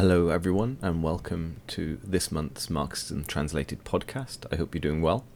[0.00, 4.46] Hello, everyone, and welcome to this month's Marxism Translated podcast.
[4.50, 5.26] I hope you're doing well.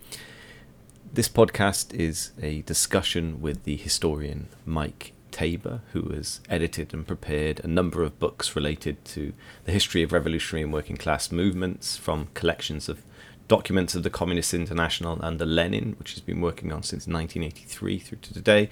[1.12, 7.60] This podcast is a discussion with the historian Mike Taber, who has edited and prepared
[7.62, 9.34] a number of books related to
[9.66, 13.02] the history of revolutionary and working class movements from collections of
[13.48, 18.18] documents of the Communist International under Lenin, which he's been working on since 1983 through
[18.22, 18.70] to today,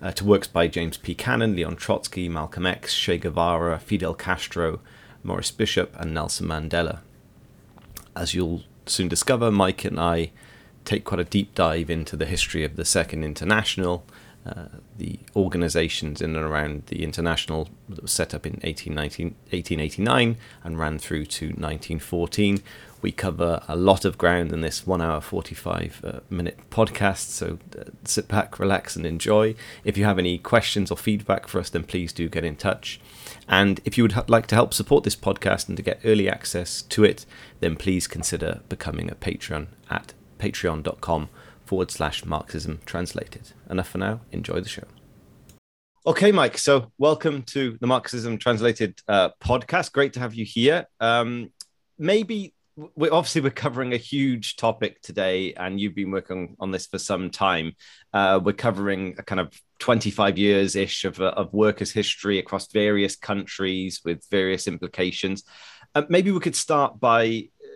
[0.00, 1.14] uh, to works by James P.
[1.14, 4.80] Cannon, Leon Trotsky, Malcolm X, Che Guevara, Fidel Castro,
[5.24, 7.00] Maurice Bishop, and Nelson Mandela.
[8.14, 10.30] As you'll soon discover, Mike and I
[10.84, 14.04] take quite a deep dive into the history of the Second International,
[14.46, 14.66] uh,
[14.98, 20.98] the organizations in and around the International that was set up in 1889 and ran
[20.98, 22.62] through to 1914.
[23.00, 27.58] We cover a lot of ground in this one hour 45 uh, minute podcast, so
[27.78, 29.54] uh, sit back, relax, and enjoy.
[29.82, 33.00] If you have any questions or feedback for us, then please do get in touch.
[33.48, 36.82] And if you would like to help support this podcast and to get early access
[36.82, 37.26] to it,
[37.60, 41.28] then please consider becoming a Patreon at patreon.com
[41.64, 43.52] forward slash Marxism translated.
[43.68, 44.20] Enough for now.
[44.32, 44.84] Enjoy the show.
[46.06, 46.58] Okay, Mike.
[46.58, 49.92] So, welcome to the Marxism Translated uh, podcast.
[49.92, 50.86] Great to have you here.
[51.00, 51.50] Um,
[51.98, 52.52] maybe
[52.96, 56.98] we obviously we're covering a huge topic today, and you've been working on this for
[56.98, 57.72] some time.
[58.12, 62.70] Uh, we're covering a kind of 25 years ish of, uh, of workers' history across
[62.72, 65.44] various countries with various implications.
[65.94, 67.68] Uh, maybe we could start by uh,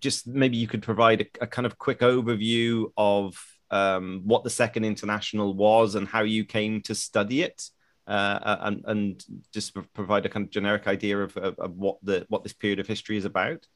[0.00, 4.50] just maybe you could provide a, a kind of quick overview of um, what the
[4.50, 7.70] Second International was and how you came to study it.
[8.06, 12.24] Uh, and, and just provide a kind of generic idea of, of, of, what the
[12.28, 13.66] what this period of history is about.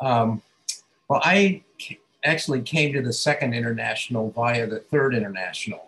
[0.00, 0.40] Um,
[1.08, 1.62] well, I
[2.24, 5.87] actually came to the Second International via the Third International, uh,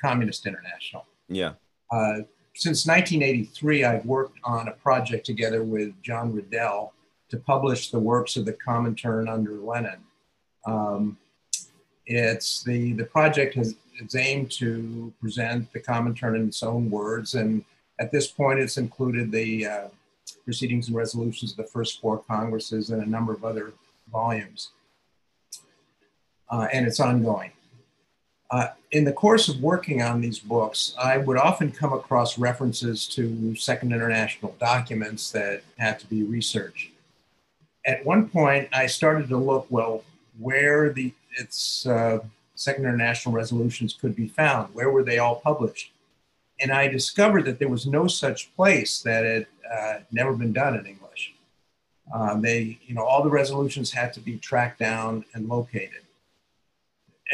[0.00, 1.06] Communist International.
[1.28, 1.52] Yeah.
[1.90, 2.20] Uh,
[2.54, 6.92] since 1983, I've worked on a project together with John Riddell
[7.28, 10.00] to publish the works of the Comintern under Lenin.
[10.66, 11.18] Um,
[12.06, 17.34] it's the the project has it's aimed to present the Comintern in its own words,
[17.34, 17.64] and
[18.00, 19.88] at this point, it's included the uh,
[20.44, 23.72] proceedings and resolutions of the first four congresses and a number of other
[24.10, 24.70] volumes,
[26.50, 27.52] uh, and it's ongoing.
[28.50, 33.06] Uh, in the course of working on these books, I would often come across references
[33.08, 36.90] to Second International documents that had to be researched.
[37.84, 40.02] At one point, I started to look well
[40.38, 42.20] where the its uh,
[42.54, 44.74] Second International resolutions could be found.
[44.74, 45.92] Where were they all published?
[46.60, 50.74] And I discovered that there was no such place that had uh, never been done
[50.74, 51.34] in English.
[52.12, 56.02] Um, they, you know, all the resolutions had to be tracked down and located.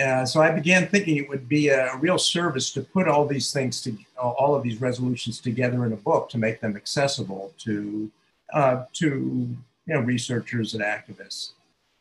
[0.03, 3.53] Uh, so I began thinking it would be a real service to put all these
[3.53, 8.11] things to all of these resolutions together in a book to make them accessible to
[8.53, 9.07] uh, to
[9.87, 11.51] you know researchers and activists.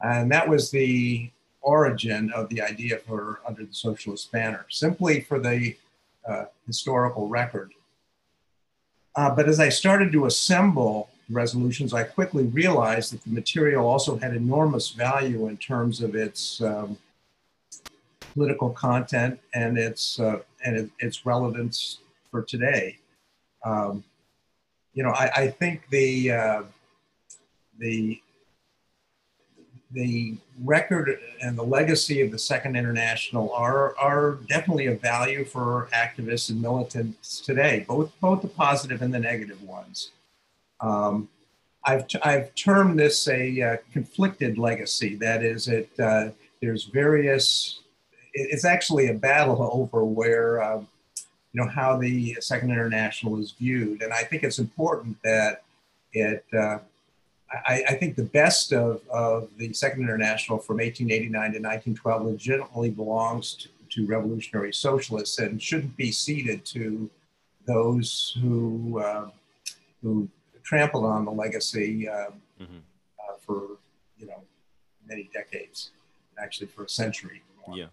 [0.02, 1.30] And that was the
[1.62, 5.76] origin of the idea for Under the Socialist Banner, simply for the
[6.28, 7.72] uh, historical record.
[9.16, 14.18] Uh, but as I started to assemble resolutions, I quickly realized that the material also
[14.18, 16.98] had enormous value in terms of its um,
[18.34, 22.00] political content and its uh, and it, its relevance
[22.32, 22.98] for today.
[23.64, 24.04] Um,
[24.94, 26.64] you know, I, I think the uh,
[27.80, 28.22] the
[29.94, 35.88] the record and the legacy of the Second International are, are definitely of value for
[35.94, 40.12] activists and militants today, both, both the positive and the negative ones.
[40.82, 41.30] Um,
[41.86, 45.16] I've, I've termed this a uh, conflicted legacy.
[45.16, 46.30] That is, it, uh,
[46.62, 47.82] there's various,
[48.34, 50.88] it's actually a battle over where, um,
[51.52, 54.02] you know, how the Second International is viewed.
[54.02, 55.64] And I think it's important that
[56.14, 56.80] it uh,
[57.68, 62.90] I, I, think the best of, of the Second International from 1889 to 1912 legitimately
[62.90, 67.10] belongs to, to revolutionary socialists and shouldn't be ceded to
[67.68, 69.30] those who uh,
[70.02, 70.28] who
[70.64, 72.78] trampled on the legacy uh, mm-hmm.
[73.20, 73.78] uh, for
[74.18, 74.42] you know
[75.08, 75.92] many decades,
[76.40, 77.44] actually for a century.
[77.72, 77.86] Yeah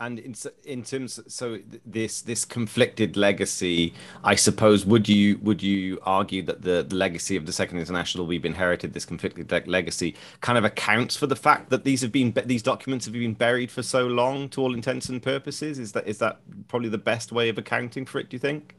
[0.00, 3.94] and in, in terms so this this conflicted legacy
[4.24, 8.26] i suppose would you would you argue that the, the legacy of the second international
[8.26, 12.32] we've inherited this conflicted legacy kind of accounts for the fact that these have been
[12.44, 15.78] these documents have been buried for so long to all intents and purposes?
[15.78, 18.74] Is that is that probably the best way of accounting for it do you think?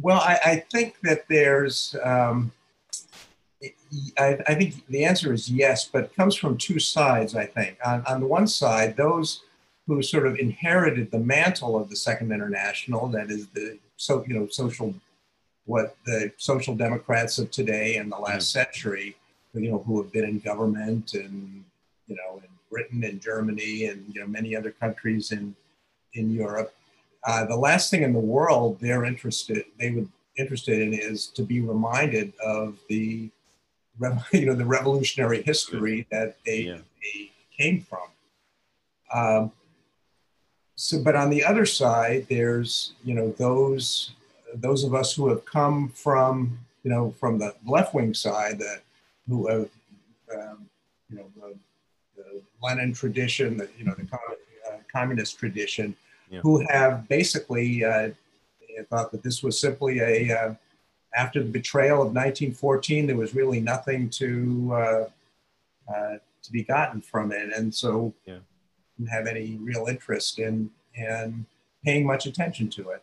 [0.00, 2.52] Well i, I think that there's um,
[4.18, 7.76] I, I think the answer is yes but it comes from two sides i think.
[7.84, 9.42] On, on the one side those
[9.88, 14.38] who sort of inherited the mantle of the Second International, that is the so you
[14.38, 14.94] know social
[15.64, 19.16] what the social democrats of today and the last century,
[19.54, 21.64] you know, who have been in government and
[22.06, 25.56] you know in Britain and Germany and you know many other countries in
[26.12, 26.74] in Europe.
[27.26, 31.42] Uh, the last thing in the world they're interested they would interested in is to
[31.42, 33.28] be reminded of the
[34.32, 36.78] you know the revolutionary history that they, yeah.
[37.02, 38.06] they came from.
[39.12, 39.52] Um,
[40.80, 44.12] so, but on the other side, there's you know those
[44.54, 48.82] those of us who have come from you know from the left wing side that
[49.28, 49.68] who have
[50.32, 50.68] um,
[51.10, 51.56] you know the,
[52.16, 55.96] the, Lenin tradition, the you know the uh, communist tradition,
[56.30, 56.38] yeah.
[56.42, 58.10] who have basically uh,
[58.88, 60.54] thought that this was simply a uh,
[61.16, 65.04] after the betrayal of 1914, there was really nothing to uh,
[65.92, 68.38] uh, to be gotten from it, and so yeah.
[68.98, 71.46] Didn't have any real interest in in
[71.84, 73.02] paying much attention to it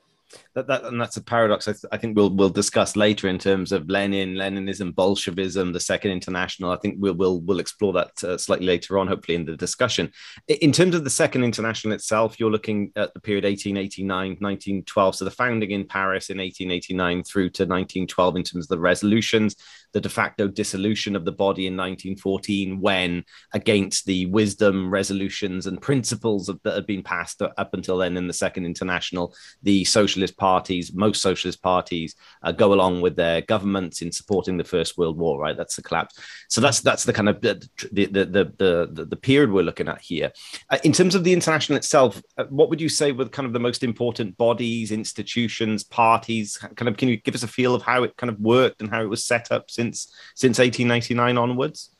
[0.53, 3.37] that, that and that's a paradox I, th- I, think we'll we'll discuss later in
[3.37, 6.71] terms of Lenin, Leninism, Bolshevism, the Second International.
[6.71, 10.11] I think we'll we'll, we'll explore that uh, slightly later on, hopefully in the discussion.
[10.47, 15.15] In terms of the Second International itself, you're looking at the period 1889, 1912.
[15.15, 19.55] So the founding in Paris in 1889 through to 1912 in terms of the resolutions,
[19.95, 25.81] the de facto dissolution of the body in 1914, when against the wisdom, resolutions, and
[25.81, 29.33] principles that had been passed up until then in the Second International,
[29.63, 32.13] the socialist parties, most socialist parties,
[32.43, 35.39] uh, go along with their governments in supporting the First World War.
[35.39, 36.19] Right, that's the collapse.
[36.49, 38.53] So that's that's the kind of the the the
[38.91, 40.33] the, the period we're looking at here.
[40.69, 43.53] Uh, in terms of the international itself, uh, what would you say were kind of
[43.53, 46.57] the most important bodies, institutions, parties?
[46.57, 48.89] Kind of, can you give us a feel of how it kind of worked and
[48.89, 51.91] how it was set up since since 1899 onwards?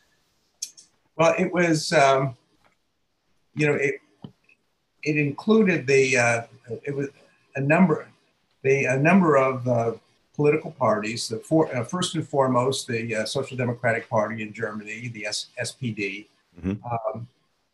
[1.16, 2.36] Well, it was, um,
[3.56, 3.96] you know, it
[5.04, 6.42] it included the uh,
[6.84, 7.08] it was
[7.56, 8.08] a number
[8.66, 9.94] the a number of uh,
[10.36, 11.30] political parties.
[11.30, 15.48] The for, uh, first and foremost, the uh, Social Democratic Party in Germany, the S-
[15.62, 16.26] SPD.
[16.60, 16.84] Mm-hmm.
[16.84, 17.28] Um,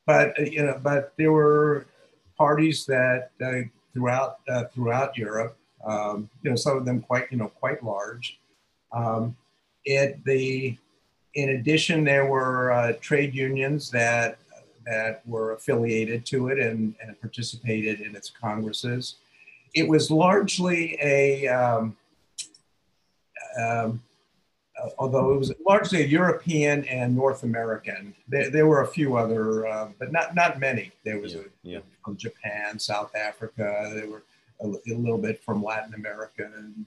[0.06, 1.88] but uh, you know, but there were
[2.38, 3.62] parties that uh,
[3.94, 5.58] throughout uh, throughout Europe.
[5.84, 8.40] Um, you know, some of them quite you know quite large.
[8.92, 9.36] Um,
[9.86, 10.78] it the
[11.33, 14.38] in addition, there were trade unions that
[14.86, 19.16] that were affiliated to it and, and participated in its congresses
[19.74, 21.95] it was largely a, um,
[23.60, 24.01] um,
[24.98, 28.13] although it was largely a European and North American.
[28.27, 30.92] There, there were a few other, uh, but not not many.
[31.04, 31.80] There was yeah, a, yeah.
[32.04, 33.92] from Japan, South Africa.
[33.94, 34.24] There were
[34.62, 36.86] a, a, little bit from Latin America and,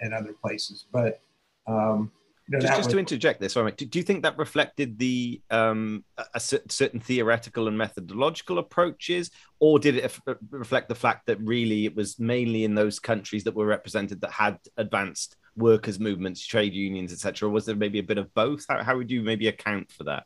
[0.00, 0.84] and other places.
[0.92, 1.20] But
[1.66, 2.10] um,
[2.48, 4.98] you know, just, just was, to interject this, sorry, do, do you think that reflected
[4.98, 9.30] the um, a, a certain theoretical and methodological approaches,
[9.60, 10.18] or did it
[10.50, 14.32] reflect the fact that really it was mainly in those countries that were represented that
[14.32, 17.48] had advanced workers' movements, trade unions, etc.?
[17.48, 18.66] Was there maybe a bit of both?
[18.68, 20.24] How, how would you maybe account for that?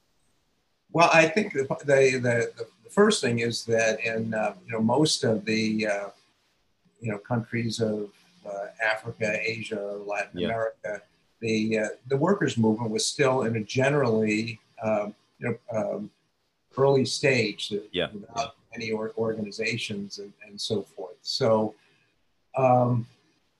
[0.92, 4.80] Well, I think the the, the, the first thing is that in uh, you know
[4.80, 6.08] most of the uh,
[7.00, 8.08] you know countries of
[8.46, 10.48] uh, Africa, Asia, Latin yeah.
[10.48, 11.02] America
[11.40, 16.10] the uh, the workers' movement was still in a generally um, you know um,
[16.78, 18.08] early stage, yeah.
[18.12, 21.16] without any or- organizations and, and so forth.
[21.22, 21.74] So,
[22.56, 23.06] um,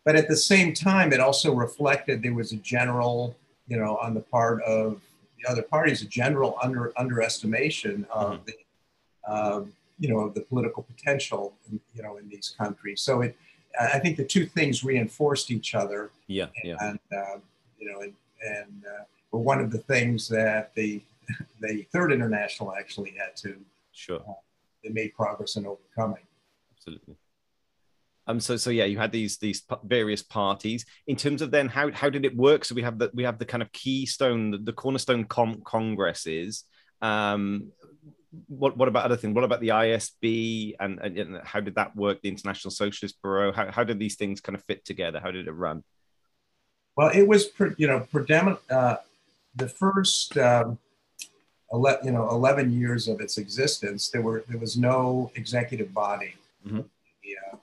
[0.04, 3.36] but at the same time, it also reflected there was a general,
[3.66, 5.00] you know, on the part of
[5.38, 8.44] the other parties, a general under underestimation of mm-hmm.
[8.46, 13.00] the, um, you know, of the political potential, in, you know, in these countries.
[13.00, 13.36] So it,
[13.80, 16.10] I think the two things reinforced each other.
[16.28, 16.76] Yeah, yeah.
[16.80, 17.38] And uh,
[17.78, 21.00] you know, and, and uh, were one of the things that the
[21.60, 23.56] the Third International actually had to
[23.92, 24.32] sure uh,
[24.82, 26.22] they made progress in overcoming.
[26.76, 27.16] Absolutely.
[28.28, 30.84] Um, so so yeah, you had these these various parties.
[31.06, 32.64] In terms of then how how did it work?
[32.64, 36.64] So we have the we have the kind of keystone, the, the cornerstone com- congresses.
[37.02, 37.68] Um,
[38.48, 39.34] what what about other things?
[39.34, 42.20] What about the ISB and, and, and how did that work?
[42.22, 43.52] The International Socialist Bureau.
[43.52, 45.20] How how did these things kind of fit together?
[45.20, 45.84] How did it run?
[46.96, 48.96] Well, it was, you know, predominant, uh,
[49.54, 50.78] the first, um,
[51.72, 56.34] ele- you know, 11 years of its existence, there were, there was no executive body.
[56.66, 56.80] Mm-hmm.
[57.22, 57.56] The, uh,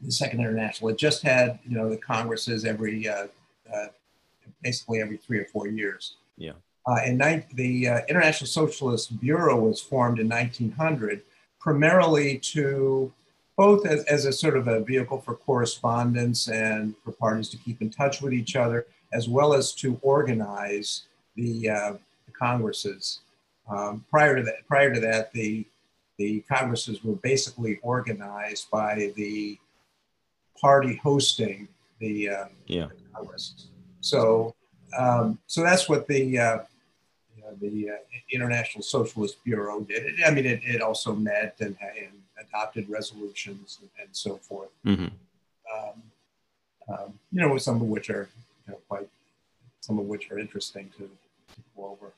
[0.00, 3.26] the Second International, it just had, you know, the Congresses every, uh,
[3.72, 3.86] uh
[4.62, 6.16] basically every three or four years.
[6.36, 6.52] Yeah.
[6.86, 11.22] Uh, and ni- the uh, International Socialist Bureau was formed in 1900
[11.58, 13.12] primarily to
[13.60, 17.82] both as, as a sort of a vehicle for correspondence and for parties to keep
[17.82, 21.02] in touch with each other, as well as to organize
[21.36, 21.92] the, uh,
[22.24, 23.20] the congresses.
[23.68, 25.66] Um, prior to that, prior to that, the
[26.16, 29.58] the congresses were basically organized by the
[30.58, 32.86] party hosting the, uh, yeah.
[32.86, 33.68] the Congress.
[34.00, 34.54] So,
[34.98, 36.58] um, so that's what the uh,
[37.36, 37.96] you know, the uh,
[38.32, 40.22] International Socialist Bureau did.
[40.26, 44.70] I mean, it, it also met and, and adopted resolutions and, and so forth.
[44.86, 45.06] Mm-hmm.
[45.72, 46.02] Um,
[46.88, 48.28] um, you know, some of which are
[48.66, 49.08] you know, quite,
[49.80, 52.12] some of which are interesting to, to go over.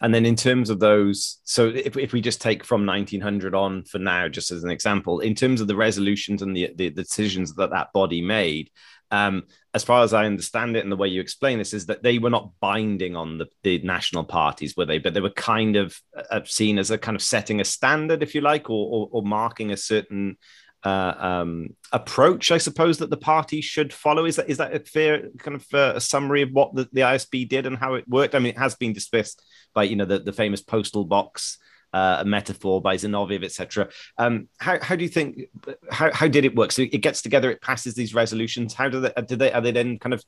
[0.00, 3.84] And then in terms of those, so if, if we just take from 1900 on
[3.84, 7.02] for now, just as an example, in terms of the resolutions and the, the, the
[7.02, 8.70] decisions that that body made,
[9.12, 12.02] um, as far as I understand it and the way you explain this, is that
[12.02, 14.98] they were not binding on the, the national parties, were they?
[14.98, 15.94] But they were kind of
[16.30, 19.22] uh, seen as a kind of setting a standard, if you like, or, or, or
[19.22, 20.38] marking a certain
[20.82, 24.24] uh, um, approach, I suppose, that the party should follow.
[24.24, 27.02] Is that is that a fair kind of uh, a summary of what the, the
[27.02, 28.34] ISB did and how it worked?
[28.34, 31.58] I mean, it has been dismissed by you know the, the famous postal box
[31.92, 33.88] uh, a metaphor by Zinoviev, etc.
[34.18, 35.42] Um, how, how do you think?
[35.90, 36.72] How, how did it work?
[36.72, 38.74] So it gets together, it passes these resolutions.
[38.74, 39.12] How do they?
[39.26, 39.52] Do they?
[39.52, 40.24] Are they then kind of?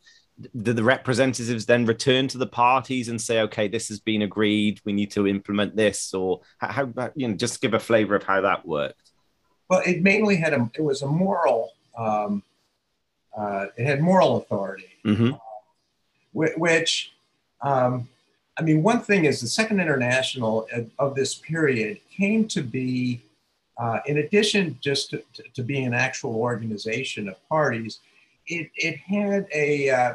[0.61, 4.81] Do the representatives then return to the parties and say, okay, this has been agreed.
[4.85, 6.93] We need to implement this, or how?
[6.97, 9.13] how you know, just give a flavor of how that worked.
[9.71, 10.71] Well, it mainly had a.
[10.75, 11.71] It was a moral.
[11.97, 12.43] Um,
[13.37, 15.35] uh, it had moral authority, mm-hmm.
[15.35, 17.13] uh, which.
[17.63, 18.09] Um,
[18.57, 20.69] I mean, one thing is the Second International
[20.99, 23.23] of this period came to be,
[23.79, 27.99] uh, in addition just to, to, to, being an actual organization of parties,
[28.47, 30.15] it, it had a, uh,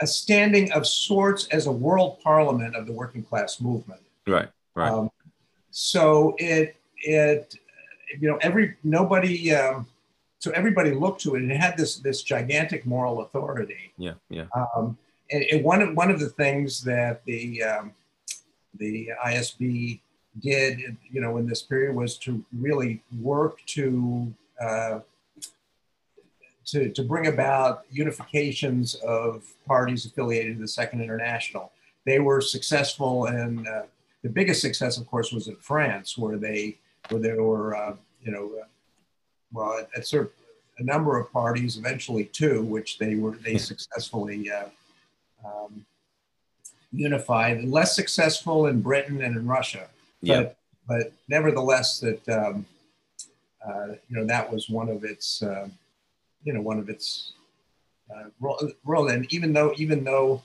[0.00, 4.00] a standing of sorts as a world parliament of the working class movement.
[4.26, 4.90] Right, right.
[4.90, 5.10] Um,
[5.70, 7.54] so it, it,
[8.20, 9.86] you know, every, nobody, um,
[10.40, 13.92] so everybody looked to it and it had this, this gigantic moral authority.
[13.96, 14.46] Yeah, yeah.
[14.76, 14.98] Um,
[15.30, 17.92] and, and one of one of the things that the um,
[18.78, 20.00] the ISB
[20.40, 25.00] did, you know, in this period was to really work to uh,
[26.66, 31.72] to, to bring about unifications of parties affiliated to the Second International.
[32.04, 33.82] They were successful, and uh,
[34.22, 36.76] the biggest success, of course, was in France, where they
[37.08, 38.66] where there were, uh, you know, uh,
[39.52, 40.12] well, at, at
[40.78, 44.66] a number of parties, eventually two, which they were they successfully uh,
[45.44, 45.84] um,
[46.92, 49.88] unified, less successful in Britain and in Russia.
[50.20, 50.42] Yeah.
[50.42, 52.66] But, but nevertheless, that um,
[53.66, 55.68] uh, you know that was one of its uh,
[56.44, 57.32] you know one of its
[58.14, 58.24] uh,
[58.84, 59.08] role.
[59.08, 60.42] And even though even though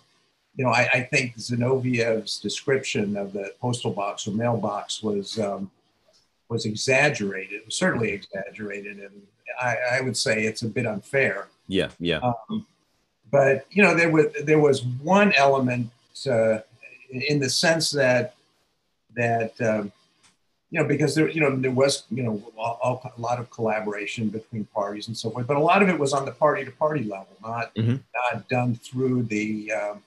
[0.55, 5.71] you know I, I, think Zinoviev's description of the postal box or mailbox was um,
[6.49, 9.21] was exaggerated, was certainly exaggerated, and
[9.59, 11.47] I, I, would say it's a bit unfair.
[11.67, 12.19] Yeah, yeah.
[12.49, 12.65] Um,
[13.33, 14.85] but you know there was there was
[15.15, 15.89] one element
[16.29, 16.59] uh,
[17.09, 18.35] in the sense that
[19.15, 19.91] that um,
[20.69, 24.29] you know because there you know there was you know a, a, lot of collaboration
[24.29, 26.71] between parties and so forth, but a lot of it was on the party to
[26.71, 27.97] party level, not mm-hmm.
[28.31, 30.03] not done through the um,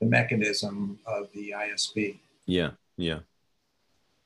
[0.00, 2.16] the mechanism of the ISB.
[2.46, 3.18] Yeah, yeah.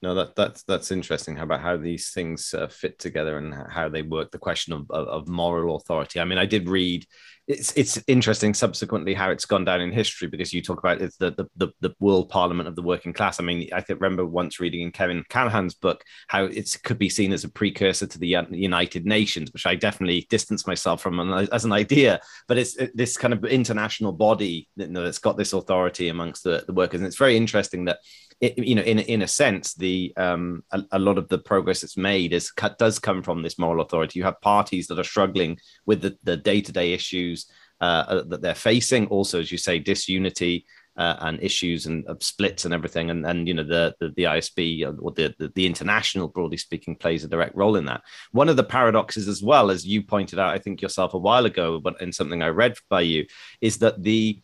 [0.03, 1.37] No, that that's that's interesting.
[1.37, 4.31] How about how these things uh, fit together and how they work?
[4.31, 6.21] The question of, of, of moral authority.
[6.21, 7.07] I mean, I did read
[7.49, 11.17] it's it's interesting subsequently how it's gone down in history because you talk about it's
[11.17, 13.39] the, the the, the world parliament of the working class.
[13.39, 17.33] I mean, I remember once reading in Kevin Callahan's book how it could be seen
[17.33, 21.21] as a precursor to the United Nations, which I definitely distance myself from
[21.53, 22.21] as an idea.
[22.49, 26.65] But it's this kind of international body you know, that's got this authority amongst the,
[26.67, 27.99] the workers, and it's very interesting that
[28.41, 31.81] it, you know, in in a sense, the um, a, a, lot of the progress
[31.81, 34.19] that's made is does come from this moral authority.
[34.19, 37.47] You have parties that are struggling with the, the day-to-day issues
[37.81, 39.07] uh, uh, that they're facing.
[39.07, 40.67] Also, as you say, disunity
[40.99, 43.11] uh, and issues and uh, splits and everything.
[43.11, 46.59] And and you know the the, the ISB uh, or the, the, the international, broadly
[46.59, 48.03] speaking, plays a direct role in that.
[48.33, 51.47] One of the paradoxes, as well as you pointed out, I think yourself a while
[51.47, 53.27] ago, but in something I read by you,
[53.63, 54.41] is that the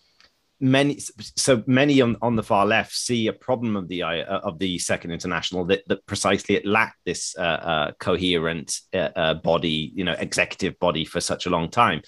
[0.62, 0.96] many
[1.36, 4.78] so many on, on the far left see a problem of the uh, of the
[4.78, 10.04] second international that, that precisely it lacked this uh, uh, coherent uh, uh, body you
[10.04, 12.00] know executive body for such a long time.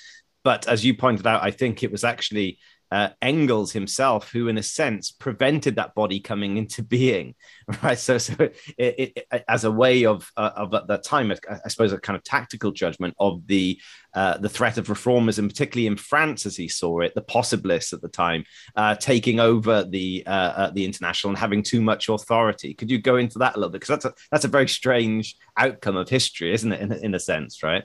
[0.44, 2.58] But as you pointed out i think it was actually
[2.90, 7.34] uh, Engels himself, who in a sense prevented that body coming into being,
[7.82, 7.98] right?
[7.98, 11.68] So, so it, it, it, as a way of uh, of at that time, I
[11.68, 13.80] suppose a kind of tactical judgment of the
[14.14, 18.00] uh, the threat of reformism, particularly in France, as he saw it, the possibilists at
[18.00, 18.44] the time
[18.76, 22.74] uh, taking over the uh, uh, the international and having too much authority.
[22.74, 23.80] Could you go into that a little bit?
[23.80, 26.80] Because that's a that's a very strange outcome of history, isn't it?
[26.80, 27.84] In, in a sense, right?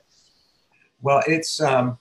[1.01, 1.61] Well, it's.
[1.61, 1.97] Um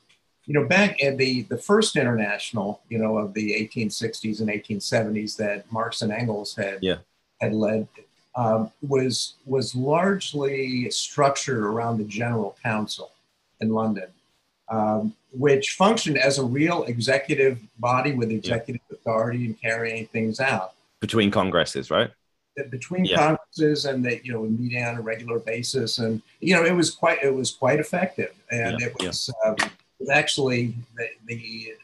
[0.49, 5.37] you know, back in the, the first international, you know, of the 1860s and 1870s
[5.37, 6.97] that Marx and Engels had, yeah.
[7.41, 7.87] had led
[8.35, 13.13] um, was, was largely structured around the General Council
[13.61, 14.09] in London.
[14.71, 18.97] um, which functioned as a real executive body with executive yeah.
[18.97, 22.11] authority and carrying things out between congresses, right?
[22.71, 23.17] Between yeah.
[23.17, 26.91] congresses and that you know meeting on a regular basis, and you know it was
[26.91, 29.57] quite it was quite effective, and it was, um,
[29.99, 31.75] was actually the, the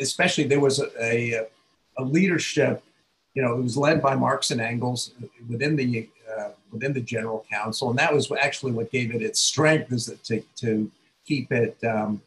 [0.00, 1.46] especially there was a, a,
[1.98, 2.82] a, leadership,
[3.34, 5.12] you know, it was led by Marx and Engels
[5.48, 9.40] within the uh, within the General Council, and that was actually what gave it its
[9.40, 10.90] strength, is to to
[11.26, 12.22] keep it, um,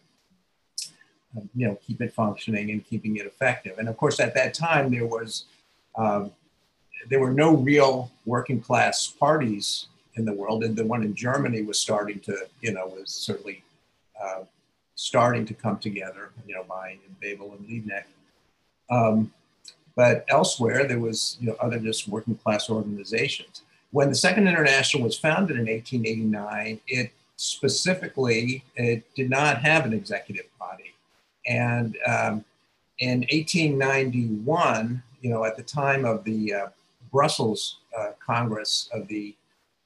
[1.55, 3.77] you know, keep it functioning and keeping it effective.
[3.77, 5.45] And of course, at that time there was
[5.97, 6.31] um,
[7.09, 11.61] there were no real working class parties in the world, and the one in Germany
[11.63, 13.63] was starting to, you know, was certainly
[14.21, 14.43] uh,
[14.95, 18.05] starting to come together, you know, by Bebel and Liebknecht.
[18.89, 19.33] Um,
[19.95, 23.61] but elsewhere, there was, you know, other just working class organizations.
[23.91, 29.93] When the Second International was founded in 1889, it specifically it did not have an
[29.93, 30.93] executive body,
[31.47, 32.45] and um,
[32.99, 36.67] in 1891, you know, at the time of the uh,
[37.11, 39.35] Brussels uh, Congress of the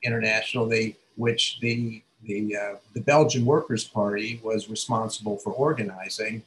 [0.04, 6.44] International, they which the the, uh, the Belgian Workers' Party was responsible for organizing.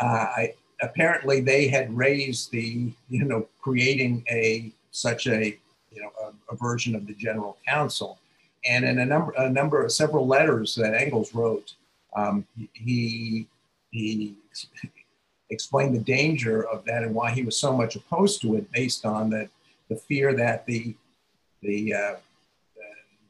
[0.00, 5.56] Uh, I, apparently, they had raised the, you know, creating a such a,
[5.92, 8.18] you know, a, a, version of the General Council.
[8.68, 11.74] And in a number, a number of several letters that Engels wrote,
[12.16, 13.46] um, he
[13.90, 14.34] he
[15.50, 19.04] explained the danger of that and why he was so much opposed to it, based
[19.04, 19.48] on the
[19.88, 20.94] the fear that the
[21.62, 22.14] the uh,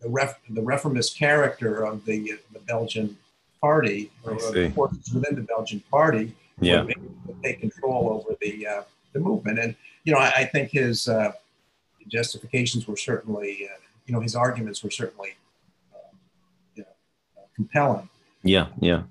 [0.01, 3.17] the, ref, the reformist character of the, the Belgian
[3.61, 6.87] party or the forces within the Belgian party yeah.
[7.43, 9.59] take control over the, uh, the movement.
[9.59, 9.75] And,
[10.05, 11.33] you know, I, I think his uh,
[12.09, 15.37] justifications were certainly, uh, you know, his arguments were certainly
[15.95, 15.99] uh,
[16.75, 18.09] you know, compelling.
[18.43, 19.03] Yeah, yeah.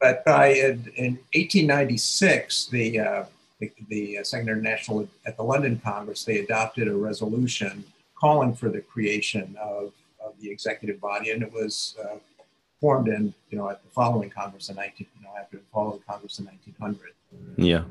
[0.00, 3.24] But by in, in 1896, the, uh,
[3.60, 8.80] the, the Second International at the London Congress, they adopted a resolution calling for the
[8.80, 9.92] creation of
[10.40, 12.16] the executive body, and it was uh,
[12.80, 16.00] formed in you know at the following Congress in 19 you know after the following
[16.06, 17.12] Congress in 1900.
[17.56, 17.84] Yeah.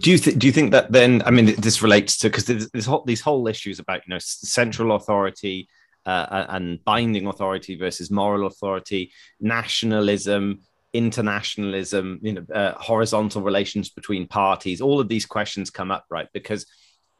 [0.00, 1.22] Do you th- do you think that then?
[1.24, 4.94] I mean, this relates to because there's whole, these whole issues about you know central
[4.96, 5.68] authority
[6.04, 10.60] uh, and binding authority versus moral authority, nationalism,
[10.92, 14.80] internationalism, you know, uh, horizontal relations between parties.
[14.80, 16.28] All of these questions come up, right?
[16.32, 16.66] Because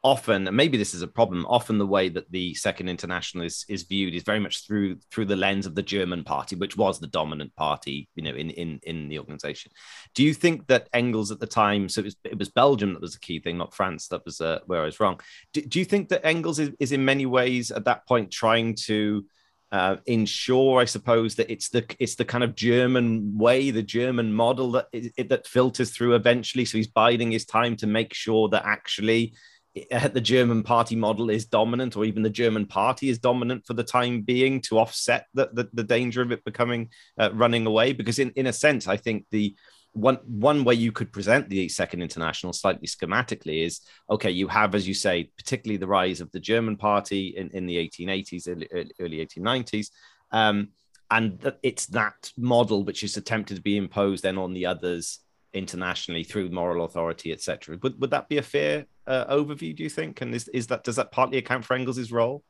[0.03, 3.65] often and maybe this is a problem often the way that the second international is,
[3.69, 6.99] is viewed is very much through through the lens of the german party which was
[6.99, 9.71] the dominant party you know in in in the organization
[10.13, 13.01] do you think that engels at the time so it was, it was belgium that
[13.01, 15.19] was the key thing not france that was uh, where i was wrong
[15.53, 18.75] do, do you think that engels is, is in many ways at that point trying
[18.75, 19.25] to
[19.71, 24.31] uh, ensure, I suppose, that it's the it's the kind of German way, the German
[24.31, 26.63] model that it, that filters through eventually.
[26.63, 29.33] So he's biding his time to make sure that actually
[30.13, 33.83] the German party model is dominant, or even the German party is dominant for the
[33.83, 37.93] time being to offset the, the, the danger of it becoming uh, running away.
[37.93, 39.55] Because in, in a sense, I think the
[39.93, 44.31] one one way you could present the Second International slightly schematically is okay.
[44.31, 47.77] You have, as you say, particularly the rise of the German party in, in the
[47.77, 49.89] 1880s, early, early 1890s.
[50.31, 50.69] Um,
[51.11, 55.19] and it's that model which is attempted to be imposed then on the others
[55.53, 57.77] internationally through moral authority, etc.
[57.81, 59.75] Would, would that be a fair uh, overview?
[59.75, 60.21] Do you think?
[60.21, 62.43] And is, is that does that partly account for Engels's role?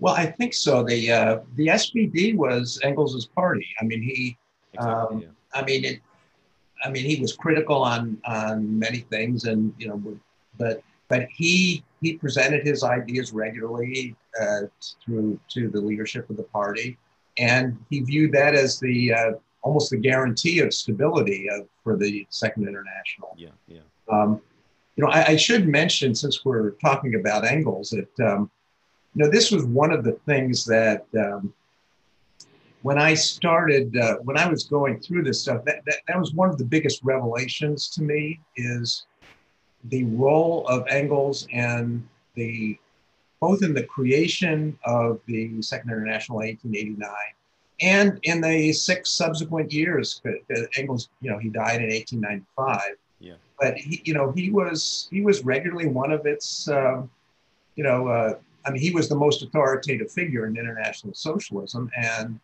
[0.00, 0.82] Well, I think so.
[0.84, 3.66] The uh, the SPD was Engels's party.
[3.80, 4.36] I mean, he.
[4.74, 5.28] Exactly, um, yeah.
[5.54, 6.00] I mean, it.
[6.84, 10.02] I mean, he was critical on on many things, and you know,
[10.56, 14.62] but but he he presented his ideas regularly uh,
[15.04, 16.96] through to the leadership of the party,
[17.38, 22.26] and he viewed that as the uh, almost the guarantee of stability of, for the
[22.30, 23.34] Second International.
[23.36, 23.80] Yeah, yeah.
[24.10, 24.40] Um,
[24.96, 28.50] you know, I, I, should mention since we're talking about Engels that um,
[29.14, 31.52] you know this was one of the things that um,
[32.82, 36.32] when I started uh, when I was going through this stuff that, that that was
[36.32, 39.06] one of the biggest revelations to me is
[39.84, 42.78] the role of Engels and the
[43.40, 47.08] both in the creation of the Second International 1889
[47.80, 50.20] and in the six subsequent years,
[50.76, 52.80] Engels, you know, he died in 1895.
[53.20, 53.34] Yeah.
[53.60, 57.10] But he, you know, he was he was regularly one of its, um,
[57.76, 62.38] you know, uh, I mean, he was the most authoritative figure in international socialism, and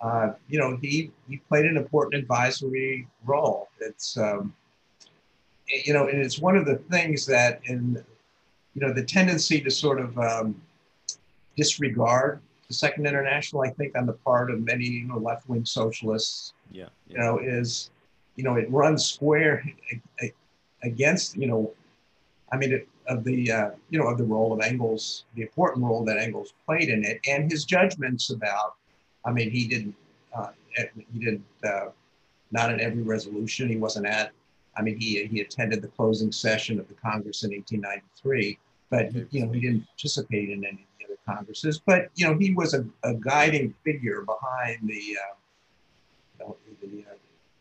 [0.00, 3.68] uh, you know, he he played an important advisory role.
[3.80, 4.54] It's, um,
[5.68, 8.02] you know, and it's one of the things that in,
[8.74, 10.60] you know, the tendency to sort of um,
[11.56, 16.54] disregard the Second International, I think, on the part of many you know, left-wing socialists,
[16.70, 17.12] yeah, yeah.
[17.12, 17.90] you know, is
[18.36, 19.64] you know it runs square
[20.84, 21.72] against you know,
[22.52, 25.84] I mean, it, of the uh, you know of the role of Engels, the important
[25.84, 28.76] role that Engels played in it, and his judgments about.
[29.24, 29.96] I mean, he didn't
[30.32, 30.50] uh,
[31.12, 31.88] he did uh,
[32.52, 33.68] not in every resolution.
[33.68, 34.30] He wasn't at.
[34.76, 39.26] I mean, he he attended the closing session of the Congress in 1893, but he,
[39.30, 41.80] you know he didn't participate in any of the other congresses.
[41.84, 47.14] But you know he was a, a guiding figure behind the uh, the, the uh,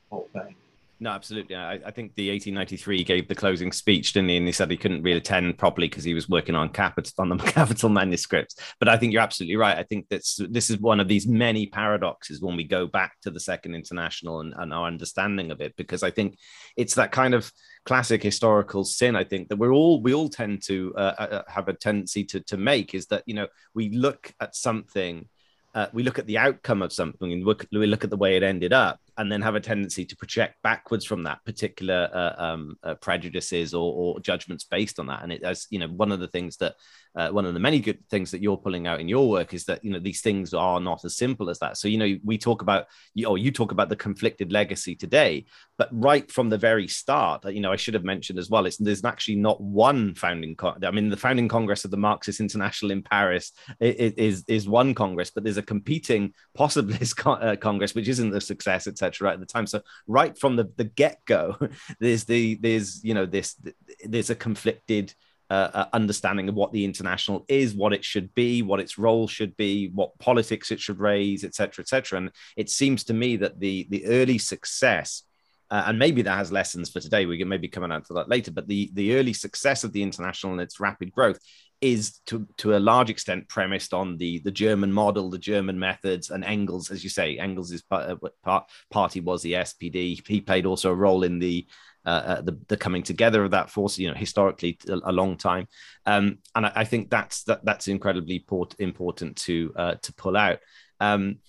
[0.09, 0.55] whole thing.
[1.01, 1.55] No, absolutely.
[1.55, 4.37] I, I, think the 1893 gave the closing speech, didn't he?
[4.37, 7.29] And he said he couldn't really attend properly because he was working on capital on
[7.29, 8.57] the capital manuscripts.
[8.79, 9.77] But I think you're absolutely right.
[9.77, 13.31] I think that's this is one of these many paradoxes when we go back to
[13.31, 16.37] the Second International and, and our understanding of it, because I think
[16.75, 17.49] it's that kind of
[17.85, 19.15] classic historical sin.
[19.15, 22.25] I think that we're all we all tend to uh, uh, uh have a tendency
[22.25, 25.29] to to make is that you know we look at something.
[25.75, 28.41] Uh, we look at the outcome of something and we look at the way it
[28.41, 32.77] ended up and then have a tendency to project backwards from that particular uh, um,
[32.83, 35.23] uh, prejudices or, or, judgments based on that.
[35.23, 36.75] And it as you know, one of the things that
[37.15, 39.65] uh, one of the many good things that you're pulling out in your work is
[39.65, 41.77] that you know these things are not as simple as that.
[41.77, 45.45] So you know, we talk about you or you talk about the conflicted legacy today,
[45.77, 48.77] but right from the very start, you know, I should have mentioned as well, it's
[48.77, 50.55] there's actually not one founding.
[50.55, 53.51] Con- I mean, the founding congress of the Marxist International in Paris
[53.81, 58.87] is is one congress, but there's a competing possibilist uh, congress which isn't a success,
[58.87, 59.67] etc right at the time.
[59.67, 61.57] So right from the, the get go,
[61.99, 63.55] there's the there's you know this
[64.03, 65.13] there's a conflicted
[65.49, 69.27] uh, uh, understanding of what the international is, what it should be, what its role
[69.27, 72.19] should be, what politics it should raise, etc., etc.
[72.19, 75.23] And it seems to me that the the early success.
[75.71, 77.27] Uh, and maybe that has lessons for today.
[77.27, 78.51] We can maybe coming out to that later.
[78.51, 81.39] But the the early success of the international and its rapid growth
[81.81, 86.29] is to to a large extent premised on the the German model, the German methods,
[86.29, 90.25] and Engels, as you say, Engels' part, uh, part, party was the SPD.
[90.27, 91.65] He played also a role in the
[92.05, 95.37] uh, uh, the, the coming together of that force, you know, historically a, a long
[95.37, 95.67] time,
[96.05, 100.37] um, and I, I, think that's that that's incredibly port, important to uh, to pull
[100.37, 100.59] out.
[100.99, 101.39] Um,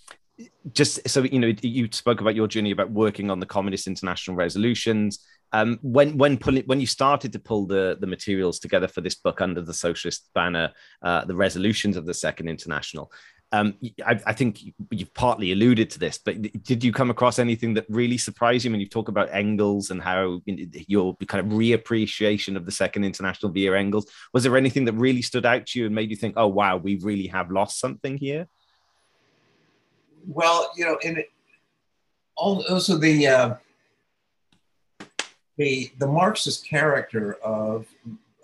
[0.73, 4.37] just so you know, you spoke about your journey about working on the Communist International
[4.37, 5.25] resolutions.
[5.53, 9.17] Um, when when pulling when you started to pull the the materials together for this
[9.17, 13.11] book under the socialist banner, uh, the resolutions of the Second International,
[13.53, 14.61] um, I, I, think
[14.91, 18.71] you've partly alluded to this, but did you come across anything that really surprised you
[18.71, 23.51] when you talk about Engels and how your kind of reappreciation of the Second International
[23.51, 24.07] via Engels?
[24.33, 26.77] Was there anything that really stood out to you and made you think, "Oh, wow,
[26.77, 28.47] we really have lost something here"?
[30.29, 31.25] Well, you know, and
[32.37, 33.27] also the.
[33.27, 33.55] Uh
[35.61, 37.87] the, the Marxist character of,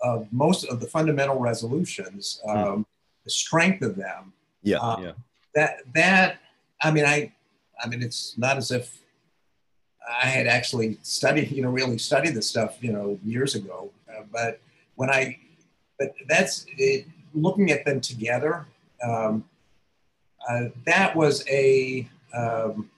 [0.03, 2.49] of most of the fundamental resolutions, hmm.
[2.51, 2.85] um, mm.
[3.23, 4.33] the strength of them.
[4.61, 5.11] Yeah, uh, yeah.
[5.55, 6.37] That that
[6.83, 7.31] I mean, I
[7.83, 8.99] I mean, it's not as if
[10.07, 13.89] I had actually studied, you know, really studied this stuff, you know, years ago.
[14.07, 14.59] Uh, but
[14.95, 15.39] when I,
[15.97, 18.67] but that's it, looking at them together.
[19.03, 19.45] Um,
[20.47, 22.91] uh, that was a um,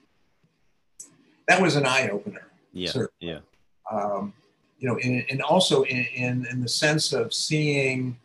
[1.48, 2.46] that was an eye opener.
[2.72, 3.10] Yeah, certainly.
[3.20, 3.38] yeah
[3.90, 4.32] um,
[4.78, 8.16] you know, and, and also in, in, in, the sense of seeing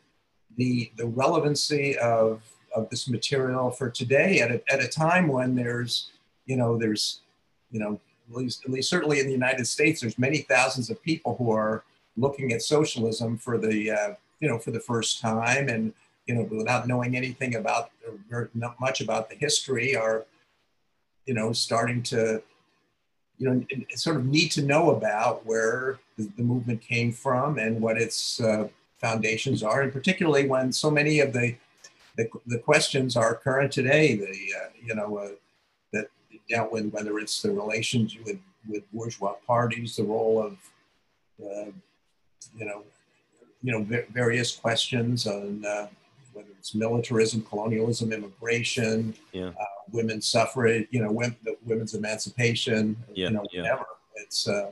[0.58, 2.42] the, the relevancy of,
[2.74, 6.12] of this material for today at a, at a time when there's,
[6.46, 7.22] you know, there's,
[7.72, 8.00] you know,
[8.30, 11.52] at least, at least certainly in the United States, there's many thousands of people who
[11.52, 11.84] are
[12.16, 15.94] looking at socialism for the, uh, you know, for the first time and,
[16.26, 17.92] you know, without knowing anything about,
[18.32, 20.26] or not much about the history are,
[21.26, 22.42] you know, starting to
[23.38, 27.98] you know, sort of need to know about where the, movement came from and what
[27.98, 28.68] its uh,
[28.98, 31.56] foundations are, and particularly when so many of the
[32.18, 34.16] the, the questions are current today.
[34.16, 35.30] The uh, you know uh,
[35.92, 36.08] that
[36.50, 40.54] dealt with whether it's the relations with with bourgeois parties, the role of
[41.44, 41.72] uh,
[42.58, 42.84] you know
[43.62, 45.88] you know various questions on uh,
[46.36, 49.48] whether it's militarism, colonialism, immigration, yeah.
[49.48, 53.62] uh, women's suffrage, you know, women, women's emancipation, yeah, you know, yeah.
[53.62, 53.86] whatever.
[54.16, 54.72] It's uh,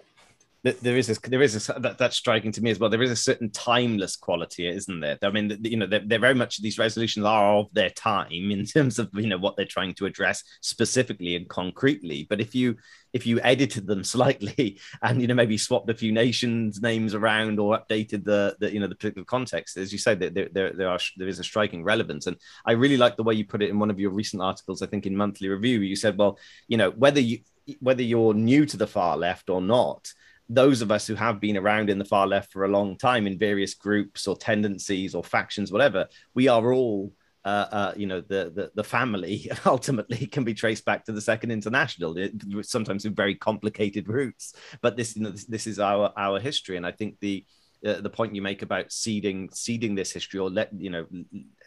[0.63, 2.89] there is this, there is a, that, that's striking to me as well.
[2.89, 5.17] There is a certain timeless quality, isn't there?
[5.21, 8.65] I mean, you know, they're, they're, very much these resolutions are of their time in
[8.73, 12.25] terms of you know what they're trying to address specifically and concretely.
[12.29, 12.77] But if you
[13.11, 17.59] if you edited them slightly and you know maybe swapped a few nations names around
[17.59, 20.89] or updated the, the you know the particular context, as you said, there, there there
[20.89, 22.27] are there is a striking relevance.
[22.27, 24.81] And I really like the way you put it in one of your recent articles.
[24.81, 27.39] I think in Monthly Review, you said, well, you know, whether you
[27.79, 30.13] whether you're new to the far left or not
[30.49, 33.27] those of us who have been around in the far left for a long time
[33.27, 37.13] in various groups or tendencies or factions, whatever, we are all
[37.45, 41.19] uh, uh, you know, the, the, the family ultimately can be traced back to the
[41.19, 44.53] Second International, it, sometimes with very complicated roots.
[44.81, 47.45] But this, you know, this, this is our our history, and I think the
[47.85, 51.05] uh, the point you make about seeding ceding this history or let you know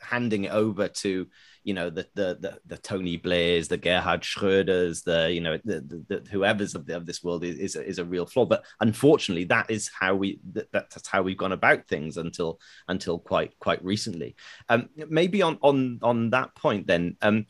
[0.01, 1.27] handing it over to
[1.65, 5.81] you know the the the, the Tony Blairs, the Gerhard Schröders, the you know the,
[5.81, 8.47] the, the whoever's of, the, of this world is is a, is a real flaw.
[8.47, 13.19] But unfortunately, that is how we that, that's how we've gone about things until until
[13.19, 14.37] quite quite recently.
[14.69, 17.17] Um, maybe on on on that point then.
[17.21, 17.47] Um,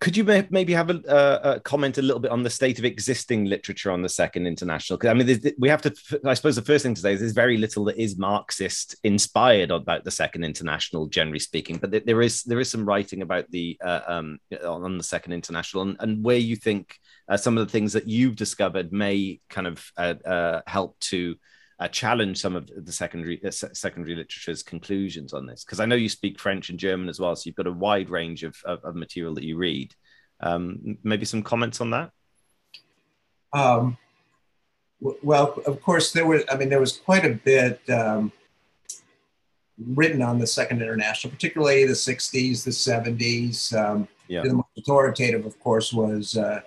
[0.00, 2.84] could you maybe have a, uh, a, comment a little bit on the state of
[2.84, 4.98] existing literature on the Second International?
[4.98, 6.20] Because I mean, we have to.
[6.24, 9.70] I suppose the first thing to say is there's very little that is Marxist inspired
[9.70, 11.78] about the Second International, generally speaking.
[11.78, 15.82] But there is there is some writing about the uh, um, on the Second International
[15.82, 19.66] and, and where you think uh, some of the things that you've discovered may kind
[19.66, 21.36] of uh, uh, help to
[21.78, 25.64] uh, challenge some of the secondary uh, secondary literature's conclusions on this?
[25.64, 28.10] Because I know you speak French and German as well, so you've got a wide
[28.10, 29.94] range of, of, of material that you read.
[30.40, 32.10] Um, maybe some comments on that.
[33.52, 33.96] Um,
[35.00, 36.42] well, of course, there was.
[36.50, 38.32] I mean, there was quite a bit um,
[39.78, 43.76] written on the Second International, particularly the '60s, the '70s.
[43.76, 44.42] Um, yeah.
[44.42, 46.60] The most authoritative, of course, was uh,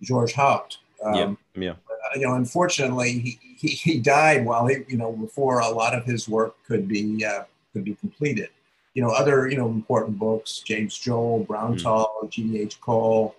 [0.00, 0.78] George Haupt.
[1.04, 1.62] Um, yeah.
[1.62, 1.74] Yeah
[2.14, 6.04] you know, unfortunately, he, he, he, died while he, you know, before a lot of
[6.04, 8.48] his work could be uh, could be completed.
[8.94, 12.28] You know, other you know important books, James Joll, Braunthal, mm.
[12.28, 12.80] G.H.
[12.80, 13.36] Cole,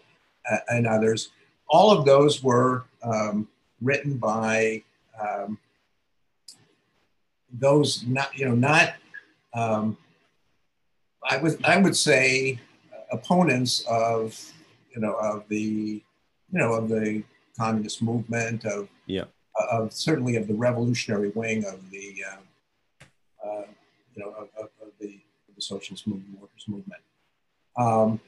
[0.50, 1.32] uh, and others.
[1.68, 3.50] All of those were um,
[3.82, 4.84] written by
[5.22, 5.58] um,
[7.52, 8.94] those not you know not
[9.54, 9.98] um,
[11.30, 12.60] I would I would say
[13.12, 14.40] opponents of
[14.96, 16.02] you know of the
[16.54, 17.24] you know of the
[17.58, 19.26] communist movement, of yeah,
[19.72, 23.63] of certainly of the revolutionary wing of the uh, uh,
[24.16, 25.08] you know of, of, of, the,
[25.50, 27.02] of, the, socialist movement, workers movement.
[27.78, 28.20] Um,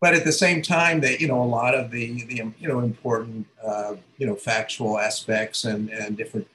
[0.00, 2.80] but at the same time, that you know a lot of the the you know
[2.80, 6.48] important uh, you know factual aspects and and different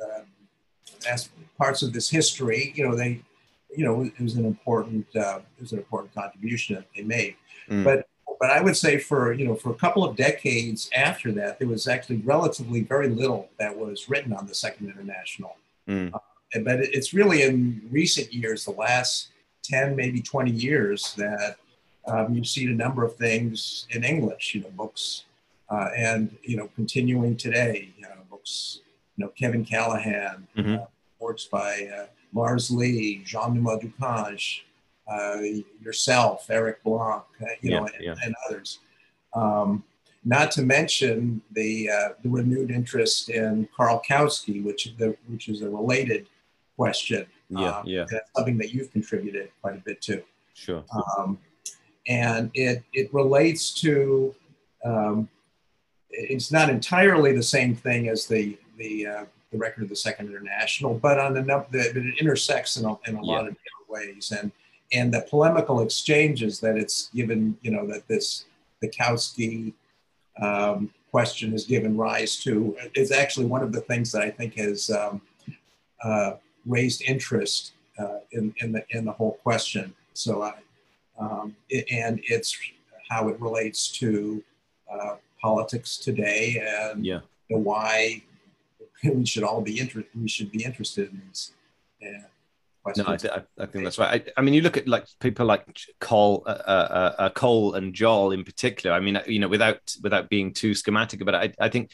[0.00, 0.22] uh,
[1.08, 3.20] as parts of this history, you know they
[3.76, 7.36] you know it was an important uh, it was an important contribution that they made.
[7.68, 7.84] Mm.
[7.84, 11.58] But but I would say for you know for a couple of decades after that,
[11.58, 15.56] there was actually relatively very little that was written on the Second International.
[15.88, 16.14] Mm.
[16.14, 16.18] Uh,
[16.64, 19.28] but it's really in recent years, the last
[19.62, 21.56] ten, maybe twenty years, that
[22.06, 24.54] um, you've seen a number of things in English.
[24.54, 25.24] You know, books,
[25.70, 28.80] uh, and you know, continuing today, you know, books.
[29.16, 30.74] You know, Kevin Callahan, mm-hmm.
[30.74, 30.86] uh,
[31.20, 34.60] works by uh, Lars Lih, Jean-Noël Ducange,
[35.08, 35.38] uh,
[35.80, 38.14] yourself, Eric Blanc, uh, you yeah, know, and, yeah.
[38.24, 38.78] and others.
[39.34, 39.84] Um,
[40.24, 45.62] not to mention the, uh, the renewed interest in Karl Kautsky, which, the, which is
[45.62, 46.26] a related
[46.76, 47.26] question.
[47.48, 48.06] Yeah, um, yeah.
[48.10, 50.22] That's something that you've contributed quite a bit to.
[50.54, 50.82] Sure.
[51.16, 51.38] Um,
[52.08, 54.34] and it, it relates to,
[54.84, 55.28] um,
[56.10, 60.28] it's not entirely the same thing as the, the, uh, the record of the Second
[60.28, 63.32] International, but on that it intersects in a, in a yeah.
[63.32, 64.32] lot of different ways.
[64.32, 64.50] And
[64.92, 68.44] and the polemical exchanges that it's given, you know, that this
[68.80, 69.72] the Kautsky
[70.40, 74.54] um, question has given rise to is actually one of the things that I think
[74.54, 75.20] has um,
[76.02, 76.32] uh,
[76.66, 79.94] raised interest uh, in, in the in the whole question.
[80.14, 80.54] So I,
[81.18, 81.56] um,
[81.90, 82.56] and it's
[83.08, 84.42] how it relates to
[84.92, 87.20] uh, politics today and yeah.
[87.48, 88.22] why
[89.04, 90.10] we should all be interested.
[90.20, 91.52] We should be interested in these.
[92.00, 92.24] And,
[92.96, 94.22] no, I, th- I, think that's right.
[94.26, 95.66] I, I, mean, you look at like people like
[96.00, 98.94] Cole, uh, uh, uh, Cole and Joll in particular.
[98.94, 101.90] I mean, you know, without without being too schematic about it, I, I think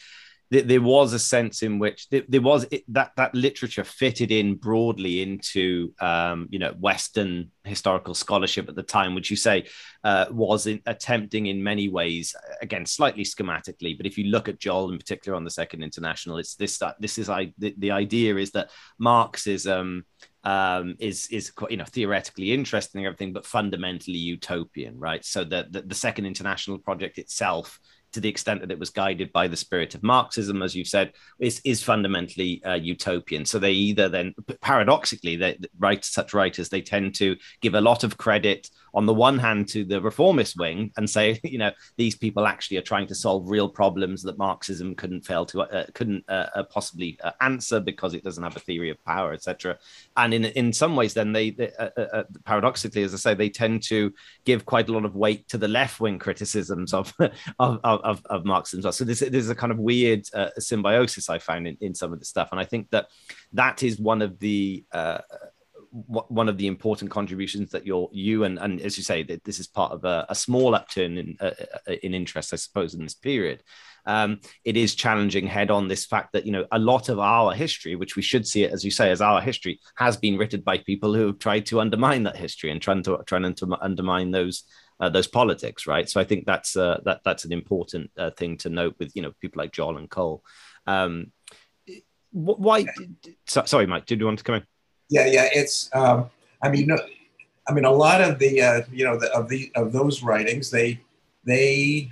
[0.52, 5.94] there was a sense in which there was that that literature fitted in broadly into
[5.98, 9.64] um, you know Western historical scholarship at the time, which you say
[10.04, 14.58] uh, was in, attempting in many ways, again slightly schematically, but if you look at
[14.58, 18.36] Joll in particular on the Second International, it's this this is I the, the idea
[18.36, 20.04] is that Marxism
[20.44, 25.24] is is quite, you know theoretically interesting and everything, but fundamentally utopian, right?
[25.24, 27.78] So the, the Second International Project itself
[28.12, 31.12] to the extent that it was guided by the spirit of Marxism, as you've said,
[31.38, 33.44] is, is fundamentally uh, utopian.
[33.44, 38.04] So they either then, paradoxically, they write such writers, they tend to give a lot
[38.04, 42.16] of credit on the one hand to the reformist wing and say, you know, these
[42.16, 46.24] people actually are trying to solve real problems that Marxism couldn't fail to, uh, couldn't
[46.28, 49.78] uh, uh possibly uh, answer because it doesn't have a theory of power, etc.
[50.16, 53.82] And in in some ways, then they, they uh, paradoxically, as I say, they tend
[53.84, 54.12] to
[54.44, 57.12] give quite a lot of weight to the left wing criticisms of
[57.58, 58.90] of, of, of Marxism.
[58.92, 60.26] So this, this is a kind of weird
[60.58, 63.06] symbiosis I found in, in some of the stuff, and I think that
[63.52, 64.84] that is one of the
[65.92, 69.58] one of the important contributions that you're you and and as you say that this
[69.58, 71.50] is part of a, a small upturn in uh,
[71.86, 73.62] uh, in interest, I suppose, in this period.
[74.06, 77.52] Um, it is challenging head on this fact that you know a lot of our
[77.52, 80.62] history, which we should see it as you say as our history, has been written
[80.62, 84.30] by people who have tried to undermine that history and trying to trying to undermine
[84.30, 84.64] those
[84.98, 86.08] uh, those politics, right?
[86.08, 89.20] So I think that's uh, that that's an important uh, thing to note with you
[89.20, 90.42] know people like Joll and Cole.
[90.86, 91.32] Um,
[92.30, 92.86] why?
[93.46, 94.06] So, sorry, Mike.
[94.06, 94.66] Did you want to come in?
[95.12, 95.48] Yeah, yeah.
[95.52, 95.90] It's.
[95.92, 96.30] Um,
[96.62, 96.96] I mean, no,
[97.68, 100.70] I mean, a lot of the uh, you know the, of the of those writings,
[100.70, 101.00] they
[101.44, 102.10] they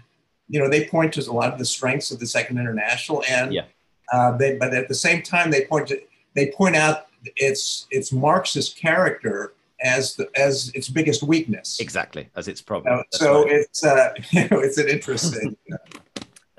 [0.49, 3.55] you know they point to a lot of the strengths of the Second International, and
[3.55, 3.65] yeah.
[4.13, 6.01] uh, they but at the same time they point to
[6.35, 11.81] they point out its its Marxist character as the as its biggest weakness.
[11.81, 12.99] Exactly, as its problem.
[12.99, 13.53] Uh, so right.
[13.53, 15.57] it's uh, you know it's an interesting.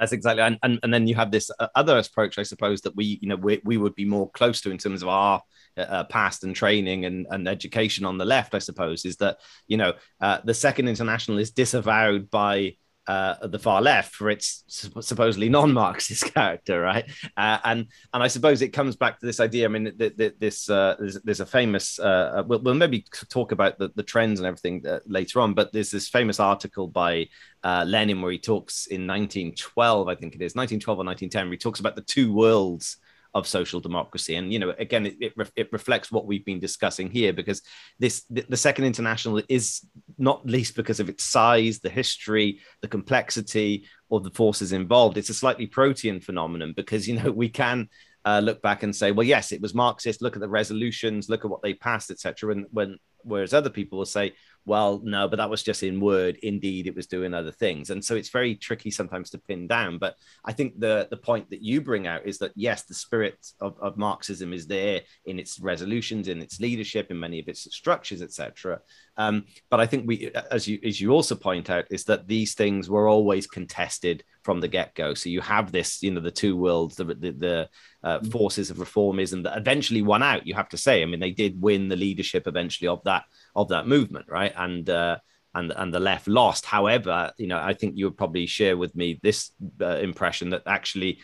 [0.01, 2.95] That's exactly, and, and and then you have this uh, other approach, I suppose, that
[2.95, 5.43] we you know we, we would be more close to in terms of our
[5.77, 9.37] uh, uh, past and training and, and education on the left, I suppose, is that
[9.67, 14.63] you know uh, the Second International is disavowed by uh, the far left for its
[14.67, 17.05] supposedly non-Marxist character, right?
[17.35, 19.65] Uh, and and I suppose it comes back to this idea.
[19.65, 21.99] I mean, th- th- this uh, there's, there's, a famous.
[21.99, 22.03] Uh,
[22.37, 25.73] uh, we'll, we'll, maybe talk about the, the trends and everything uh, later on, but
[25.73, 27.27] there's this famous article by
[27.63, 31.57] Lenin where he talks in 1912, I think it is 1912 or 1910, where he
[31.57, 32.97] talks about the two worlds
[33.33, 34.35] of social democracy.
[34.35, 37.61] And you know, again, it, it, re- it, reflects what we've been discussing here because
[37.99, 39.85] this the, the, Second International is
[40.17, 45.17] not least because of its size, the history, the complexity of the forces involved.
[45.17, 47.89] It's a slightly protean phenomenon because you know we can.
[48.23, 50.21] Uh, look back and say, well, yes, it was Marxist.
[50.21, 52.51] Look at the resolutions, look at what they passed, etc.
[52.51, 54.33] And when, whereas other people will say,
[54.65, 56.37] well, no, but that was just in word.
[56.43, 57.89] Indeed, it was doing other things.
[57.89, 59.97] And so it's very tricky sometimes to pin down.
[59.97, 63.45] But I think the, the point that you bring out is that, yes, the spirit
[63.59, 67.73] of, of Marxism is there in its resolutions, in its leadership, in many of its
[67.75, 68.79] structures, etc.
[69.17, 72.53] Um, but I think we, as you, as you also point out, is that these
[72.53, 75.13] things were always contested from the get go.
[75.13, 77.69] So you have this, you know, the two worlds, the, the, the
[78.03, 78.31] uh, mm.
[78.31, 80.47] forces of reformism that eventually won out.
[80.47, 81.01] You have to say.
[81.01, 84.53] I mean, they did win the leadership eventually of that of that movement, right?
[84.55, 85.17] And uh,
[85.53, 86.65] and and the left lost.
[86.65, 90.63] However, you know, I think you would probably share with me this uh, impression that
[90.65, 91.19] actually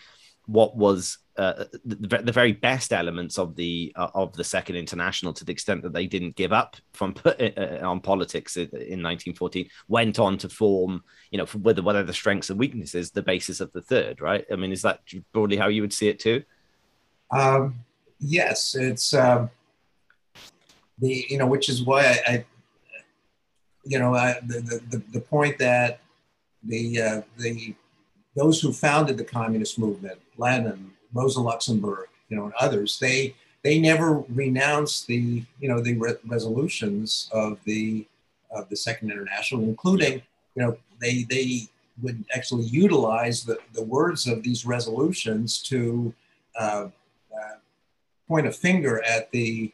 [0.45, 5.34] what was uh, the, the, very best elements of the uh, of the Second International,
[5.34, 9.69] to the extent that they didn't give up from uh, on politics in, in 1914,
[9.88, 13.71] went on to form, you know, whether whether the strengths and weaknesses, the basis of
[13.73, 14.19] the third.
[14.19, 14.45] Right?
[14.52, 16.43] I mean, is that broadly how you would see it too?
[17.30, 17.76] Um,
[18.19, 19.52] yes, it's um,
[20.97, 22.45] the you know, which is why I, I
[23.84, 26.00] you know, I, the, the the point that
[26.63, 27.76] the uh, the
[28.36, 33.80] those who founded the communist movement, Lenin, Rosa Luxemburg, you know, and others, they they
[33.80, 38.06] never renounced the you know the re- resolutions of the
[38.51, 40.21] of the Second International, including
[40.56, 41.67] you know they they
[42.03, 46.13] would actually utilize the, the words of these resolutions to
[46.60, 46.88] uh,
[47.36, 47.56] uh,
[48.27, 49.71] point a finger at the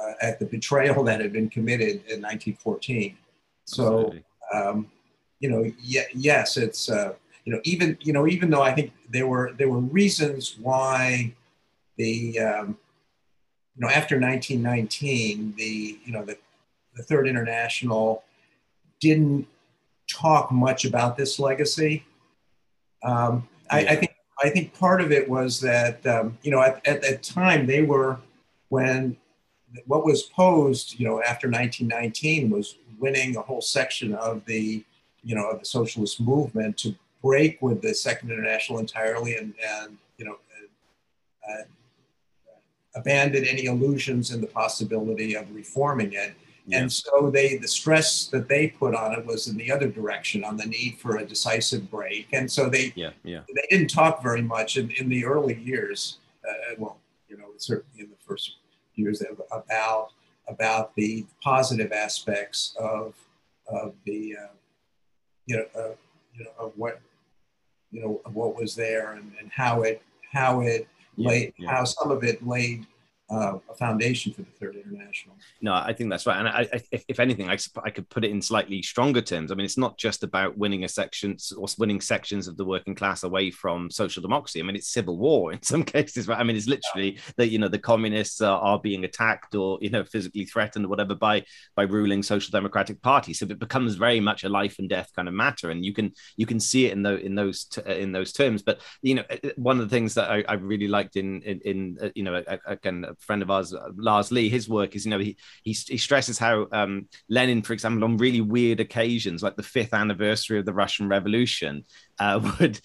[0.00, 3.16] uh, at the betrayal that had been committed in 1914.
[3.64, 4.12] So
[4.52, 4.90] um,
[5.40, 9.26] you know, yes, it's uh, you know, even you know, even though I think there
[9.26, 11.34] were there were reasons why
[11.96, 12.78] the um,
[13.76, 16.38] you know after 1919 the you know the
[16.94, 18.22] the Third International
[19.00, 19.46] didn't
[20.08, 22.04] talk much about this legacy.
[23.02, 26.86] Um, I, I, think I think part of it was that um, you know at,
[26.86, 28.18] at that time they were
[28.68, 29.16] when
[29.86, 34.84] what was posed you know after 1919 was winning a whole section of the
[35.24, 39.98] you know of the socialist movement to break with the Second International entirely and, and
[40.16, 40.36] you know,
[41.48, 41.62] uh,
[42.94, 46.34] abandon any illusions in the possibility of reforming it.
[46.66, 46.80] Yeah.
[46.80, 50.44] And so they, the stress that they put on it was in the other direction,
[50.44, 52.28] on the need for a decisive break.
[52.32, 53.40] And so they, yeah, yeah.
[53.52, 56.18] they didn't talk very much in, in the early years.
[56.48, 56.98] Uh, well,
[57.28, 58.56] you know, certainly in the first
[58.94, 60.12] years about
[60.48, 63.14] about the positive aspects of
[63.68, 64.52] of the uh,
[65.46, 65.94] you know uh,
[66.34, 67.00] you know of what
[67.92, 71.70] you know what was there and, and how it how it yeah, laid yeah.
[71.70, 72.86] how some of it laid
[73.32, 75.34] uh, a foundation for the Third International.
[75.62, 76.38] No, I think that's right.
[76.38, 79.50] And I, I, if, anything, I, I could put it in slightly stronger terms.
[79.50, 82.94] I mean, it's not just about winning a section or winning sections of the working
[82.94, 84.60] class away from social democracy.
[84.60, 86.28] I mean, it's civil war in some cases.
[86.28, 86.38] Right?
[86.38, 89.90] I mean, it's literally that you know the communists are, are being attacked or you
[89.90, 93.38] know physically threatened or whatever by by ruling social democratic parties.
[93.38, 96.12] So it becomes very much a life and death kind of matter, and you can
[96.36, 98.62] you can see it in those in those t- in those terms.
[98.62, 99.24] But you know,
[99.56, 102.42] one of the things that I, I really liked in in, in uh, you know
[102.66, 106.38] again friend of ours, Lars Lih, his work is, you know, he he, he stresses
[106.38, 110.72] how um, Lenin, for example, on really weird occasions, like the fifth anniversary of the
[110.72, 111.84] Russian Revolution,
[112.18, 112.80] uh, would,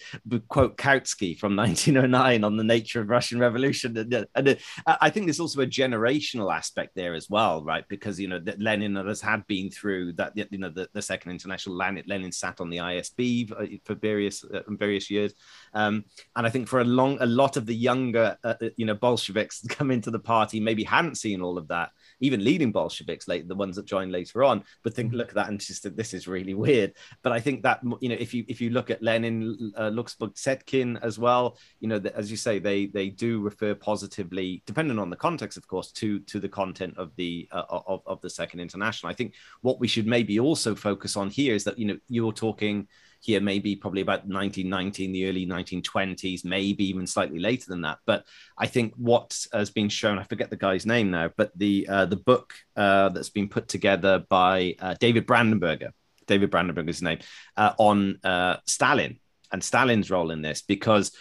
[0.48, 3.96] quote Kautsky from 1909 on the nature of Russian Revolution.
[3.96, 4.48] And, and
[4.86, 7.84] uh, I think there's also a generational aspect there as well, right?
[7.88, 11.32] Because you know that Lenin has had been through that, you know, the, the Second
[11.32, 11.76] International.
[11.76, 15.34] Lenin, Lenin sat on the ISB uh, for various uh, various years,
[15.74, 16.04] um,
[16.36, 18.94] and I think for a long, a lot of the younger, uh, uh you know,
[18.94, 21.90] Bolsheviks come into the party maybe hadn't seen all of that
[22.20, 25.18] even leading Bolsheviks, like the ones that joined later on, would think mm-hmm.
[25.18, 26.94] look at that and just that this is really weird.
[27.22, 30.34] But I think that you know if you if you look at Lenin, uh, Luxemburg,
[30.34, 35.10] Zetkin as well, you know as you say they they do refer positively, depending on
[35.10, 38.60] the context, of course, to to the content of the uh, of of the Second
[38.60, 39.10] International.
[39.10, 42.32] I think what we should maybe also focus on here is that you know you're
[42.32, 42.88] talking
[43.20, 47.98] here maybe probably about 1919 the early 1920s maybe even slightly later than that.
[48.06, 48.24] But
[48.56, 52.06] i think what has been shown i forget the guy's name now but the uh,
[52.06, 55.90] the book uh, that's been put together by uh, david brandenberger
[56.26, 57.18] david brandenberger's name
[57.56, 59.18] uh, on uh, stalin
[59.52, 61.12] and stalin's role in this because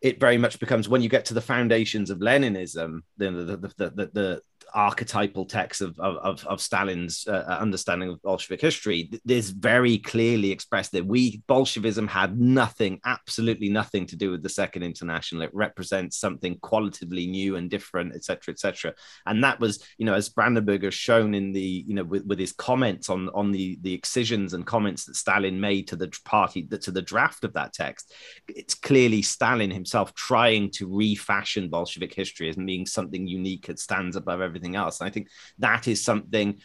[0.00, 3.68] it very much becomes when you get to the foundations of Leninism, the the the,
[3.76, 4.42] the, the,
[4.74, 10.50] archetypal text of, of, of Stalin's uh, uh, understanding of Bolshevik history, there's very clearly
[10.50, 15.42] expressed that we, Bolshevism, had nothing, absolutely nothing to do with the Second International.
[15.42, 18.94] It represents something qualitatively new and different, etc., etc.
[19.26, 22.52] And that was, you know, as Brandenberger shown in the, you know, with, with his
[22.52, 26.90] comments on on the the excisions and comments that Stalin made to the party, to
[26.90, 28.12] the draft of that text,
[28.48, 34.16] it's clearly Stalin himself trying to refashion Bolshevik history as being something unique that stands
[34.16, 35.00] above everything everything else.
[35.00, 36.60] And I think that is something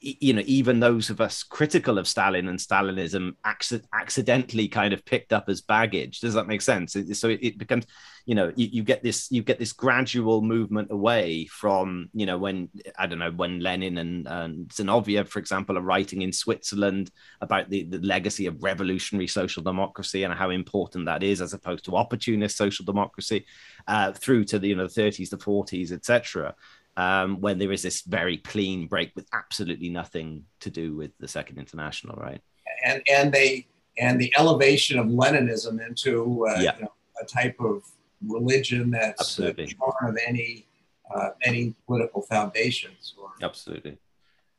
[0.00, 5.04] you know, even those of us critical of Stalin and Stalinism acc- accidentally kind of
[5.04, 6.20] picked up as baggage.
[6.20, 6.96] Does that make sense?
[7.14, 7.84] So it, it becomes,
[8.24, 12.38] you know, you, you, get this, you get this gradual movement away from, you know,
[12.38, 17.10] when I don't know when Lenin and, and Zinoviev, for example, are writing in Switzerland
[17.40, 21.84] about the, the legacy of revolutionary social democracy and how important that is, as opposed
[21.86, 23.46] to opportunist social democracy,
[23.88, 26.54] uh, through to the you know the 30s, the 40s, etc
[26.98, 31.28] um, when there is this very clean break with absolutely nothing to do with the
[31.28, 32.40] Second International, right?
[32.84, 33.68] And and they
[33.98, 36.76] and the elevation of Leninism into uh, yeah.
[36.76, 36.92] you know,
[37.22, 37.82] a type of
[38.26, 39.68] religion that's absolutely.
[39.68, 40.66] shorn of any
[41.14, 43.14] uh, any political foundations.
[43.16, 43.96] Or, absolutely.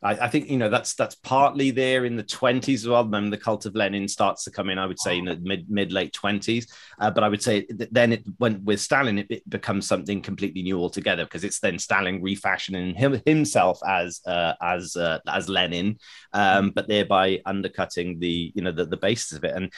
[0.02, 3.04] I, I, think you know that's that's partly there in the 20s as well.
[3.04, 4.80] Then the cult of Lenin starts to come in.
[4.80, 8.14] I would say in the mid mid late 20s, uh, but I would say then
[8.14, 9.20] it went with Stalin.
[9.20, 14.22] It, it, becomes something completely new altogether because it's then Stalin refashioning him, himself as
[14.26, 15.98] uh, as uh, as Lenin,
[16.34, 19.56] um, but thereby undercutting the you know the, the basis of it.
[19.56, 19.72] And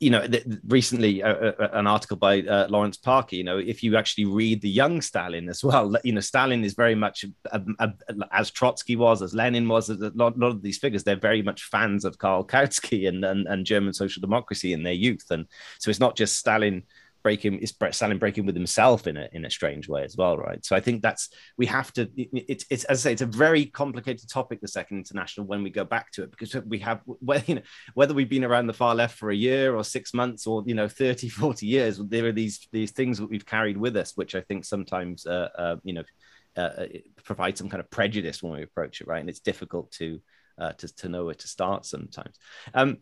[0.00, 3.36] you know the, recently uh, uh, uh, an article by Lawrence Parker.
[3.36, 6.74] You know if you actually read the young Stalin as well, you know Stalin is
[6.74, 10.50] very much a, a, a, as Trotsky was as Lenin Lenin was a lot, lot
[10.50, 14.20] of these figures, they're very much fans of Karl Kautsky and, and, and German social
[14.20, 15.26] democracy in their youth.
[15.30, 15.46] And
[15.78, 16.84] so it's not just Stalin
[17.22, 20.64] breaking it's Stalin breaking with himself in a in a strange way as well, right?
[20.64, 22.10] So I think that's we have to.
[22.16, 25.70] It's it's as I say, it's a very complicated topic, the Second International, when we
[25.70, 27.62] go back to it, because we have whether you know
[27.94, 30.74] whether we've been around the far left for a year or six months or you
[30.74, 34.34] know 30, 40 years, there are these these things that we've carried with us, which
[34.34, 36.04] I think sometimes uh, uh, you know
[36.56, 36.86] uh, uh
[37.24, 39.20] provide some kind of prejudice when we approach it, right?
[39.20, 40.20] And it's difficult to
[40.58, 42.38] uh, to, to know where to start sometimes.
[42.74, 42.98] Um,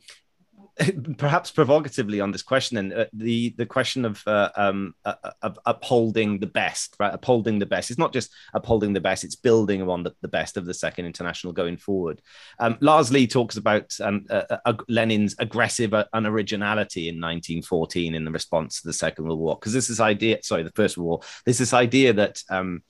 [1.18, 5.58] perhaps provocatively on this question and uh, the the question of, uh, um, uh, of
[5.66, 9.82] upholding the best right upholding the best it's not just upholding the best it's building
[9.88, 12.20] on the, the best of the second international going forward
[12.58, 18.30] um, lars lih talks about um, uh, uh, lenin's aggressive unoriginality in 1914 in the
[18.30, 21.20] response to the second world war because this is idea sorry the first world war
[21.44, 22.82] there's this idea that um,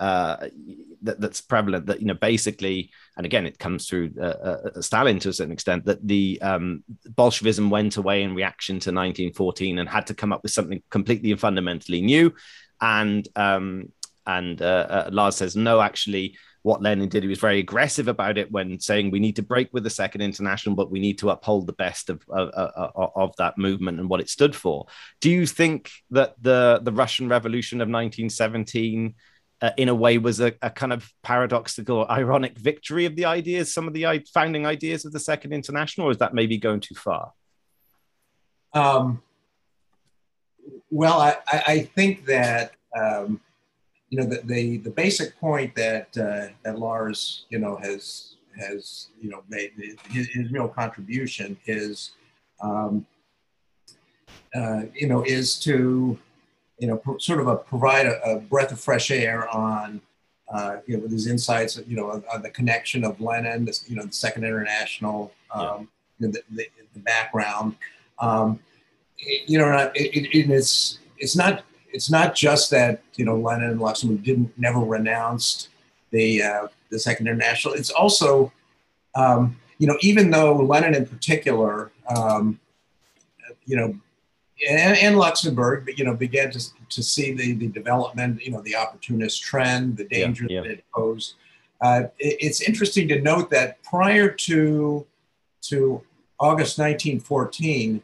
[0.00, 0.48] uh,
[1.02, 4.80] that, that's prevalent that you know basically and again it comes through uh, uh, uh,
[4.80, 9.78] Stalin to a certain extent that the um, Bolshevism went away in reaction to 1914
[9.78, 12.34] and had to come up with something completely and fundamentally new.
[12.80, 13.92] And um,
[14.26, 18.50] and uh, Lars says no actually what Lenin did he was very aggressive about it
[18.52, 21.66] when saying we need to break with the second international but we need to uphold
[21.66, 24.86] the best of of, of, of that movement and what it stood for.
[25.20, 29.14] Do you think that the the Russian revolution of 1917
[29.60, 33.72] uh, in a way was a, a, kind of paradoxical, ironic victory of the ideas,
[33.72, 36.94] some of the founding ideas of the Second International, or is that maybe going too
[36.94, 37.32] far?
[38.72, 39.22] Um,
[40.90, 43.40] well, I, I, think that um,
[44.10, 49.08] you know the, the, the basic point that uh, that Lars you know has has
[49.20, 49.72] you know made
[50.10, 52.12] his, his real contribution is
[52.62, 53.06] um,
[54.54, 56.18] uh, you know is to
[56.78, 60.00] you know, sort of a provide a, a breath of fresh air on,
[60.52, 63.88] uh, you know, with his insights, you know, on, on the connection of Lenin, this,
[63.88, 66.28] you know, the Second International, um, yeah.
[66.28, 67.76] the, the, the background.
[68.18, 68.60] Um,
[69.18, 73.70] it, you know, it, it, it's it's not it's not just that you know Lenin
[73.70, 75.68] and Luxemburg didn't never renounced
[76.10, 77.74] the uh, the Second International.
[77.74, 78.52] It's also
[79.14, 82.60] um, you know even though Lenin in particular, um,
[83.66, 83.98] you know,
[84.68, 88.76] and, and, Luxemburg, you know, began to to see the the development, you know, the
[88.76, 90.62] opportunist trend, the danger yeah, yeah.
[90.62, 91.34] that it posed.
[91.80, 95.06] Uh, it, it's interesting to note that prior to
[95.62, 96.02] to
[96.40, 98.02] August 1914,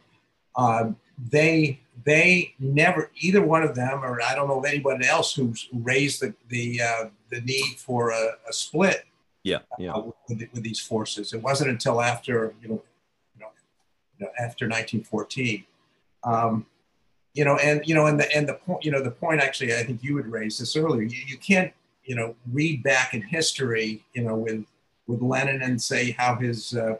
[0.55, 0.91] uh,
[1.29, 5.67] they they never either one of them or I don't know of anybody else who's
[5.73, 9.05] raised the the uh, the need for a, a split.
[9.43, 9.93] Yeah, yeah.
[9.93, 12.83] Uh, with, with, these forces, it wasn't until after you know,
[13.37, 13.45] you
[14.19, 15.65] know after 1914.
[16.25, 16.65] Um,
[17.33, 19.73] you know, and you know, and the and the point, you know, the point actually,
[19.73, 21.03] I think you would raise this earlier.
[21.03, 21.71] You, you can't,
[22.03, 24.65] you know, read back in history, you know, with
[25.07, 26.97] with Lenin and say how his uh,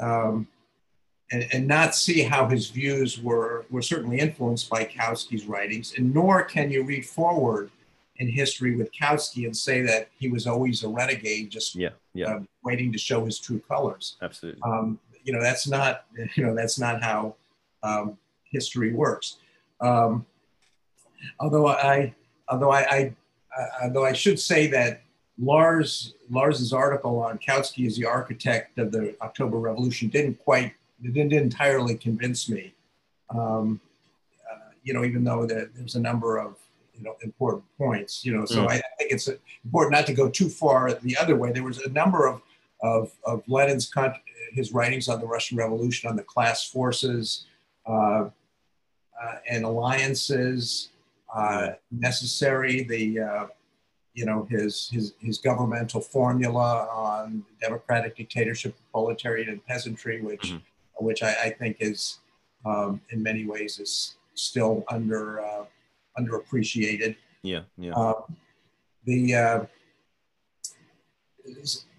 [0.00, 0.48] um,
[1.30, 6.12] and, and not see how his views were, were certainly influenced by Kautsky's writings, and
[6.14, 7.70] nor can you read forward
[8.16, 12.36] in history with Kautsky and say that he was always a renegade, just yeah, yeah.
[12.36, 14.16] Uh, waiting to show his true colors.
[14.22, 14.60] Absolutely.
[14.62, 16.04] Um, you know, that's not,
[16.34, 17.36] you know, that's not how
[17.82, 19.36] um, history works.
[19.80, 20.26] Um,
[21.40, 22.14] although I,
[22.48, 23.14] although I, I
[23.58, 25.02] uh, although I should say that
[25.38, 30.72] Lars Lars's article on Kautsky as the architect of the October Revolution didn't quite
[31.02, 32.74] didn't entirely convince me.
[33.30, 33.80] Um,
[34.50, 36.56] uh, you know, even though there, there's a number of
[36.96, 38.24] you know important points.
[38.24, 38.68] You know, so mm.
[38.68, 39.28] I, I, think it's
[39.64, 41.52] important not to go too far the other way.
[41.52, 42.42] There was a number of
[42.80, 43.92] of, of Lenin's
[44.52, 47.46] his writings on the Russian Revolution, on the class forces
[47.88, 50.90] and alliances
[51.34, 52.82] uh, necessary.
[52.84, 53.46] The uh,
[54.14, 60.56] you know his his his governmental formula on democratic dictatorship, proletariat, and peasantry, which mm-hmm
[60.98, 62.18] which I, I think is
[62.64, 65.64] um, in many ways is still under uh,
[66.18, 67.16] underappreciated.
[67.42, 67.92] Yeah, yeah.
[67.94, 68.22] Uh,
[69.04, 69.64] the uh,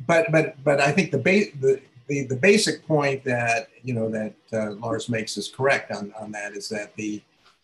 [0.05, 4.09] but but but I think the, ba- the the the basic point that you know
[4.09, 7.21] that uh, Lars makes is correct on, on that is that the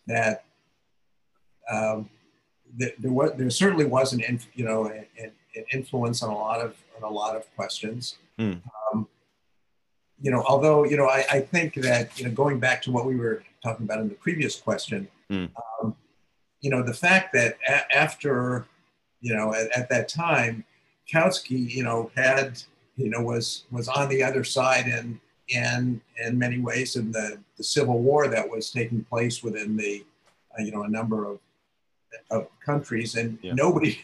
[0.08, 0.46] that
[1.70, 2.10] um,
[2.78, 5.32] there, there was there certainly was an inf- you know an, an,
[5.72, 8.18] influence on a lot of on a lot of questions.
[8.40, 8.62] Mm.
[8.94, 9.08] Um,
[10.22, 13.06] you know, although, you know, I, I think that, you know, going back to what
[13.06, 15.50] we were talking about in the previous question, mm.
[15.82, 15.96] um,
[16.62, 18.66] you know, the fact that a- after,
[19.22, 20.64] you know, at, at, that time,
[21.12, 22.62] Kautsky, you know, had,
[22.98, 25.20] you know, was was on the other side and
[25.54, 30.04] and in many ways in the, the civil war that was taking place within the,
[30.58, 31.40] uh, you know, a number of,
[32.32, 33.16] of countries.
[33.16, 33.54] And yeah.
[33.54, 34.00] nobody,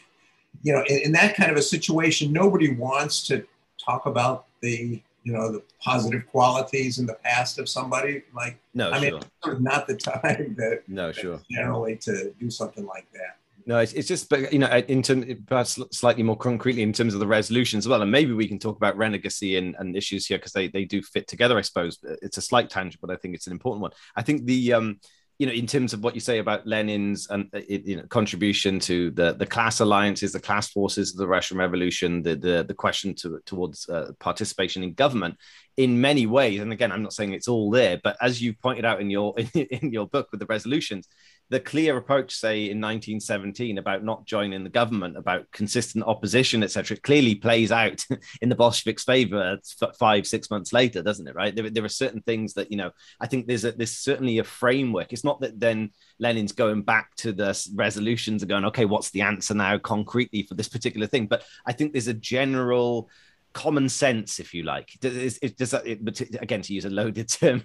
[0.61, 3.45] you know, in, in that kind of a situation, nobody wants to
[3.83, 8.91] talk about the you know the positive qualities in the past of somebody like no
[8.91, 9.11] i sure.
[9.11, 13.37] mean sort of not the time that no sure generally to do something like that
[13.65, 17.13] no it's, it's just but you know in terms perhaps slightly more concretely in terms
[17.13, 20.25] of the resolutions as well and maybe we can talk about renegacy and, and issues
[20.25, 23.15] here because they, they do fit together i suppose it's a slight tangent but i
[23.15, 24.99] think it's an important one i think the um
[25.41, 28.79] you know, in terms of what you say about Lenin's and um, you know, contribution
[28.81, 32.75] to the, the class alliances, the class forces of the Russian Revolution, the the, the
[32.75, 35.37] question to, towards uh, participation in government,
[35.77, 36.59] in many ways.
[36.59, 39.33] And again, I'm not saying it's all there, but as you pointed out in your
[39.39, 41.07] in, in your book with the resolutions,
[41.51, 46.95] the clear approach, say in 1917, about not joining the government, about consistent opposition, etc.,
[46.95, 48.05] clearly plays out
[48.41, 51.35] in the Bolsheviks' favor uh, five, six months later, doesn't it?
[51.35, 51.53] Right?
[51.53, 52.91] There, there are certain things that you know.
[53.19, 55.11] I think there's a, there's certainly a framework.
[55.11, 59.21] It's not that then Lenin's going back to the resolutions and going, okay, what's the
[59.21, 61.27] answer now concretely for this particular thing?
[61.27, 63.09] But I think there's a general
[63.53, 64.97] common sense, if you like.
[64.99, 65.99] Does, does that, it,
[66.41, 67.63] again, to use a loaded term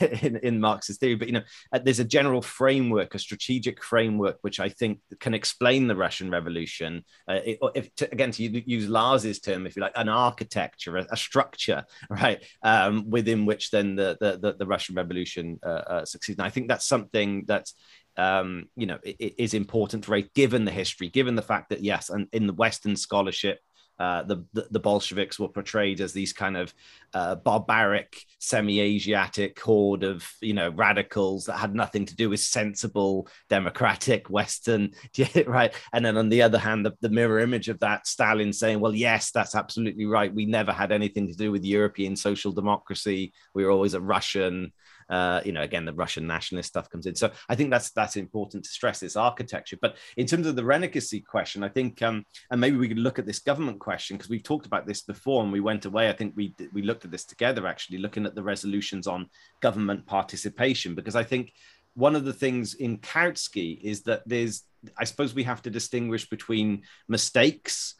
[0.00, 4.38] in, in, Marxist theory, but you know, uh, there's a general framework, a strategic framework,
[4.42, 7.04] which I think can explain the Russian Revolution.
[7.28, 11.06] Uh, it, if to, again, to use Lars's term, if you like, an architecture, a,
[11.10, 16.04] a structure, right, um, within which then the the, the, the Russian Revolution uh, uh,
[16.04, 16.38] succeeds.
[16.38, 17.74] And I think that's something that's
[18.16, 21.82] um, you know, it, it is important rate given the history, given the fact that
[21.82, 23.60] yes, and in the Western scholarship,
[23.98, 26.74] uh, the, the, Bolsheviks were portrayed as these kind of
[27.14, 33.26] uh, barbaric, semi-Asiatic horde of you know radicals that had nothing to do with sensible,
[33.48, 34.92] democratic Western,
[35.46, 35.74] right?
[35.94, 38.94] And then on the other hand, the, the mirror image of that, Stalin saying, "Well,
[38.94, 40.34] yes, that's absolutely right.
[40.34, 43.32] We never had anything to do with European social democracy.
[43.54, 44.72] We were always a Russian."
[45.08, 47.14] Uh, you know, again, the Russian nationalist stuff comes in.
[47.14, 49.78] So I think that's that's important to stress this architecture.
[49.80, 53.18] But in terms of the renegacy question, I think, um, and maybe we could look
[53.18, 56.08] at this government question because we've talked about this before, and we went away.
[56.08, 59.28] I think we we looked at this together actually, looking at the resolutions on
[59.60, 61.52] government participation because I think
[61.94, 64.64] one of the things in Kautsky is that there's,
[64.98, 67.94] I suppose, we have to distinguish between mistakes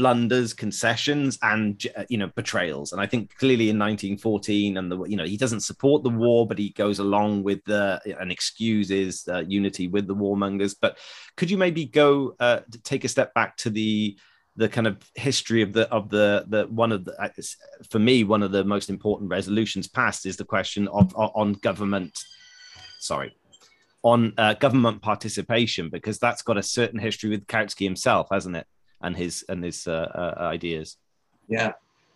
[0.00, 2.92] blunders, concessions, and uh, you know betrayals.
[2.92, 6.46] And I think clearly in 1914, and the you know he doesn't support the war,
[6.46, 10.74] but he goes along with the and excuses uh, unity with the warmongers.
[10.80, 10.96] But
[11.36, 14.18] could you maybe go uh, take a step back to the
[14.56, 17.28] the kind of history of the of the the one of the uh,
[17.90, 22.18] for me one of the most important resolutions passed is the question of on government
[23.00, 23.36] sorry
[24.02, 28.66] on uh, government participation because that's got a certain history with Kautsky himself hasn't it
[29.00, 30.96] and his and his uh, uh, ideas.
[31.48, 31.72] Yeah.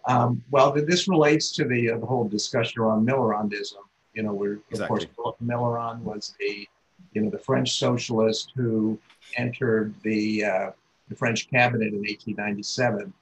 [0.06, 3.82] Um, well, this relates to the, uh, the whole discussion around Millerandism.
[4.12, 5.04] You know, where exactly.
[5.04, 6.68] of course Millerand was the
[7.12, 8.98] you know the French socialist who
[9.36, 10.70] entered the uh,
[11.08, 13.12] the French cabinet in 1897,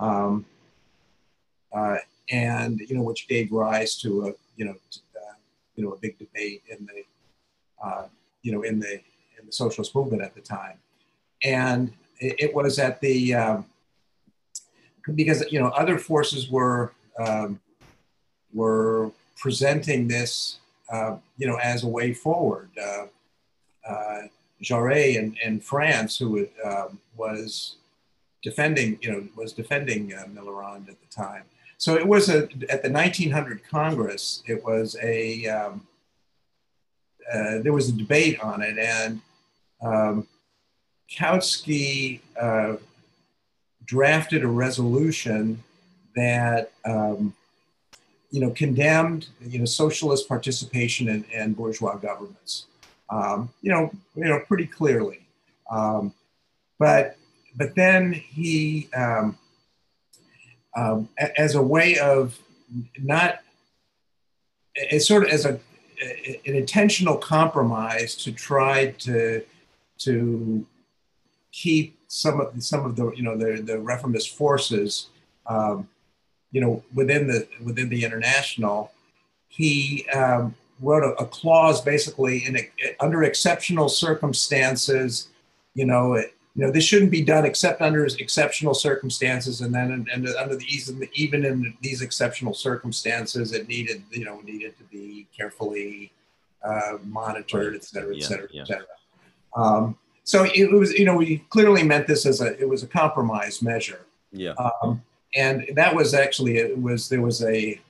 [0.00, 0.44] um,
[1.72, 1.96] uh,
[2.30, 5.34] and you know which gave rise to a you know to, uh,
[5.76, 7.04] you know a big debate in the
[8.42, 8.94] you know in the
[9.38, 10.78] in the socialist movement at the time,
[11.42, 11.90] and
[12.20, 13.66] it, was at the um,
[15.14, 17.60] because you know other forces were um,
[18.52, 20.58] were presenting this
[20.92, 22.70] uh, you know as a way forward.
[22.80, 23.06] Uh,
[23.88, 24.20] uh,
[24.62, 27.76] Jaurès in, in France, who um, was
[28.42, 31.44] defending you know was defending uh, Millerand at the time.
[31.76, 34.42] So it was a at the 1900 Congress.
[34.46, 35.86] It was a um,
[37.32, 39.20] uh, there was a debate on it, and
[39.82, 40.26] um,
[41.10, 42.76] Kautsky uh,
[43.84, 45.62] drafted a resolution
[46.16, 47.34] that um,
[48.30, 52.66] you know condemned you know socialist participation in, in bourgeois governments.
[53.10, 55.20] Um, you know, you know pretty clearly.
[55.70, 56.12] Um,
[56.78, 57.16] but
[57.56, 59.38] but then he, um,
[60.76, 62.38] um, as a way of
[62.98, 63.40] not,
[64.90, 65.60] as sort of as a
[66.46, 69.42] an intentional compromise to try to
[69.98, 70.66] to
[71.54, 75.08] keep some of some of the you know the the reformist forces
[75.46, 75.88] um,
[76.50, 78.90] you know within the within the international.
[79.48, 85.28] He um, wrote a, a, clause basically in a, under exceptional circumstances
[85.74, 90.06] you know it, you know this shouldn't be done except under exceptional circumstances and then
[90.12, 95.28] and, under the even in these exceptional circumstances it needed you know needed to be
[95.36, 96.10] carefully
[96.64, 98.86] uh, monitored et cetera et cetera yeah, et cetera.
[99.56, 102.86] Um, so it was, you know, we clearly meant this as a, it was a
[102.86, 104.06] compromise measure.
[104.32, 104.54] Yeah.
[104.82, 105.02] Um,
[105.36, 107.80] and that was actually, it was, there was a,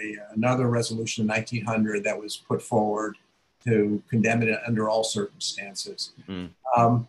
[0.00, 3.16] a, another resolution in 1900 that was put forward
[3.64, 6.12] to condemn it under all circumstances.
[6.28, 6.50] Mm.
[6.76, 7.08] Um,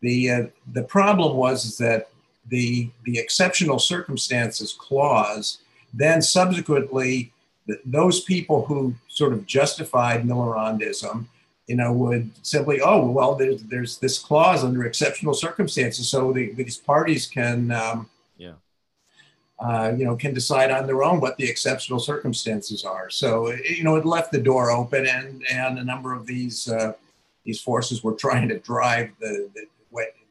[0.00, 0.42] the, uh,
[0.72, 2.08] the problem was is that
[2.48, 5.58] the, the exceptional circumstances clause
[5.94, 7.32] then subsequently,
[7.84, 11.26] those people who sort of justified Millerandism
[11.66, 16.52] you know, would simply, oh, well, there's, there's this clause under exceptional circumstances, so the,
[16.52, 18.54] these parties can, um, yeah,
[19.60, 23.08] uh, you know, can decide on their own what the exceptional circumstances are.
[23.10, 26.94] So, you know, it left the door open, and and a number of these uh,
[27.44, 29.66] these forces were trying to drive the the,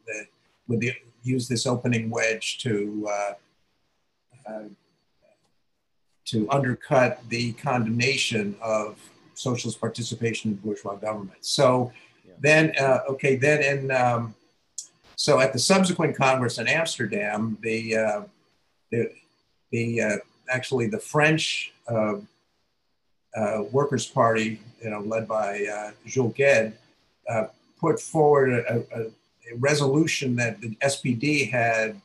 [0.05, 0.27] the
[0.67, 3.09] with the use this opening wedge to.
[3.09, 3.33] Uh,
[4.47, 4.63] uh,
[6.23, 8.97] to undercut the condemnation of
[9.41, 11.39] socialist participation in bourgeois government.
[11.41, 11.91] So
[12.25, 12.33] yeah.
[12.39, 14.35] then, uh, okay, then in, um,
[15.15, 18.21] so at the subsequent Congress in Amsterdam, the, uh,
[18.91, 19.11] the,
[19.71, 20.17] the uh,
[20.49, 22.15] actually the French uh,
[23.35, 26.73] uh, Workers' Party, you know, led by uh, Jules Guesde,
[27.79, 29.11] put forward a, a, a,
[29.57, 31.99] resolution that the SPD had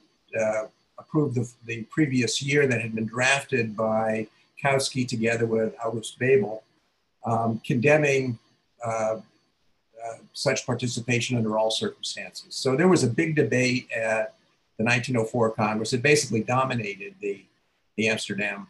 [0.98, 4.26] approved the, the previous year that had been drafted by
[4.62, 6.62] Kautsky together with August Bebel
[7.26, 8.38] um, condemning
[8.84, 9.16] uh,
[10.06, 12.54] uh, such participation under all circumstances.
[12.54, 14.34] So there was a big debate at
[14.78, 15.92] the 1904 Congress.
[15.92, 17.44] It basically dominated the,
[17.96, 18.68] the Amsterdam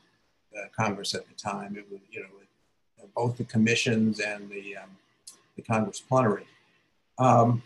[0.57, 1.77] uh, Congress at the time.
[1.77, 2.29] It was, you know,
[3.15, 4.91] both the commissions and the, um,
[5.57, 6.47] the Congress plenary.
[7.19, 7.63] Um,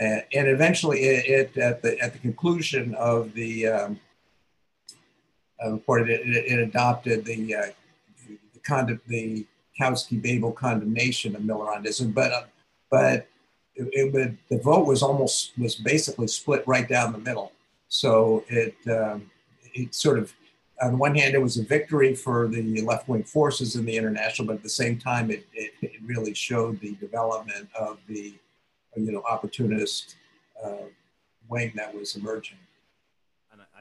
[0.00, 4.00] and, eventually, it, it, at, the, at the conclusion of the um,
[5.64, 7.66] report, it, it, adopted the, uh,
[8.26, 8.60] the, the
[10.20, 12.44] Bebel condemnation of Millerandism, but uh,
[12.90, 13.28] but
[13.74, 17.52] it, it the vote was almost was basically split right down the middle.
[17.88, 19.30] So it um,
[19.74, 20.32] it sort of
[20.82, 23.96] on the one hand, it was a victory for the left wing forces in the
[23.96, 28.34] international, but at the same time, it, it, it really showed the development of the
[28.96, 30.16] you know opportunist
[30.62, 30.86] uh,
[31.48, 32.58] wing that was emerging.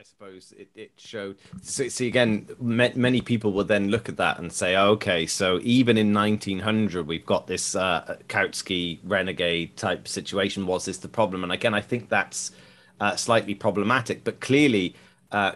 [0.01, 1.37] I suppose it, it showed.
[1.61, 5.95] So, see, again, many people will then look at that and say, okay, so even
[5.95, 10.65] in 1900, we've got this uh, Kautsky renegade type situation.
[10.65, 11.43] Was this the problem?
[11.43, 12.49] And again, I think that's
[12.99, 14.95] uh, slightly problematic, but clearly
[15.31, 15.53] uh,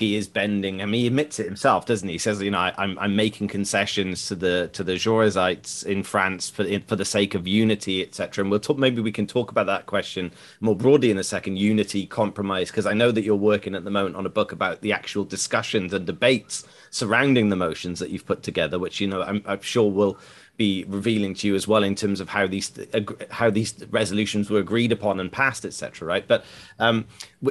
[0.00, 0.80] is bending.
[0.80, 2.14] I mean, he admits it himself, doesn't he?
[2.14, 5.84] He says, you know, I, am I'm, I'm making concessions to the to the Jauregites
[5.84, 8.42] in France for for the sake of unity, etc.
[8.42, 8.78] And we'll talk.
[8.78, 11.58] Maybe we can talk about that question more broadly in a second.
[11.58, 14.80] Unity, compromise, because I know that you're working at the moment on a book about
[14.80, 19.22] the actual discussions and debates surrounding the motions that you've put together, which you know
[19.22, 20.18] I'm, I'm sure will
[20.56, 22.72] be revealing to you as well in terms of how these
[23.30, 26.06] how these resolutions were agreed upon and passed, etc.
[26.06, 26.44] Right, but
[26.78, 27.06] um,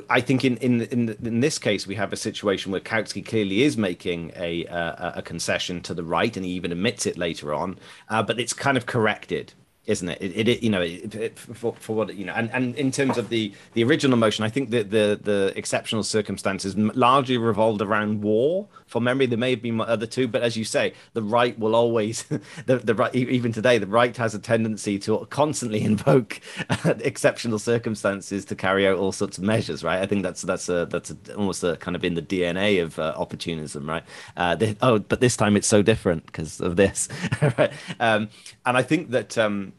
[0.10, 3.64] I think in in in, in this case we have a situation where Kautsky clearly
[3.64, 7.54] is making a a, a concession to the right, and he even admits it later
[7.54, 7.78] on,
[8.10, 9.54] uh, but it's kind of corrected
[9.86, 10.22] isn't it?
[10.22, 13.18] It, it you know, it, it, for, for what you know, and, and in terms
[13.18, 18.22] of the the original motion, I think that the the exceptional circumstances largely revolved around
[18.22, 18.68] war.
[18.94, 21.74] For memory, there may have been other two, but as you say, the right will
[21.74, 22.26] always
[22.68, 26.40] the the right even today the right has a tendency to constantly invoke
[26.86, 29.84] exceptional circumstances to carry out all sorts of measures.
[29.84, 30.00] Right?
[30.00, 33.00] I think that's that's a that's a, almost a kind of in the DNA of
[33.00, 33.90] uh, opportunism.
[33.90, 34.04] Right?
[34.38, 37.10] Uh, oh, but this time it's so different because of this.
[37.58, 37.74] right?
[38.00, 38.30] Um,
[38.64, 39.40] and I think that.
[39.40, 39.74] Um,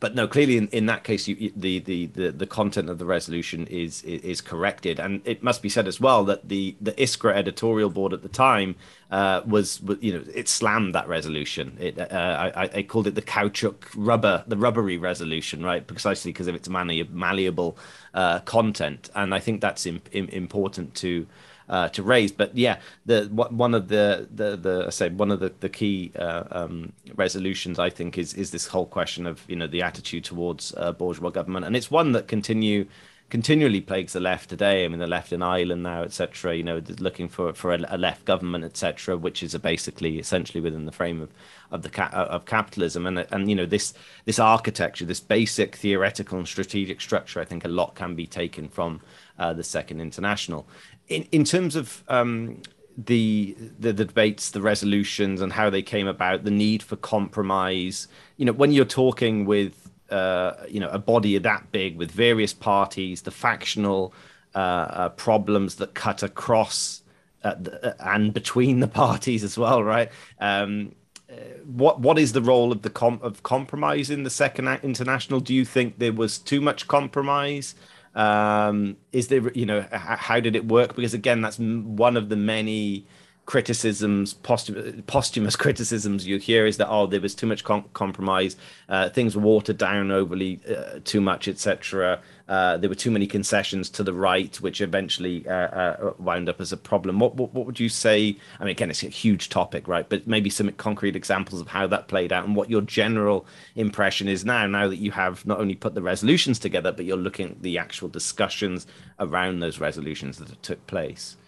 [0.00, 3.04] but no, clearly in, in that case, you, the, the, the, the content of the
[3.04, 7.34] resolution is, is corrected, and it must be said as well that the the Iskra
[7.34, 8.76] editorial board at the time
[9.10, 11.76] uh, was you know it slammed that resolution.
[11.80, 15.86] It uh, I, I called it the caoutchouc rubber, the rubbery resolution, right?
[15.86, 17.78] Precisely because of its malleable
[18.12, 21.26] uh, content, and I think that's Im- important to
[21.68, 22.32] uh, to raise.
[22.32, 26.12] But yeah, the one of the the the I say one of the the key
[26.18, 30.24] uh, um, resolutions I think is is this whole question of you know the attitude
[30.24, 32.86] towards uh, bourgeois government, and it's one that continue
[33.30, 34.84] continually plagues the left today.
[34.84, 36.54] I mean, the left in Ireland now, etc.
[36.54, 40.86] You know, looking for for a, a left government, etc., which is basically essentially within
[40.86, 41.30] the frame of
[41.70, 43.94] of the of capitalism, and and you know this
[44.24, 47.40] this architecture, this basic theoretical and strategic structure.
[47.40, 49.00] I think a lot can be taken from
[49.38, 50.66] uh, the Second International
[51.08, 52.62] in in terms of um,
[52.96, 58.08] the, the, debates, the resolutions, and how they came about, the need for compromise.
[58.36, 62.54] You know, when you're talking with uh, you know a body that big with various
[62.54, 64.14] parties, the factional
[64.54, 67.02] uh, uh, problems that cut across
[67.42, 70.10] the, uh, and between the parties as well, right?
[70.38, 70.94] Um,
[71.30, 71.34] uh,
[71.64, 75.40] what what is the role of the com- of compromise in the second international?
[75.40, 77.74] Do you think there was too much compromise?
[78.14, 80.94] Um, is there, you know, how did it work?
[80.94, 83.06] Because again, that's one of the many
[83.46, 88.56] criticisms, posthumous, posthumous criticisms you hear is that oh, there was too much com- compromise,
[88.88, 92.20] uh, things watered down overly uh, too much, etc.
[92.46, 96.60] Uh, there were too many concessions to the right, which eventually uh, uh, wound up
[96.60, 97.18] as a problem.
[97.18, 98.36] What, what, what would you say?
[98.60, 100.06] I mean, again, it's a huge topic, right?
[100.06, 104.28] But maybe some concrete examples of how that played out and what your general impression
[104.28, 104.66] is now.
[104.66, 107.78] Now that you have not only put the resolutions together, but you're looking at the
[107.78, 108.86] actual discussions
[109.18, 111.38] around those resolutions that took place.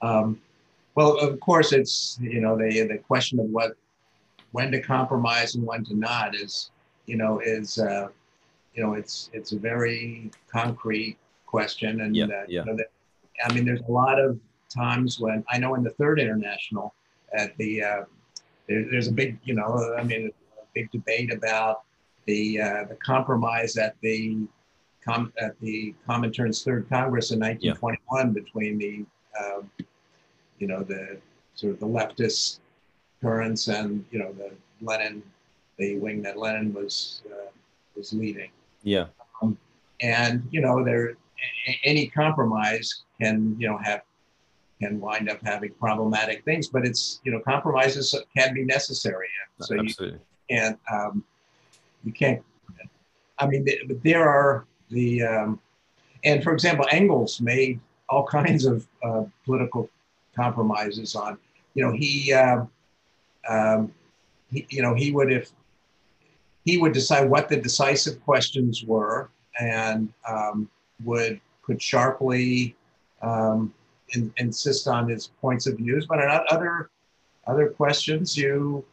[0.00, 0.40] Um,
[0.94, 3.72] well, of course, it's you know the the question of what
[4.52, 6.70] when to compromise and when to not is
[7.06, 8.08] you know is uh,
[8.74, 11.16] you know it's it's a very concrete
[11.46, 12.60] question and yeah, uh, yeah.
[12.60, 12.86] You know, that,
[13.44, 14.38] I mean there's a lot of
[14.68, 16.94] times when I know in the third international
[17.32, 18.02] at the uh,
[18.68, 21.82] there, there's a big you know I mean a big debate about
[22.26, 24.46] the uh, the compromise at the
[25.04, 28.32] com- at the Comintern's third Congress in 1921 yeah.
[28.32, 29.06] between the
[29.38, 29.70] um,
[30.58, 31.18] you know, the
[31.54, 32.60] sort of the leftist
[33.20, 34.50] currents and, you know, the
[34.80, 35.22] Lenin,
[35.78, 37.50] the wing that Lenin was, uh,
[37.96, 38.50] was leading.
[38.82, 39.06] Yeah.
[39.42, 39.58] Um,
[40.00, 41.16] and, you know, there,
[41.84, 44.02] any compromise can, you know, have,
[44.80, 49.26] can wind up having problematic things, but it's, you know, compromises can be necessary.
[49.60, 50.18] So Absolutely.
[50.48, 51.24] you can't, um,
[52.04, 52.42] you can't,
[53.38, 53.66] I mean,
[54.02, 55.60] there are the, um,
[56.24, 59.88] and for example, Engels made all kinds of uh, political
[60.34, 61.38] compromises on.
[61.74, 62.64] You know, he, uh,
[63.48, 63.92] um,
[64.50, 65.50] he, you know, he would if
[66.68, 70.68] he would decide what the decisive questions were and um,
[71.02, 72.76] would could sharply
[73.22, 73.72] um,
[74.10, 76.90] in, insist on his points of views, but on other
[77.46, 78.84] other questions, you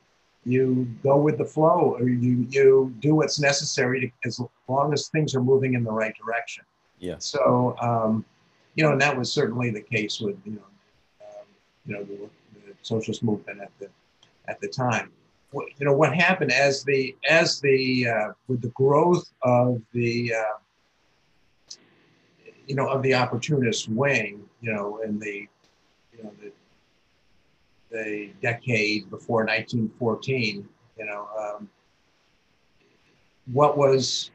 [0.45, 5.09] you go with the flow, or you you do what's necessary to, as long as
[5.09, 6.63] things are moving in the right direction.
[6.99, 7.17] Yeah.
[7.19, 8.23] So, um,
[8.75, 10.69] you know, and that was certainly the case with you know
[11.85, 12.15] you know, the,
[12.53, 13.89] the socialist movement at the
[14.47, 15.11] at the time.
[15.53, 21.77] You know, what happened as the as the uh, with the growth of the uh,
[22.67, 25.47] you know of the opportunist wing, you know, in the
[26.17, 26.51] you know the
[27.91, 30.67] the decade before 1914,
[30.97, 31.69] you know, um,
[33.53, 34.31] what was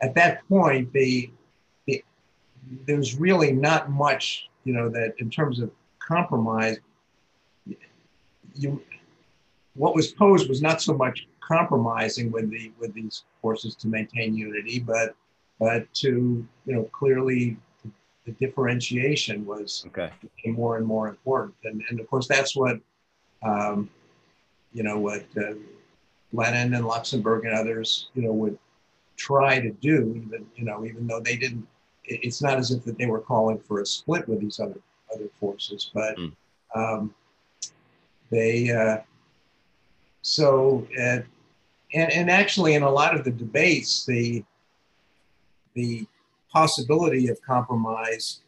[0.00, 1.30] at that point the,
[1.86, 2.04] the
[2.86, 6.78] there's really not much, you know, that in terms of compromise,
[8.54, 8.82] you
[9.74, 14.34] what was posed was not so much compromising with the with these forces to maintain
[14.34, 15.14] unity, but
[15.58, 17.56] but to you know clearly
[18.24, 20.10] the differentiation was okay.
[20.46, 22.78] more and more important, and and of course that's what
[23.42, 23.88] um,
[24.72, 25.54] you know what uh,
[26.32, 28.58] Lenin and Luxemburg and others you know would
[29.16, 31.66] try to do, even you know even though they didn't.
[32.04, 34.80] It's not as if that they were calling for a split with these other
[35.14, 36.32] other forces, but mm.
[36.74, 37.14] um,
[38.30, 38.98] they uh,
[40.22, 41.18] so uh,
[41.94, 44.44] and and actually in a lot of the debates the
[45.74, 46.06] the
[46.50, 48.40] possibility of compromise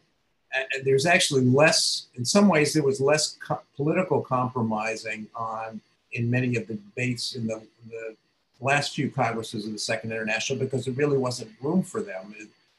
[0.55, 5.79] uh, there's actually less in some ways there was less co- political compromising on
[6.13, 8.15] in many of the debates in the, the
[8.61, 12.33] last few congresses of the second international because there really wasn't room for them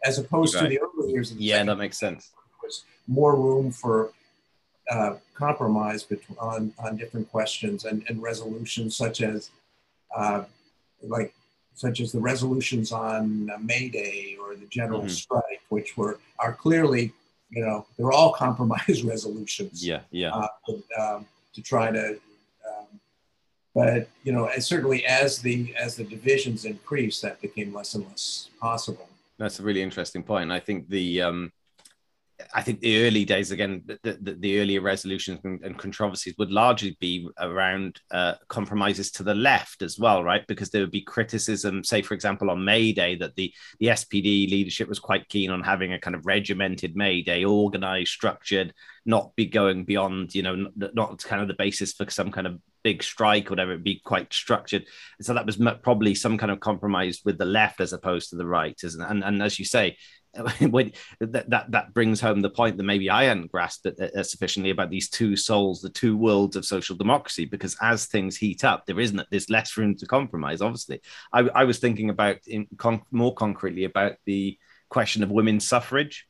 [0.05, 2.28] as opposed to the early years of the yeah that makes sense.
[2.28, 4.12] There was more room for
[4.91, 9.51] uh, compromise between, on, on different questions and, and resolutions such as
[10.16, 10.45] uh,
[11.03, 11.34] like
[11.74, 15.09] such as the resolutions on May Day or the general mm-hmm.
[15.09, 17.12] strike, which were are clearly
[17.51, 19.87] you know they're all compromise resolutions.
[19.87, 20.30] Yeah, yeah.
[20.34, 20.49] Uh,
[20.99, 22.18] um, to try to,
[22.68, 23.01] um,
[23.74, 28.07] but you know, and certainly as the as the divisions increased, that became less and
[28.07, 29.09] less possible.
[29.39, 30.51] That's a really interesting point.
[30.51, 31.53] I think the um,
[32.53, 36.51] I think the early days, again, the, the, the earlier resolutions and, and, controversies would
[36.51, 40.47] largely be around uh, compromises to the left as well, right?
[40.47, 44.51] Because there would be criticism, say, for example, on May Day, that the, the SPD
[44.51, 48.74] leadership was quite keen on having a kind of regimented May Day, organized, structured,
[49.07, 52.47] not be going beyond, you know, not, not kind of the basis for some kind
[52.47, 54.84] of big strike or whatever, it'd be quite structured.
[55.18, 58.37] and So that was probably some kind of compromise with the left as opposed to
[58.37, 59.11] the right, isn't it?
[59.11, 59.97] And, and as you say,
[60.70, 64.22] when that, that that brings home the point that maybe I hadn't grasped it uh,
[64.22, 67.45] sufficiently about these two souls, the two worlds of social democracy.
[67.45, 70.61] Because as things heat up, there isn't there's less room to compromise.
[70.61, 71.01] Obviously,
[71.32, 72.66] I, I was thinking about in
[73.11, 74.59] more concretely about the
[74.89, 76.26] question of women's suffrage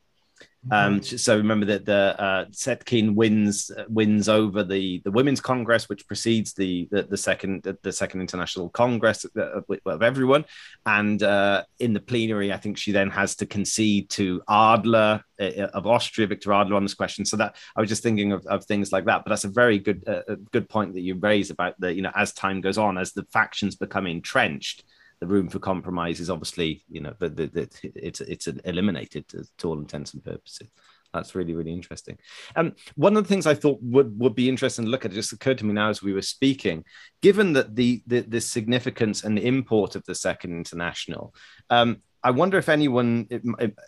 [0.71, 5.87] um, so remember that the uh, Zetkin wins uh, wins over the the Women's Congress,
[5.87, 10.43] which precedes the the, the second the, second International Congress of, of everyone,
[10.85, 15.43] and uh, in the plenary, I think she then has to concede to Adler uh,
[15.43, 17.23] uh, of Austria, Victor Adler on this question.
[17.23, 19.23] So that I was just thinking of, of things like that.
[19.23, 22.11] But that's a very good uh, good point that you raise about the you know
[22.15, 24.83] as time goes on, as the factions become entrenched
[25.19, 29.67] the room for compromise is obviously, you know, the, the, it's it's eliminated to, to,
[29.67, 30.69] all intents and purposes.
[31.13, 32.17] That's really really interesting.
[32.55, 35.33] Um, one of the things I thought would would be interesting to look at just
[35.33, 36.83] occurred to me now as we were speaking.
[37.21, 41.33] Given that the the, the significance and the import of the Second International,
[41.69, 43.27] um, I wonder if anyone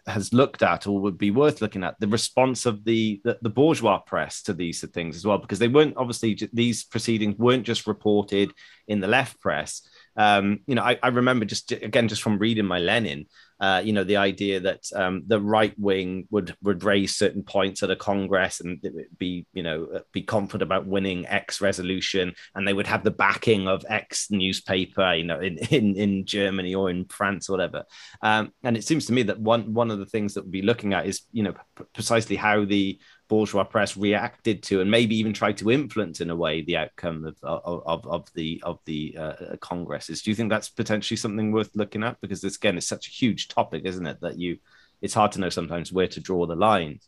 [0.07, 3.49] has looked at or would be worth looking at the response of the, the, the
[3.49, 7.87] bourgeois press to these things as well, because they weren't obviously these proceedings weren't just
[7.87, 8.53] reported
[8.87, 9.81] in the left press,
[10.19, 13.27] um, you know, I, I, remember just again, just from reading my Lenin,
[13.61, 17.83] uh, you know, the idea that um, the right wing would would raise certain points
[17.83, 18.85] at a congress and
[19.17, 23.11] be, you know, uh, be confident about winning X resolution, and they would have the
[23.11, 27.85] backing of X newspaper, you know, in in, in Germany or in France or whatever.
[28.21, 30.63] Um, and it seems to me that one one of the things that we'll be
[30.63, 32.99] looking at is, you know, p- precisely how the
[33.29, 37.23] bourgeois press reacted to and maybe even tried to influence in a way the outcome
[37.25, 40.21] of of, of the of the uh, congresses.
[40.21, 42.19] Do you think that's potentially something worth looking at?
[42.19, 44.57] Because this again is such a huge topic isn't it that you
[45.01, 47.07] it's hard to know sometimes where to draw the lines.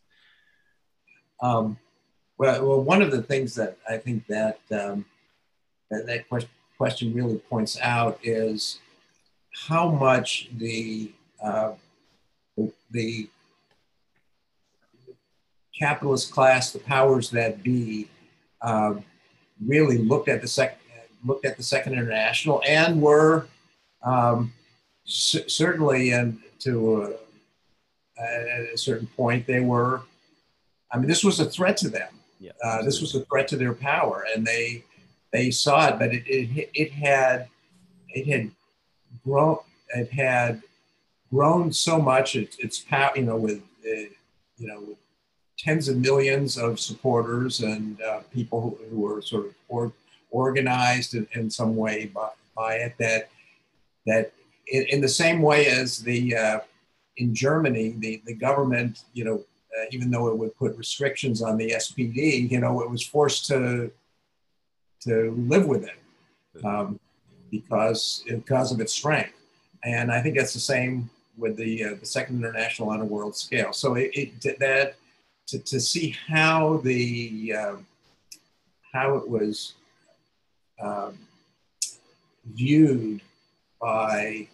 [1.42, 1.76] Um,
[2.38, 5.04] well, well one of the things that i think that um,
[5.90, 6.24] that, that
[6.78, 8.78] question really points out is
[9.68, 11.12] how much the
[11.42, 11.72] uh,
[12.90, 13.28] the
[15.82, 18.08] capitalist class, the powers that be,
[18.60, 18.94] uh,
[19.66, 20.78] really looked at the second
[21.24, 23.46] looked at the Second International and were
[24.02, 24.52] um,
[25.04, 30.02] c- certainly, and to a, at a certain point, they were.
[30.90, 32.12] I mean, this was a threat to them.
[32.38, 34.84] Yeah, uh, this was a threat to their power, and they
[35.32, 37.48] they saw it, but it it, it had
[38.08, 38.50] it had
[39.24, 39.58] grown
[39.94, 40.62] it had
[41.32, 42.36] grown so much.
[42.36, 44.10] It, its power, you know, with uh,
[44.58, 44.98] you know with
[45.58, 49.92] tens of millions of supporters and uh, people who, who were sort of or,
[50.30, 53.28] organized in, in, some way by, by it that
[54.06, 54.32] that
[54.68, 56.60] in, in, the same way as the uh,
[57.18, 59.44] in Germany the, the government you know
[59.78, 63.46] uh, even though it would put restrictions on the SPD you know it was forced
[63.48, 63.92] to
[65.02, 66.98] to live with it um,
[67.50, 69.34] because because of its strength.
[69.84, 73.36] And I think that's the same with the uh, the Second International on a world
[73.36, 73.72] scale.
[73.72, 74.96] So it, it that
[75.48, 77.86] to, to see how the um,
[78.92, 79.74] how it was
[80.80, 81.18] um,
[82.54, 83.20] viewed
[83.80, 84.48] by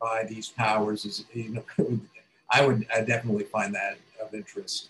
[0.00, 2.00] by these powers is you know
[2.50, 4.88] I would I definitely find that of interest.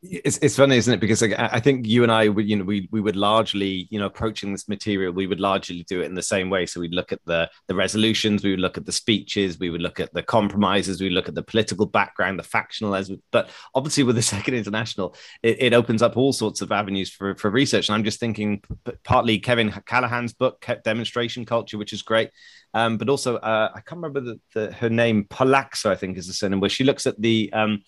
[0.00, 1.00] It's, it's funny, isn't it?
[1.00, 4.06] Because I think you and I would, you know, we, we would largely, you know,
[4.06, 6.66] approaching this material, we would largely do it in the same way.
[6.66, 9.82] So we'd look at the the resolutions, we would look at the speeches, we would
[9.82, 13.10] look at the compromises, we look at the political background, the factional as.
[13.32, 17.34] But obviously, with the Second International, it, it opens up all sorts of avenues for
[17.34, 17.88] for research.
[17.88, 18.62] And I'm just thinking,
[19.02, 22.30] partly Kevin Callahan's book, Demonstration Culture, which is great,
[22.72, 26.28] um, but also uh, I can't remember the, the, her name, Polaczka, I think is
[26.28, 27.82] the surname, where she looks at the um,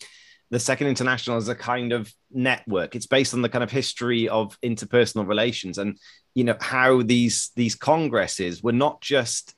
[0.50, 2.96] the Second International is a kind of network.
[2.96, 5.98] It's based on the kind of history of interpersonal relations and
[6.34, 9.54] you know how these these congresses were not just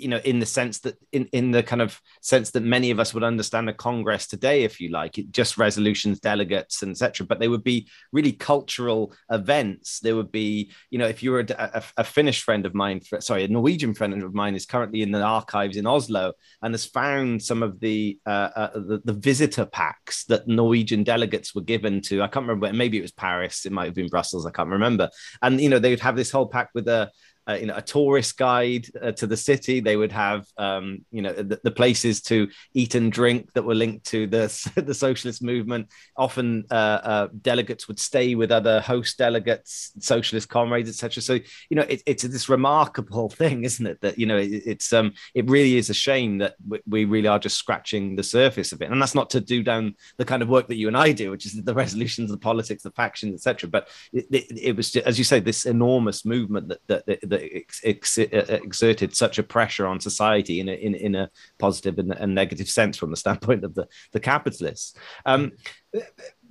[0.00, 3.00] you know in the sense that in in the kind of sense that many of
[3.00, 7.38] us would understand a congress today if you like just resolutions delegates and etc but
[7.38, 10.00] they would be really cultural events.
[10.00, 13.00] There would be you know if you were a, a, a, finnish friend of mine
[13.20, 16.32] sorry a norwegian friend of mine is currently in the archives in oslo
[16.62, 21.54] and has found some of the uh, uh, the, the, visitor packs that norwegian delegates
[21.54, 24.46] were given to i can't remember maybe it was paris it might have been brussels
[24.46, 25.08] i can't remember.
[25.42, 27.10] And you know they would have this whole pack with a
[27.48, 29.80] uh, you know a tourist guide uh, to the city.
[29.80, 33.74] They would have um, you know the, the, places to eat and drink that were
[33.74, 35.88] linked to the the socialist movement.
[36.16, 41.22] Often uh, uh, delegates would stay with other host delegates, socialist comrades, etc.
[41.22, 41.34] So
[41.70, 44.00] you know it, it's this remarkable thing, isn't it?
[44.00, 47.28] That you know it, it's um it really is a shame that we, we really
[47.28, 50.42] are just scratching the surface of it, and that's not to do down the kind
[50.42, 53.34] of work that you and I do, which is the resolutions, the politics, the factions,
[53.34, 53.70] etc.
[53.70, 58.18] But it, it, was as you say, this enormous movement that that, that ex- ex-
[58.18, 62.34] uh, exerted such a pressure on society in a, in, in a positive and, and
[62.34, 64.94] negative sense from the standpoint of the, the capitalists.
[65.26, 65.52] Um,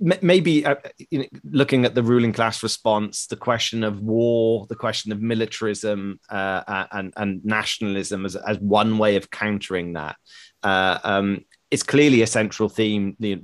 [0.00, 0.76] maybe uh,
[1.10, 5.20] you know, looking at the ruling class response, the question of war, the question of
[5.20, 10.16] militarism uh, and, and nationalism as, as one way of countering that.
[10.62, 13.16] Uh, um, it's clearly a central theme.
[13.20, 13.40] The,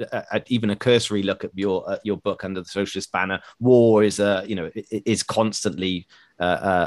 [0.48, 4.18] even a cursory look at your uh, your book under the socialist banner, war is
[4.18, 6.06] a you know is constantly
[6.38, 6.42] uh,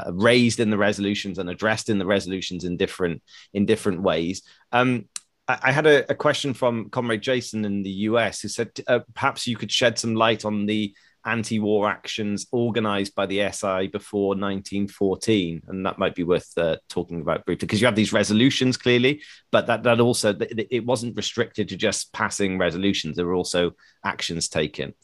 [0.06, 3.22] uh, raised in the resolutions and addressed in the resolutions in different
[3.52, 4.42] in different ways.
[4.72, 5.08] Um,
[5.48, 9.48] I, had a, a, question from Comrade Jason in the US who said uh, perhaps
[9.48, 10.94] you could shed some light on the
[11.24, 17.20] anti-war actions organized by the SI before 1914, and that might be worth uh, talking
[17.20, 21.68] about briefly because you have these resolutions clearly, but that that also it wasn't restricted
[21.68, 23.16] to just passing resolutions.
[23.16, 23.72] There were also
[24.04, 24.94] actions taken.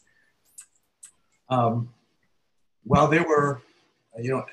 [1.49, 1.89] Um,
[2.83, 3.61] well, there were,
[4.21, 4.45] you know,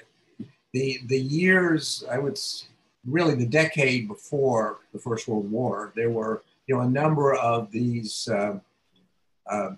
[0.72, 2.38] the the years I would
[3.06, 7.70] really the decade before the First World War, there were you know a number of
[7.70, 8.28] these.
[8.28, 8.58] Uh,
[9.46, 9.70] uh,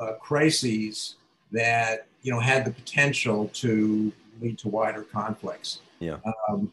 [0.00, 1.16] uh, crises
[1.52, 5.80] that you know had the potential to lead to wider conflicts.
[5.98, 6.18] Yeah.
[6.48, 6.72] Um,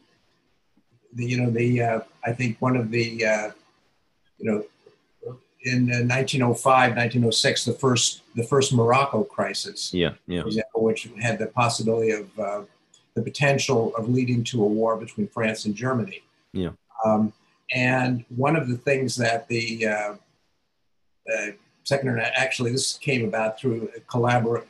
[1.14, 3.50] the, you know the uh, I think one of the uh,
[4.38, 4.64] you know
[5.66, 9.92] in 1905 1906 the first the first Morocco crisis.
[9.92, 10.12] Yeah.
[10.26, 10.42] Yeah.
[10.42, 12.62] Example, which had the possibility of uh,
[13.14, 16.22] the potential of leading to a war between France and Germany.
[16.52, 16.70] Yeah.
[17.04, 17.32] Um,
[17.74, 20.14] and one of the things that the uh,
[21.32, 21.46] uh,
[21.84, 24.66] Second Internet, actually, this came about through a collabor-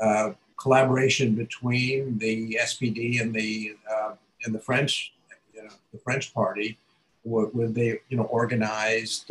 [0.00, 4.12] uh, collaboration between the SPD and the uh,
[4.44, 5.12] and the French,
[5.54, 6.78] you know, the French Party,
[7.22, 9.30] where, where they you know organized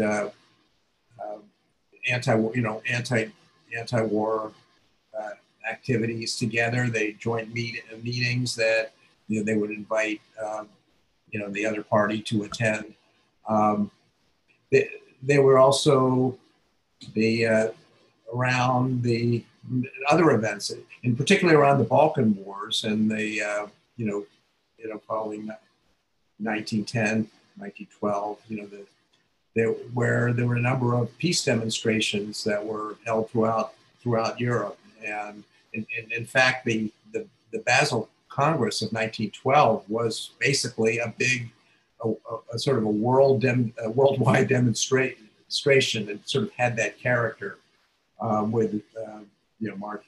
[1.21, 1.37] uh, uh
[2.09, 3.27] anti you know anti
[3.77, 4.51] anti war
[5.17, 5.29] uh,
[5.69, 6.89] activities together.
[6.89, 8.91] They joined meet, meetings that
[9.27, 10.69] you know they would invite um,
[11.31, 12.93] you know the other party to attend.
[13.47, 13.91] Um,
[14.71, 14.89] they,
[15.23, 16.37] they were also
[17.13, 17.67] the uh,
[18.33, 19.43] around the
[20.09, 20.71] other events,
[21.03, 23.67] in particular around the Balkan Wars and the uh,
[23.97, 24.25] you know
[24.77, 25.47] you know following
[26.39, 28.85] 1910, 1912, you know the
[29.55, 34.79] there, where there were a number of peace demonstrations that were held throughout throughout Europe,
[35.05, 35.43] and
[35.73, 41.51] in, in, in fact the, the the Basel Congress of 1912 was basically a big
[42.03, 46.75] a, a, a sort of a world dem, a worldwide demonstration and sort of had
[46.77, 47.57] that character.
[48.21, 48.73] um, with
[49.59, 50.03] you know march,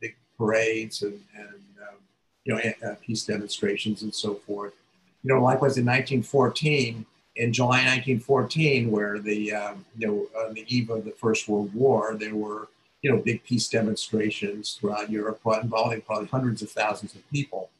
[0.00, 1.96] big parades and, and um,
[2.44, 4.74] you know peace demonstrations and so forth.
[5.22, 10.64] You know, likewise in 1914 in July 1914, where the um, you know on the
[10.68, 12.68] eve of the First World War, there were
[13.02, 17.70] you know big peace demonstrations throughout Europe involving probably hundreds of thousands of people.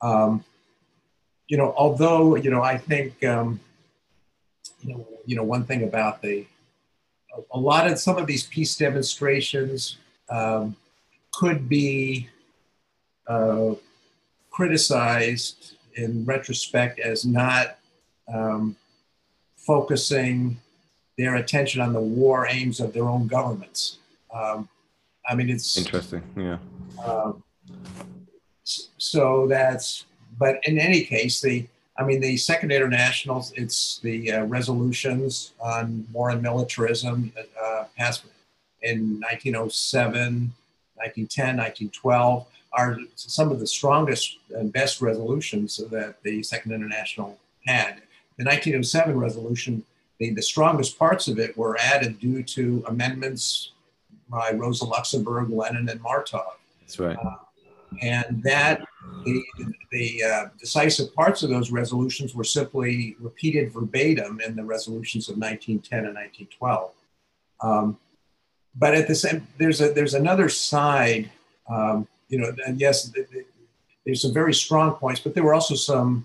[0.00, 0.44] Um,
[1.48, 3.60] you know, although you know, I think um,
[4.82, 6.46] you know, you know, one thing about the
[7.52, 9.98] a lot of some of these peace demonstrations
[10.30, 10.76] um,
[11.32, 12.28] could be
[13.26, 13.74] uh,
[14.50, 17.77] criticized in retrospect as not
[18.32, 18.76] um,
[19.56, 20.58] focusing
[21.16, 23.98] their attention on the war aims of their own governments.
[24.32, 24.68] Um,
[25.28, 26.22] I mean, it's interesting.
[26.36, 26.58] Yeah.
[27.04, 27.42] Um,
[28.64, 30.04] so that's,
[30.38, 31.66] but in any case, the,
[31.98, 38.24] I mean, the Second Internationals, it's the uh, resolutions on war and militarism uh, passed
[38.82, 40.52] in 1907,
[40.94, 48.02] 1910, 1912 are some of the strongest and best resolutions that the Second International had.
[48.38, 49.84] The 1907 resolution,
[50.18, 53.72] the, the strongest parts of it were added due to amendments
[54.28, 56.58] by Rosa Luxemburg, Lenin, and Martov.
[56.80, 57.16] That's right.
[57.16, 57.36] Uh,
[58.02, 58.82] and that
[59.24, 59.42] the,
[59.90, 65.36] the uh, decisive parts of those resolutions were simply repeated verbatim in the resolutions of
[65.36, 66.92] 1910 and 1912.
[67.60, 67.98] Um,
[68.76, 71.30] but at the same, there's a there's another side,
[71.68, 73.10] um, you know, and yes,
[74.04, 76.24] there's some very strong points, but there were also some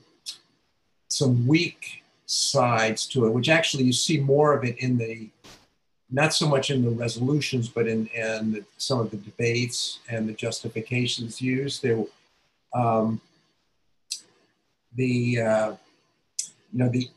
[1.10, 5.30] some weak sides to it, which actually you see more of it in the,
[6.12, 10.34] not so much in the resolutions, but in, in some of the debates and the
[10.34, 11.82] justifications used.
[11.82, 12.04] There,
[12.74, 13.20] um,
[14.96, 15.74] the, uh,
[16.72, 17.10] you know, the,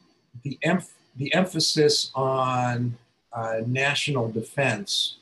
[0.42, 2.96] the, emph- the emphasis on
[3.32, 5.16] uh, national defense,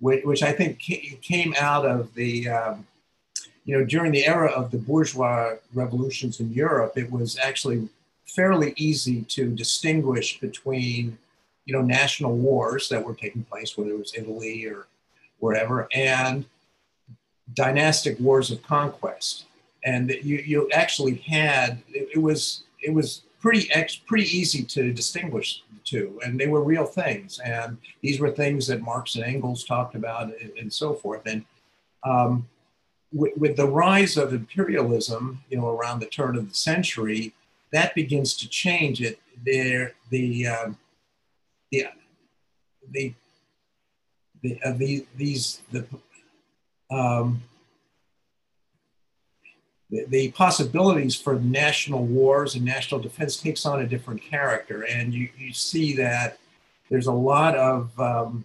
[0.00, 2.86] which, which, I think came out of the, um,
[3.64, 7.88] you know, during the era of the bourgeois revolutions in Europe, it was actually
[8.34, 11.18] fairly easy to distinguish between,
[11.66, 14.86] you know, national wars that were taking place, whether it was Italy or
[15.38, 16.44] wherever, and
[17.54, 19.46] dynastic wars of conquest.
[19.84, 24.92] And you, you actually had, it, it was, it was pretty, ex, pretty easy to
[24.92, 27.40] distinguish the two, and they were real things.
[27.40, 31.22] And these were things that Marx and Engels talked about and, and so forth.
[31.26, 31.44] And
[32.04, 32.46] um,
[33.12, 37.32] with, with the rise of imperialism, you know, around the turn of the century,
[37.72, 39.18] that begins to change it.
[39.44, 40.78] There, the um,
[41.70, 41.86] the
[42.90, 43.14] the
[44.42, 45.86] the, uh, the these the
[46.90, 47.42] um,
[49.90, 55.14] the, the, possibilities for national wars and national defense takes on a different character, and
[55.14, 56.38] you, you see that
[56.90, 58.44] there's a lot of um,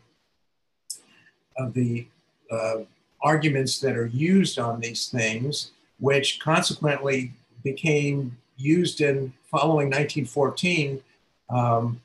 [1.58, 2.08] of the
[2.52, 2.78] uh,
[3.22, 11.02] arguments that are used on these things, which consequently became used in following 1914
[11.50, 12.02] um,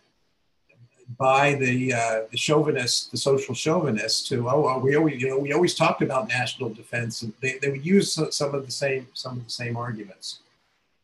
[1.18, 5.38] by the uh, the chauvinists, the social chauvinists, to oh well, we always you know
[5.38, 9.07] we always talked about national defense, and they, they would use some of the same
[9.14, 10.40] some of the same arguments.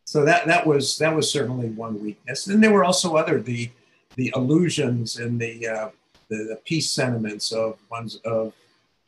[0.04, 2.46] So that that was that was certainly one weakness.
[2.46, 3.70] And there were also other the
[4.14, 5.88] the illusions and the uh,
[6.28, 8.52] the, the, peace sentiments of one's of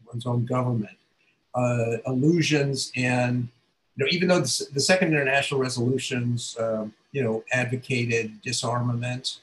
[0.07, 0.97] one's own government,
[1.55, 3.49] uh, illusions and
[3.99, 9.41] you know, even though the, the Second International Resolutions, um, you know, advocated disarmament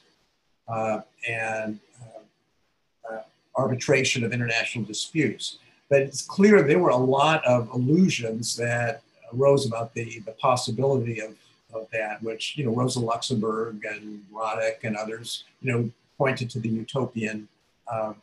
[0.66, 3.22] uh, and uh, uh,
[3.54, 5.58] arbitration of international disputes,
[5.90, 9.02] but it's clear there were a lot of illusions that
[9.34, 11.34] arose about the, the possibility of,
[11.74, 16.60] of that, which, you know, Rosa Luxemburg and Radek and others, you know, pointed to
[16.60, 17.46] the utopian
[17.92, 18.16] um,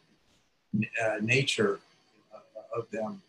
[1.04, 1.80] uh, nature
[2.76, 3.22] of them.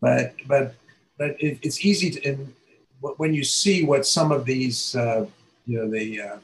[0.00, 0.74] But, but
[1.18, 2.54] but it, it's easy to, and
[3.00, 5.26] when you see what some of these, uh,
[5.66, 6.36] you know, the, uh,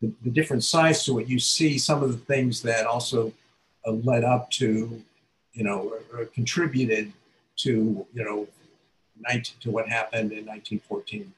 [0.00, 3.32] the, the different sides to it, you see some of the things that also
[3.86, 5.02] uh, led up to,
[5.52, 7.12] you know, or, or contributed
[7.56, 8.48] to, you know,
[9.28, 11.32] 19, to what happened in 1914.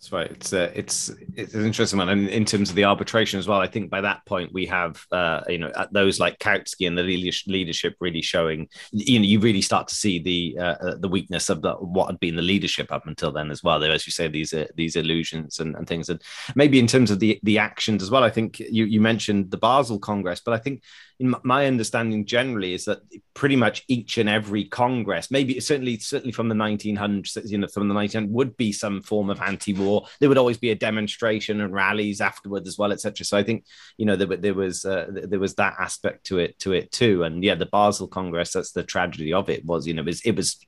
[0.00, 0.30] That's right.
[0.30, 3.60] It's uh, it's it's an interesting one, and in terms of the arbitration as well,
[3.60, 7.02] I think by that point we have uh, you know those like Kautsky and the
[7.02, 8.66] leadership really showing.
[8.92, 12.06] You know, you really start to see the uh, uh, the weakness of the, what
[12.06, 13.78] had been the leadership up until then as well.
[13.78, 16.22] There, as you say, these uh, these illusions and, and things, and
[16.54, 18.24] maybe in terms of the the actions as well.
[18.24, 22.74] I think you you mentioned the Basel Congress, but I think in my understanding generally
[22.74, 23.00] is that
[23.34, 27.88] pretty much each and every Congress, maybe certainly certainly from the 1900s, you know, from
[27.88, 31.72] the 1900s, would be some form of anti-war there would always be a demonstration and
[31.72, 33.24] rallies afterwards as well, etc.
[33.24, 33.64] So I think
[33.96, 37.24] you know there, there was uh, there was that aspect to it to it too,
[37.24, 38.52] and yeah, the Basel Congress.
[38.52, 40.64] That's the tragedy of it was you know it was it was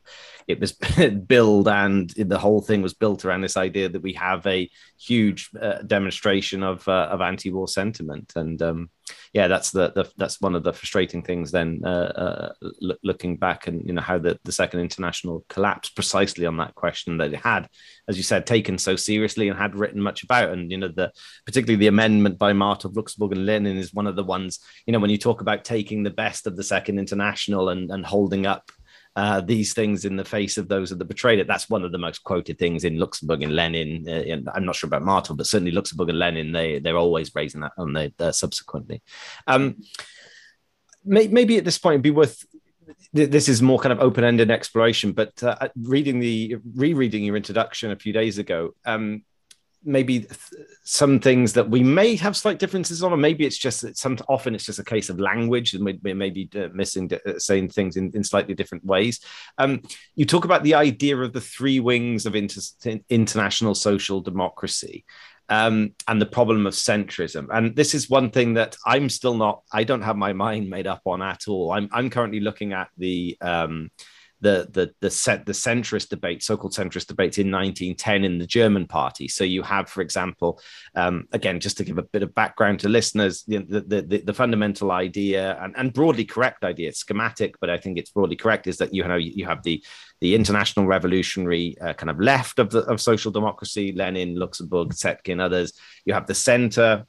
[0.49, 0.73] it was
[1.27, 4.69] built and the whole thing was built around this idea that we have a
[5.01, 8.33] huge uh, demonstration of uh, of anti-war sentiment.
[8.37, 8.91] And um,
[9.33, 13.67] yeah that's the, the, that's one of the frustrating things then uh, uh looking back
[13.67, 17.41] and you know how the, the second international collapsed precisely on that question that it
[17.41, 17.69] had
[18.09, 20.51] as you said taken so seriously and had written much about.
[20.51, 21.13] And you know the
[21.47, 24.99] particularly the amendment by Martov Luxemburg and Lenin is one of the ones you know
[24.99, 28.71] when you talk about taking the best of the second international and and holding up
[29.15, 31.47] uh, these things in the face of those that betrayed it.
[31.47, 34.05] That's one of the most quoted things in Luxemburg and Lenin.
[34.09, 37.35] Uh, and I'm not sure about Martov, but certainly Luxemburg and Lenin, they, they're always
[37.35, 39.03] raising that on the uh, subsequently.
[39.47, 39.83] Um,
[41.05, 42.45] may, maybe at this point, it'd be worth
[43.13, 47.97] this is more kind of open-ended exploration but uh, reading the rereading your introduction a
[47.97, 49.23] few days ago um,
[49.85, 50.27] maybe
[50.85, 54.17] some things that we may have slight differences on, or maybe it's just that some
[54.29, 57.97] often it's just a case of language and we're maybe uh, missing uh, saying things
[57.97, 59.21] in, in slightly different ways.
[59.59, 59.83] Um,
[60.15, 65.05] you talk about the idea of the three wings of inter- international social democracy.
[65.49, 67.49] Um, and the problem of centrism.
[67.53, 70.87] And this is one thing that I'm still not, I don't have my mind made
[70.87, 71.73] up on at all.
[71.73, 73.91] I'm, I'm currently looking at the, um,
[74.43, 78.87] the the the set the centrist debate, so-called centrist debates in 1910 in the German
[78.87, 79.29] party.
[79.29, 80.61] So you have, for example,
[80.97, 84.35] um, again, just to give a bit of background to listeners, the the, the, the
[84.35, 88.67] fundamental idea and, and broadly correct idea, it's schematic, but I think it's broadly correct,
[88.67, 89.83] is that you know you have the
[90.21, 95.41] the international revolutionary uh, kind of left of the of social democracy, Lenin, Luxemburg, Zetkin,
[95.41, 95.73] others.
[96.05, 97.07] You have the center,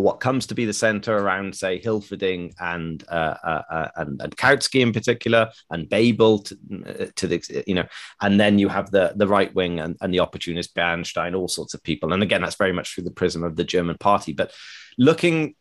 [0.00, 4.36] what comes to be the center around, say, Hilferding and uh, uh, uh, and, and
[4.36, 7.86] Kautsky in particular, and Bebel to, uh, to, the you know,
[8.20, 11.74] and then you have the the right wing and, and the opportunist Bernstein, all sorts
[11.74, 14.32] of people, and again, that's very much through the prism of the German party.
[14.32, 14.52] But
[14.98, 15.54] looking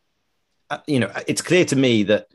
[0.87, 2.27] you know, it's clear to me that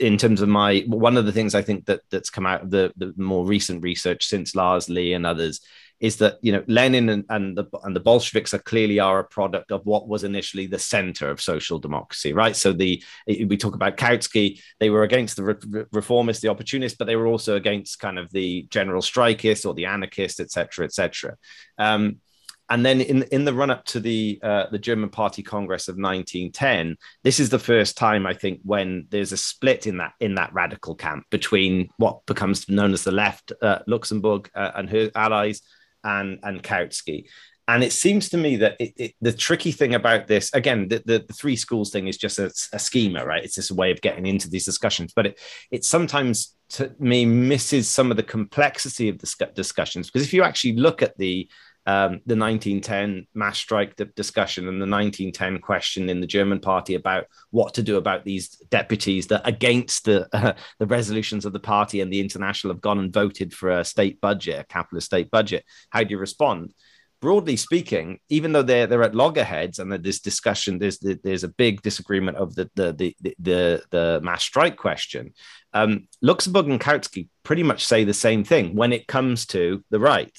[0.00, 2.70] in terms of my one of the things I think that that's come out of
[2.70, 5.60] the, the more recent research since Lars Lih and others
[6.00, 9.24] is that you know Lenin and, and the and the Bolsheviks are clearly are a
[9.24, 12.54] product of what was initially the center of social democracy, right?
[12.54, 17.06] So the we talk about Kautsky, they were against the re- reformists, the opportunists, but
[17.06, 21.36] they were also against kind of the general strikeists or the anarchists, etc., etc.
[21.78, 22.20] Um,
[22.68, 25.94] and then in in the run up to the uh, the German Party Congress of
[25.94, 30.34] 1910, this is the first time I think when there's a split in that in
[30.34, 35.10] that radical camp between what becomes known as the left, uh, Luxemburg uh, and her
[35.14, 35.62] allies,
[36.06, 37.26] and and Kautsky.
[37.68, 41.02] And it seems to me that it, it, the tricky thing about this, again, the,
[41.04, 43.42] the, the three schools thing is just a, a, schema, right?
[43.42, 45.12] It's just a way of getting into these discussions.
[45.12, 45.40] But it,
[45.72, 50.08] it sometimes, to me, misses some of the complexity of the discussions.
[50.08, 51.48] Because if you actually look at the
[51.86, 57.26] um, the 1910 mass strike discussion and the 1910 question in the German party about
[57.50, 62.00] what to do about these deputies that against the uh, the resolutions of the party
[62.00, 65.64] and the international have gone and voted for a state budget, a capitalist state budget.
[65.90, 66.74] How do you respond?
[67.20, 71.82] Broadly speaking, even though they're they're at loggerheads and there's discussion, there's there's a big
[71.82, 75.34] disagreement of the the the the, the mass strike question.
[75.72, 80.00] Um, Luxemburg and Kautsky pretty much say the same thing when it comes to the
[80.00, 80.36] right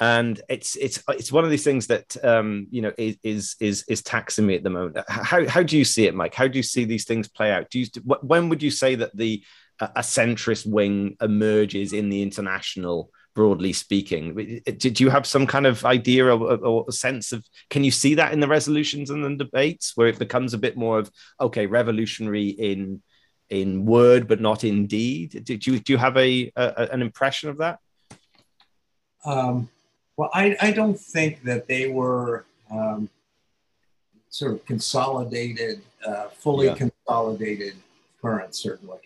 [0.00, 4.02] and it's it's it's one of these things that um, you know is is is
[4.02, 5.04] taxing me at the moment.
[5.08, 6.34] How how do you see it, Mike?
[6.34, 7.70] How do you see these things play out?
[7.70, 7.86] Do you
[8.22, 9.42] when would you say that the
[9.80, 13.10] a centrist wing emerges in the international?
[13.34, 17.90] broadly speaking did you have some kind of idea or, or, sense of can you
[17.90, 21.10] see that in the resolutions and the debates where it becomes a bit more of
[21.40, 23.00] okay revolutionary in
[23.48, 27.48] in word but not in deed did you do you have a, a an impression
[27.48, 27.78] of that
[29.24, 29.70] um,
[30.22, 33.08] well, I, I don't think that they were um,
[34.28, 36.76] sort of consolidated, uh, fully yeah.
[36.76, 37.74] consolidated
[38.20, 39.00] currents, certainly.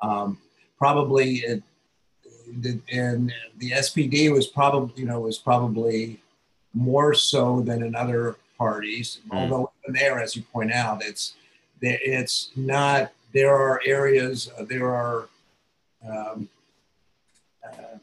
[0.00, 0.38] Um,
[0.78, 1.64] probably it,
[2.92, 6.20] and the SPD was probably, you know, was probably
[6.72, 9.18] more so than in other parties.
[9.28, 9.38] Mm.
[9.38, 11.34] Although there, as you point out, it's
[11.82, 13.10] it's not.
[13.32, 14.52] There are areas.
[14.56, 15.28] Uh, there are
[16.08, 16.48] um,
[17.66, 17.98] uh,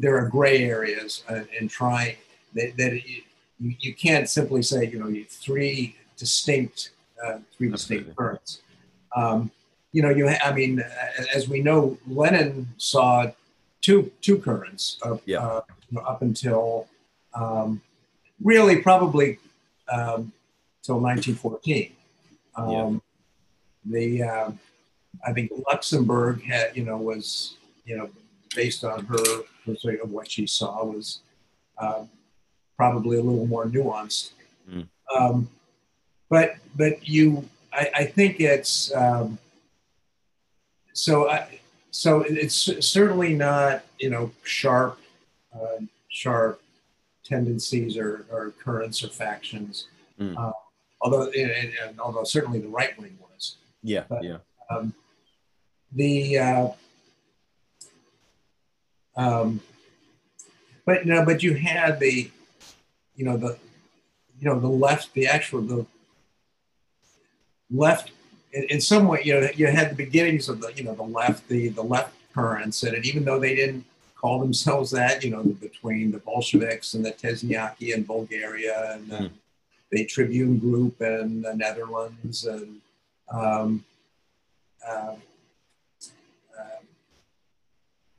[0.00, 2.16] there are gray areas uh, in trying
[2.54, 3.22] that, that you,
[3.58, 6.90] you can't simply say you know you three distinct
[7.24, 8.62] uh, three distinct currents.
[9.16, 9.50] Um,
[9.92, 10.82] you know, you ha- I mean,
[11.34, 13.30] as we know, Lenin saw
[13.80, 15.38] two two currents of, yeah.
[15.38, 15.60] uh,
[16.04, 16.88] up until
[17.34, 17.80] um,
[18.42, 19.38] really probably
[19.92, 20.32] um,
[20.82, 21.92] till 1914.
[22.56, 22.98] Um, yeah.
[23.86, 24.50] The uh,
[25.26, 28.10] I think Luxemburg had you know was you know
[28.54, 31.20] based on her of what she saw was
[31.78, 32.08] um,
[32.76, 34.30] probably a little more nuanced.
[34.70, 34.88] Mm.
[35.16, 35.48] Um,
[36.28, 39.38] but but you, I, I think it's um,
[40.92, 41.30] so.
[41.30, 41.60] I,
[41.94, 44.98] so it's certainly not you know sharp,
[45.54, 45.78] uh,
[46.08, 46.60] sharp
[47.24, 49.86] tendencies or, or currents or factions.
[50.20, 50.36] Mm.
[50.36, 50.52] Uh,
[51.00, 53.56] although and, and, although certainly the right wing was.
[53.82, 54.38] Yeah, but, yeah.
[54.68, 54.92] Um,
[55.92, 56.68] the uh,
[59.16, 59.60] um,
[60.84, 62.30] but no, but you had the,
[63.16, 63.56] you know the,
[64.38, 65.86] you know the left, the actual the
[67.70, 68.12] left
[68.54, 71.02] in, in some way, you know, you had the beginnings of the, you know, the
[71.02, 73.84] left, the the left currents, and even though they didn't
[74.14, 79.16] call themselves that, you know, between the Bolsheviks and the Tesnaki in Bulgaria and the,
[79.16, 79.30] mm.
[79.90, 82.80] the Tribune Group in the Netherlands and
[83.30, 83.84] um,
[84.88, 85.16] uh,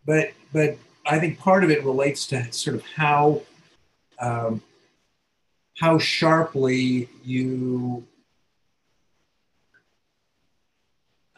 [0.05, 3.41] but but I think part of it relates to sort of how
[4.19, 4.61] um,
[5.77, 8.05] how sharply you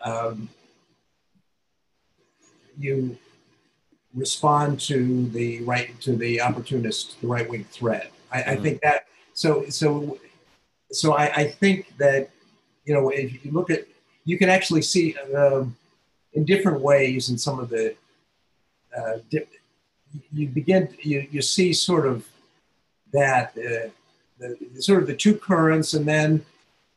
[0.03, 0.49] um,
[2.80, 3.18] you
[4.14, 8.11] respond to the right to the opportunist, the right wing threat.
[8.31, 8.49] I, mm-hmm.
[8.49, 10.18] I, think that so so
[10.91, 12.30] so I, I, think that
[12.85, 13.85] you know if you look at
[14.26, 15.76] you can actually see um,
[16.34, 17.95] in different ways in some of the
[18.95, 19.18] uh,
[20.31, 22.27] you begin you, you see sort of
[23.14, 23.89] that uh,
[24.39, 26.45] the, sort of the two currents and then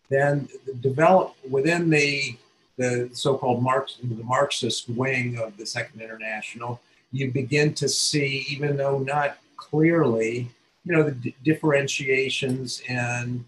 [0.08, 0.48] then
[0.80, 2.36] develop within the
[2.80, 6.80] the so-called Marx, the Marxist wing of the Second International,
[7.12, 10.50] you begin to see, even though not clearly,
[10.86, 13.44] you know, the differentiations and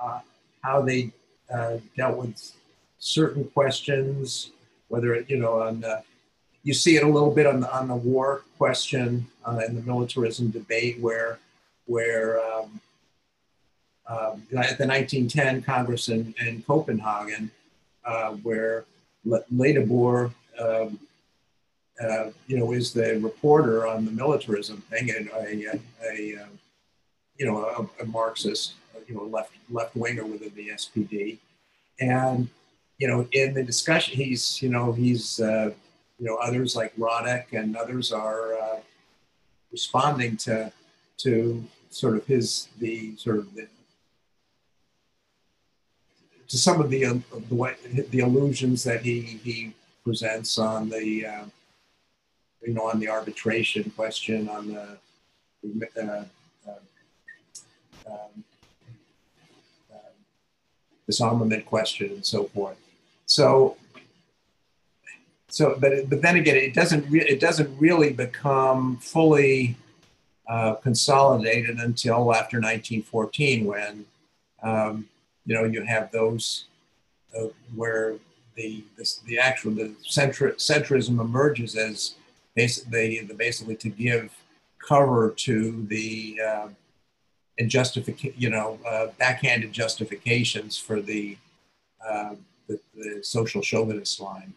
[0.00, 0.20] uh,
[0.62, 1.10] how they
[1.50, 2.52] uh, dealt with
[2.98, 4.50] certain questions,
[4.88, 6.02] whether it, you know, on the,
[6.62, 9.82] you see it a little bit on the on the war question uh, in the
[9.82, 11.38] militarism debate, where
[11.86, 12.80] where um,
[14.06, 17.50] um, at the 1910 Congress in, in Copenhagen,
[18.04, 18.84] uh, where
[19.26, 20.98] Ledebour, um,
[22.02, 25.80] uh, you know, is the reporter on the militarism thing and a, a,
[26.10, 26.58] a um,
[27.36, 28.74] you know, a, a, Marxist,
[29.06, 31.38] you know, left left winger within the SPD,
[32.00, 32.48] and
[32.98, 35.70] you know, in the discussion, he's you know he's uh,
[36.20, 38.80] you know others like Radek and others are uh,
[39.72, 40.70] responding to
[41.18, 43.66] to sort of his the sort of the
[46.48, 47.14] to some of the uh,
[47.48, 49.72] the, the illusions that he he
[50.04, 51.44] presents on the uh,
[52.66, 54.98] you know on the arbitration question on the
[55.96, 56.24] uh, uh,
[58.06, 58.44] um,
[59.92, 60.12] uh,
[61.06, 62.76] disarmament question and so forth.
[63.26, 63.76] So
[65.50, 69.76] so but but then again it doesn't re- it doesn't really become fully
[70.48, 74.04] uh, consolidated until after 1914 when
[74.62, 75.08] um,
[75.46, 76.66] you know, you have those
[77.36, 78.16] uh, where
[78.54, 82.14] the, the, the actual the centri- centrism emerges as
[82.54, 84.32] basically basically to give
[84.86, 86.68] cover to the uh,
[87.58, 91.36] and justify you know uh, backhanded justifications for the,
[92.06, 92.34] uh,
[92.68, 94.52] the, the social chauvinist line.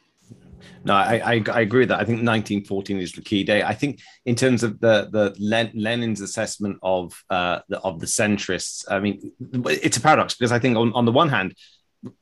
[0.85, 1.99] No, I, I, I agree with that.
[1.99, 3.63] I think 1914 is the key day.
[3.63, 8.05] I think in terms of the the Len, Lenin's assessment of uh, the, of the
[8.05, 11.55] centrists, I mean, it's a paradox because I think on, on the one hand,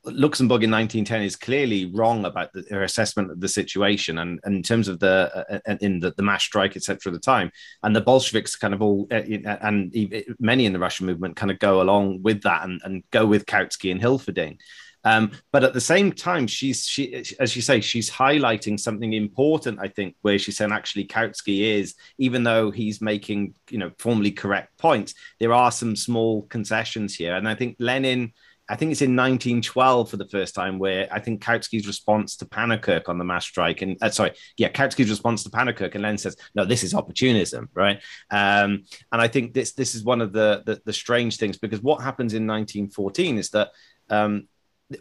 [0.05, 4.55] Luxemburg in 1910 is clearly wrong about the, her assessment of the situation, and, and
[4.55, 6.99] in terms of the uh, in the, the mass strike, etc.
[7.07, 7.51] At the time,
[7.83, 9.21] and the Bolsheviks kind of all uh,
[9.61, 9.93] and
[10.39, 13.45] many in the Russian movement kind of go along with that and, and go with
[13.45, 14.59] Kautsky and Hilferding.
[15.03, 19.79] Um, but at the same time, she's she as you say, she's highlighting something important.
[19.81, 24.31] I think where she's saying actually Kautsky is, even though he's making you know formally
[24.31, 28.33] correct points, there are some small concessions here, and I think Lenin.
[28.69, 32.45] I think it's in 1912 for the first time where I think Kautsky's response to
[32.45, 36.17] Pannekoek on the mass strike, and uh, sorry, yeah, Kautsky's response to Pannekoek, and Lenin
[36.17, 37.97] says, "No, this is opportunism, right?"
[38.29, 41.81] Um, and I think this this is one of the, the, the strange things because
[41.81, 43.71] what happens in 1914 is that
[44.09, 44.47] um,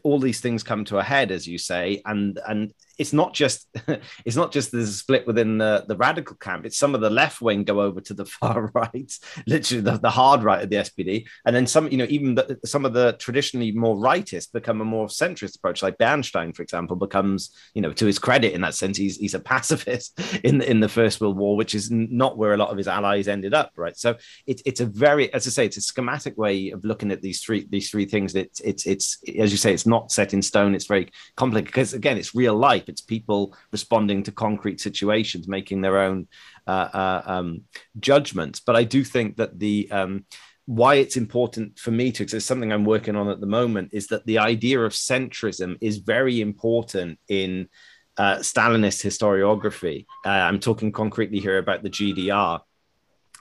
[0.03, 3.67] all these things come to a head, as you say, and and it's not just
[4.27, 6.67] it's not just there's a split within the, the radical camp.
[6.67, 9.11] It's some of the left wing go over to the far right,
[9.47, 12.61] literally the, the hard right of the SPD, and then some, you know, even the,
[12.67, 15.83] some of the traditionally more rightist become a more centrist approach.
[15.83, 19.35] Like Bernstein, for example, becomes, you know, to his credit in that sense, he's he's
[19.35, 22.69] a pacifist in the, in the First World War, which is not where a lot
[22.69, 23.97] of his allies ended up, right?
[23.97, 24.17] So
[24.47, 27.41] it's it's a very, as I say, it's a schematic way of looking at these
[27.41, 28.35] three these three things.
[28.35, 30.75] It's it's it's as you say, it's not set in stone.
[30.75, 35.81] It's very complicated because again, it's real life It's people responding to concrete situations, making
[35.81, 36.29] their own
[36.67, 37.62] uh, uh, um,
[37.99, 38.61] judgments.
[38.61, 40.27] But I do think that the um,
[40.67, 44.07] why it's important for me to, because something I'm working on at the moment, is
[44.09, 47.69] that the idea of centrism is very important in
[48.17, 50.07] uh, Stalinist historiography.
[50.25, 52.61] Uh, I'm talking concretely here about the GDR.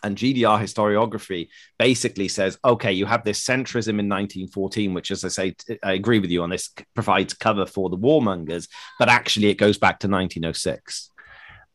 [0.03, 5.27] And GDR historiography basically says, okay, you have this centrism in 1914, which, as I
[5.30, 8.67] say, I agree with you on this, provides cover for the warmongers,
[8.97, 11.09] but actually it goes back to 1906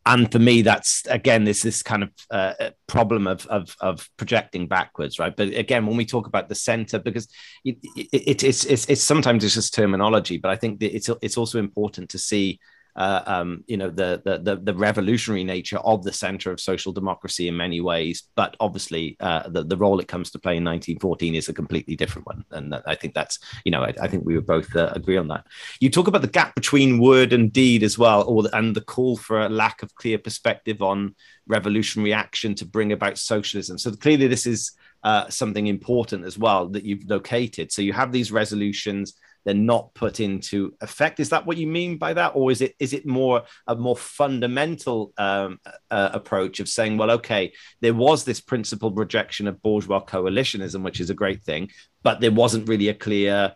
[0.07, 4.67] and for me that's again this this kind of uh, problem of, of, of projecting
[4.69, 5.35] backwards right?
[5.35, 7.29] But again when we talk about the center because
[7.65, 11.59] it, it, it's, it's it's sometimes it's just terminology but i think it's it's also
[11.59, 12.61] important to see
[12.97, 17.49] uh, um, you know the, the, the revolutionary nature of the center of social democracy
[17.49, 21.35] in many ways, but obviously uh, the the role it comes to play in 1914
[21.35, 24.35] is a completely different one, and I think that's you know I, I think we
[24.37, 25.47] would both uh, agree on that.
[25.81, 29.17] You talk about the gap between word and deed as well, or and the call
[29.17, 31.15] for a lack of clear perspective on
[31.47, 33.79] revolutionary action to bring about socialism.
[33.79, 34.73] So clearly, this is
[35.03, 37.71] uh, something important as well that you've located.
[37.71, 39.15] So you have these resolutions
[39.45, 41.21] they're not put into effect.
[41.21, 43.97] Is that what you mean by that, or is it is it more a more
[43.97, 45.61] fundamental um,
[45.91, 51.01] uh, approach of saying, well, okay, there was this principled rejection of bourgeois coalitionism, which
[51.01, 51.71] is a great thing,
[52.03, 53.55] but there wasn't really a clear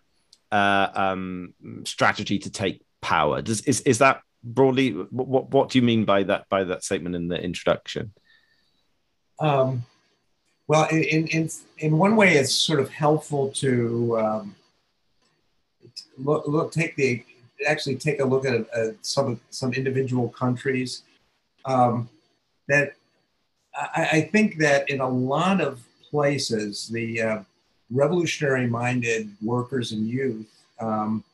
[0.53, 1.55] uh, um,
[1.85, 3.43] strategy to take power.
[3.43, 7.15] Does is is that broadly what what do you mean by that by that statement
[7.15, 8.13] in the introduction?
[9.41, 9.85] Um,
[10.67, 14.57] well, in, in in one way, it's sort of helpful to um,
[16.19, 17.25] look, look take the
[17.67, 21.03] actually take a look at uh, some some individual countries.
[21.65, 22.09] Um,
[22.69, 22.95] that
[23.75, 27.39] I, I, think that in a lot of places, the uh,
[27.91, 30.47] revolutionary-minded workers and youth
[30.81, 31.25] um,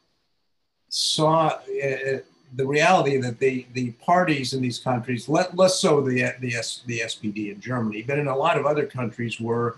[0.88, 2.18] saw uh,
[2.56, 6.82] the reality that the the parties in these countries, let, less so the the, S,
[6.86, 9.76] the SPD in Germany, but in a lot of other countries, were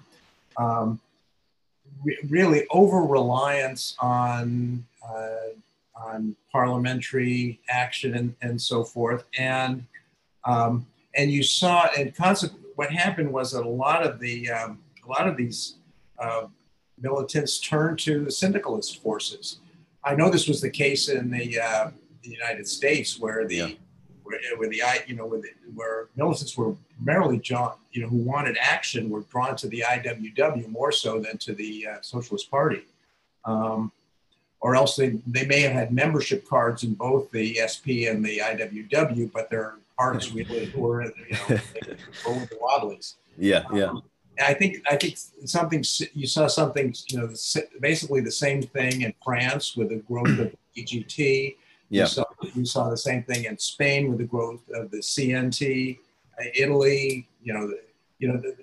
[0.56, 1.00] um,
[2.04, 5.50] re- really over reliance on uh,
[5.94, 9.24] on parliamentary action and, and so forth.
[9.38, 9.84] And
[10.44, 14.78] um, and you saw, and consequently, what happened was that a lot of the um,
[15.04, 15.76] a lot of these
[16.18, 16.46] uh,
[17.00, 19.58] militants turned to the syndicalist forces.
[20.04, 21.90] I know this was the case in the, uh,
[22.22, 23.68] the United States, where the yeah.
[24.26, 28.18] Where, where, the you know where, the, where militants were primarily drawn, you know, who
[28.18, 32.82] wanted action were drawn to the IWW more so than to the uh, Socialist Party.
[33.44, 33.92] Um,
[34.60, 38.38] or else they, they may have had membership cards in both the SP and the
[38.38, 41.12] IWW, but their hearts really were, you
[41.48, 41.60] know,
[42.26, 43.14] were the Wobblies.
[43.38, 43.84] Yeah, yeah.
[43.84, 44.02] Um,
[44.42, 45.82] I think I think something
[46.14, 47.30] you saw something you know
[47.80, 51.56] basically the same thing in France with the growth of CGT.
[51.88, 52.02] Yeah.
[52.02, 55.98] You saw, you saw the same thing in Spain with the growth of the CNT.
[56.38, 57.80] Uh, Italy, you know, the,
[58.18, 58.56] you know, the,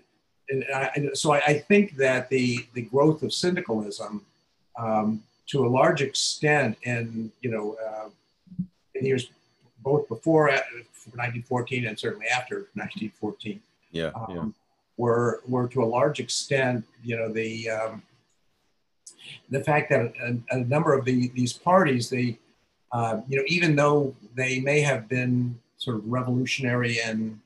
[0.49, 4.25] and I, so I, I, think that the the growth of syndicalism
[4.77, 8.09] um, to a large extent, and you know, uh,
[8.95, 9.29] in years
[9.79, 14.45] both before 1914 uh, and certainly after 1914, yeah, um, yeah.
[14.97, 18.03] were were to a large extent, you know, the um,
[19.49, 22.37] the fact that a, a, number of the, these parties, they,
[22.93, 27.39] uh, you know, even though they may have been sort of revolutionary and,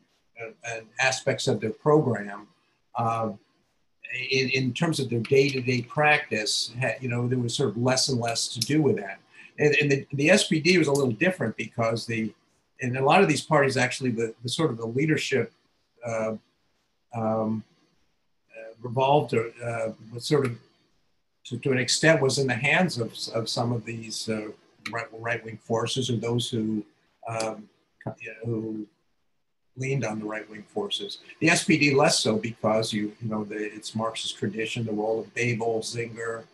[0.69, 2.47] and aspects of their program,
[2.95, 3.31] uh,
[4.29, 8.19] in, in terms of their day-to-day practice, you know, there was sort of less and
[8.19, 9.19] less to do with that.
[9.57, 12.33] And, and the, the SPD was a little different because the,
[12.79, 15.51] in a lot of these parties, actually, the, the sort of the leadership
[16.05, 16.35] uh,
[17.15, 17.63] um,
[18.55, 20.57] uh, revolved or uh, was sort of,
[21.45, 24.49] to, to, an extent, was in the hands of, of some of these uh,
[24.91, 26.83] right, wing forces or those who,
[27.27, 27.67] um,
[28.45, 28.85] who
[29.75, 31.19] leaned on the right wing forces.
[31.39, 35.33] The SPD less so because you you know the, it's Marxist tradition, the role of
[35.33, 36.45] Bebel, Singer,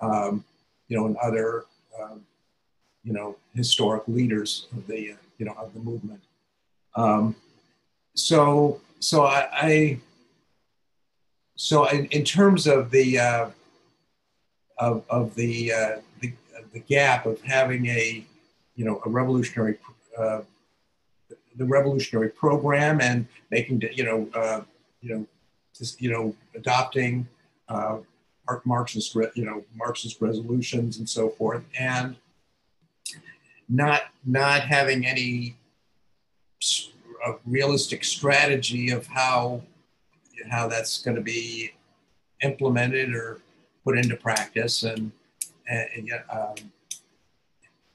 [0.00, 0.44] um,
[0.88, 1.64] you know, and other
[2.00, 2.24] um,
[3.04, 6.20] you know historic leaders of the you know of the movement.
[6.94, 7.36] Um,
[8.14, 10.00] so so I, I
[11.56, 13.48] so in, in, terms of the uh,
[14.82, 16.32] of, of the, uh, the
[16.72, 18.24] the gap of having a
[18.76, 19.78] you know a revolutionary
[20.18, 20.40] uh,
[21.56, 24.62] the revolutionary program and making you know uh,
[25.00, 25.26] you know
[25.76, 27.26] just, you know adopting
[27.68, 27.98] uh,
[28.64, 32.16] Marxist you know Marxist resolutions and so forth and
[33.68, 35.56] not not having any
[37.46, 39.62] realistic strategy of how
[40.50, 41.72] how that's going to be
[42.42, 43.40] implemented or
[43.84, 45.12] put into practice and,
[45.68, 46.54] and um,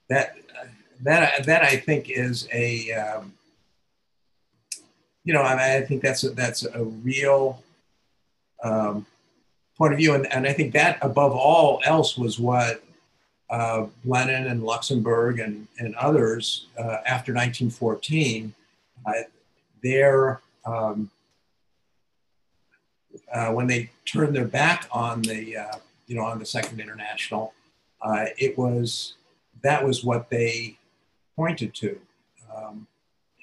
[0.10, 0.38] that
[1.02, 3.34] that that I think is a um,
[5.24, 7.62] you know I, I, think that's a, that's a real
[8.64, 9.06] um,
[9.78, 12.84] point of view, and, and I think that above all else was what
[13.50, 18.54] uh, Lenin and Luxemburg and, and others uh, after 1914,
[19.06, 19.12] uh,
[19.82, 21.10] their um,
[23.34, 25.78] uh, when they turned their back on the uh,
[26.08, 27.54] you know on the Second International,
[28.02, 29.16] uh, it was
[29.64, 30.78] that was what they
[31.36, 32.00] pointed to.
[32.56, 32.88] Um,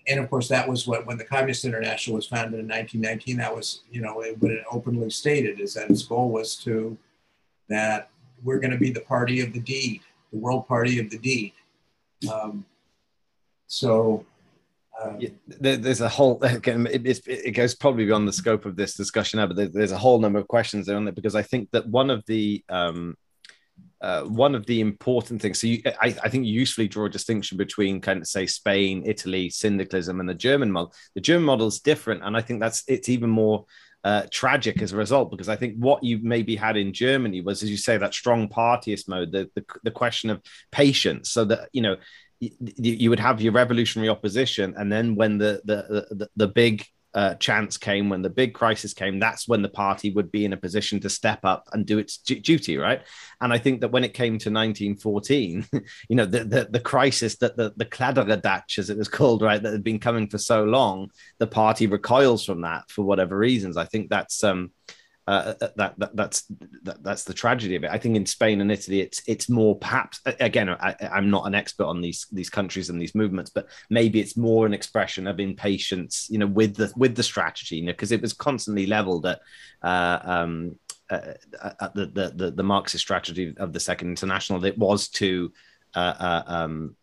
[0.07, 3.39] and of course, that was what when the Communist International was founded in 1919.
[3.39, 6.97] That was, you know, it, what it openly stated is that its goal was to
[7.69, 8.11] that
[8.43, 11.53] we're going to be the party of the deed, the world party of the deed.
[12.31, 12.67] Um,
[13.67, 14.27] so
[15.03, 18.95] um, yeah, there's a whole again it, it, goes probably beyond the scope of this
[18.95, 21.87] discussion now but there's a whole number of questions there on because i think that
[21.89, 23.17] one of the um,
[24.05, 25.59] uh, one of the important things.
[25.59, 29.03] So you, I, I, think you usefully draw a distinction between kind of say Spain,
[29.07, 30.93] Italy, syndicalism, and the German model.
[31.15, 33.65] The German model is different, and I think that's it's even more
[34.05, 37.63] uh, tragic as a result because I think what you maybe had in Germany was,
[37.63, 41.31] as you say, that strong partyist mode, the the, the question of patience.
[41.31, 41.97] So that you know
[42.41, 46.85] you, you would have your revolutionary opposition, and then when the the the, the big
[47.15, 50.53] uh, chance came, when the big crisis came, that's when the party would be in
[50.53, 53.03] a position to step up and do its d- duty, right?
[53.41, 55.67] And I think that when it came to 1914,
[56.09, 59.63] you know, the the, the crisis that the the Kladderadatsch, as it was called, right,
[59.63, 63.77] that had been coming for so long, the party recoils from that for whatever reasons.
[63.77, 64.73] I think that's um
[65.27, 66.45] uh, uh, that, that that's
[66.83, 67.91] that, that's the tragedy of it.
[67.91, 70.69] I think in Spain and Italy, it's it's more perhaps again.
[70.69, 74.37] I, am not an expert on these these countries and these movements, but maybe it's
[74.37, 78.13] more an expression of impatience, you know, with the with the strategy, you know, because
[78.13, 79.41] it was constantly leveled at
[79.83, 80.79] uh, um,
[81.09, 81.33] uh,
[81.81, 84.61] at the, the, the the Marxist strategy of the Second International.
[84.61, 85.53] That was to
[85.95, 86.97] uh, uh um,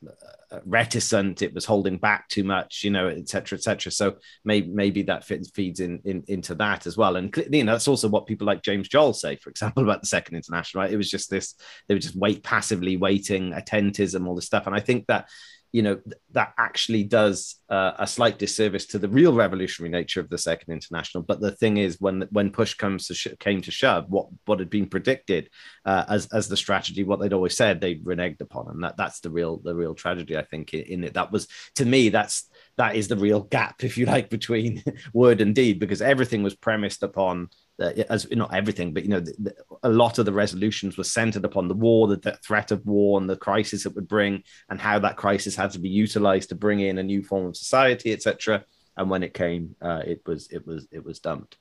[0.66, 5.24] reticent it was holding back too much you know etc etc so maybe maybe that
[5.24, 7.16] fits, feeds in, in into that as well.
[7.16, 10.08] And you know that's also what people like James Joll say for example about the
[10.08, 10.92] second international right?
[10.92, 11.56] It was just this
[11.88, 14.68] they were just wait passively waiting attentism all this stuff.
[14.68, 15.30] And i think that
[15.72, 16.00] you know
[16.32, 20.74] that actually does uh, a slight disservice to the real revolutionary nature of the second
[20.74, 21.24] international.
[21.24, 24.60] But the thing is when when push comes to sh- came to shove what what
[24.60, 25.50] had been predicted
[25.86, 28.70] uh, as as the strategy what they'd always said they reneged upon.
[28.70, 31.14] And that that's the real the real tragedy i think in, in it.
[31.14, 34.84] That was to me that's that is the real gap if you like between
[35.14, 37.50] word and deed because everything was premised upon
[37.80, 41.46] as not everything, but you know, the, the, a lot of the resolutions were centered
[41.46, 44.80] upon the war, the, the, threat of war, and the crisis it would bring, and
[44.80, 48.12] how that crisis had to be utilized to bring in a new form of society,
[48.14, 48.64] etc.
[48.98, 51.58] And when it came, uh, it was it was it was dumped.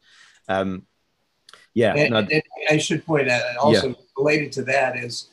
[0.49, 0.87] Um,
[1.74, 3.95] yeah, and, no, and I should point out also yeah.
[4.16, 5.28] related to that is,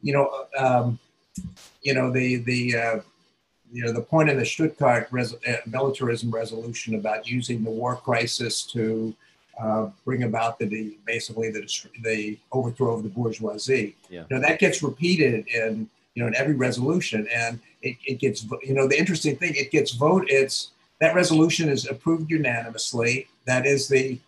[0.00, 0.98] you know, um,
[1.82, 3.00] you know the the uh,
[3.70, 7.96] you know the point in the Stuttgart res- uh, militarism resolution about using the war
[7.96, 9.14] crisis to
[9.60, 11.68] uh, bring about the, the basically the,
[12.02, 13.94] the overthrow of the bourgeoisie.
[14.08, 14.24] Yeah.
[14.28, 18.46] You know, that gets repeated in you know in every resolution, and it, it gets
[18.62, 20.26] you know the interesting thing it gets vote.
[20.28, 20.70] It's
[21.00, 23.28] that resolution is approved unanimously.
[23.46, 24.18] That is the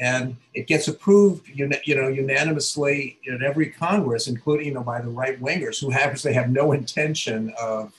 [0.00, 4.82] and it gets approved you know, you know unanimously in every Congress, including you know
[4.82, 7.92] by the right wingers who obviously have no intention of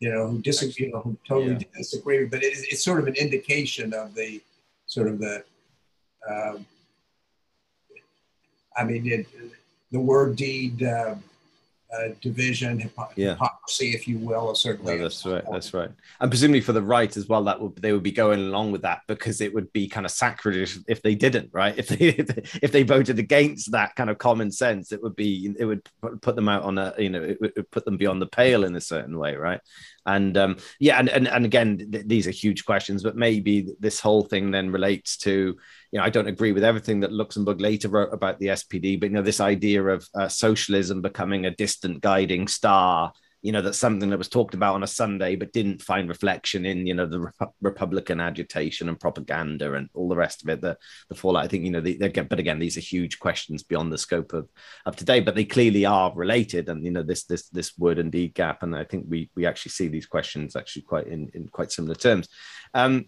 [0.00, 1.78] you know who disagree, you know, who totally yeah.
[1.78, 2.24] disagree.
[2.26, 4.42] But it, it's sort of an indication of the
[4.86, 5.44] sort of the
[6.30, 6.66] um,
[8.76, 9.26] I mean, it,
[9.90, 11.14] the word deed uh,
[11.94, 13.32] uh, division, yeah.
[13.32, 15.44] hypocrisy, if you will, a certain no, That's right.
[15.50, 15.90] That's right.
[16.20, 18.82] And presumably for the right as well, that would they would be going along with
[18.82, 21.74] that because it would be kind of sacrilege if they didn't, right?
[21.86, 22.08] If they
[22.60, 25.88] if they voted against that kind of common sense, it would be it would
[26.20, 28.74] put them out on a you know it would put them beyond the pale in
[28.74, 29.60] a certain way, right?
[30.06, 34.00] And um, yeah, and, and and again, th- these are huge questions, but maybe this
[34.00, 35.56] whole thing then relates to
[35.92, 39.10] you know, I don't agree with everything that Luxemburg later wrote about the SPD, but
[39.10, 43.12] you know, this idea of uh, socialism becoming a distant guiding star,
[43.46, 46.66] you know, that's something that was talked about on a Sunday, but didn't find reflection
[46.66, 50.60] in, you know, the Rep- Republican agitation and propaganda and all the rest of it.
[50.60, 50.76] The
[51.08, 51.44] the fallout.
[51.44, 53.98] I think, you know, they, they get, but again, these are huge questions beyond the
[53.98, 54.48] scope of
[54.84, 56.68] of today, but they clearly are related.
[56.68, 59.46] And you know, this this this word and deed gap, and I think we we
[59.46, 62.28] actually see these questions actually quite in in quite similar terms.
[62.74, 63.06] Um,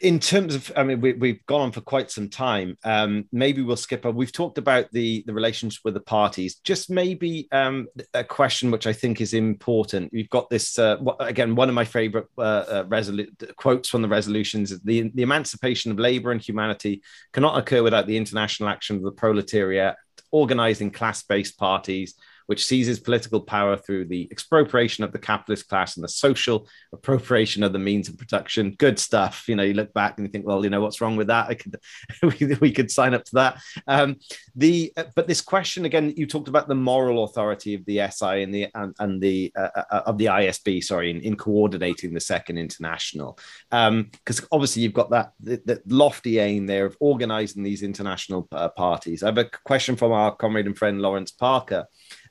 [0.00, 2.76] in terms of, I mean, we, have gone on for quite some time.
[2.84, 4.16] Um, maybe we'll skip over.
[4.16, 6.56] We've talked about the the relationship with the parties.
[6.56, 10.12] Just maybe um, a question which I think is important.
[10.12, 11.56] We've got this uh, again.
[11.56, 15.98] One of my favorite uh, uh, resolu- quotes from the resolutions the the emancipation of
[15.98, 17.02] labor and humanity
[17.32, 19.96] cannot occur without the international action of the proletariat,
[20.30, 22.14] organizing class based parties
[22.48, 27.62] which seizes political power through the expropriation of the capitalist class and the social appropriation
[27.62, 28.74] of the means of production.
[28.78, 29.44] Good stuff.
[29.48, 31.48] You know, you look back and you think, well, you know, what's wrong with that?
[31.48, 31.76] I could,
[32.22, 33.60] we, we could sign up to that.
[33.86, 34.16] Um,
[34.56, 38.54] the but this question again, you talked about the moral authority of the SI and
[38.54, 42.56] the and, and the uh, uh, of the ISB, sorry, in, in coordinating the Second
[42.56, 43.38] International,
[43.70, 48.48] because um, obviously you've got that the, the lofty aim there of organising these international
[48.52, 49.22] uh, parties.
[49.22, 51.86] I have a question from our comrade and friend Lawrence Parker.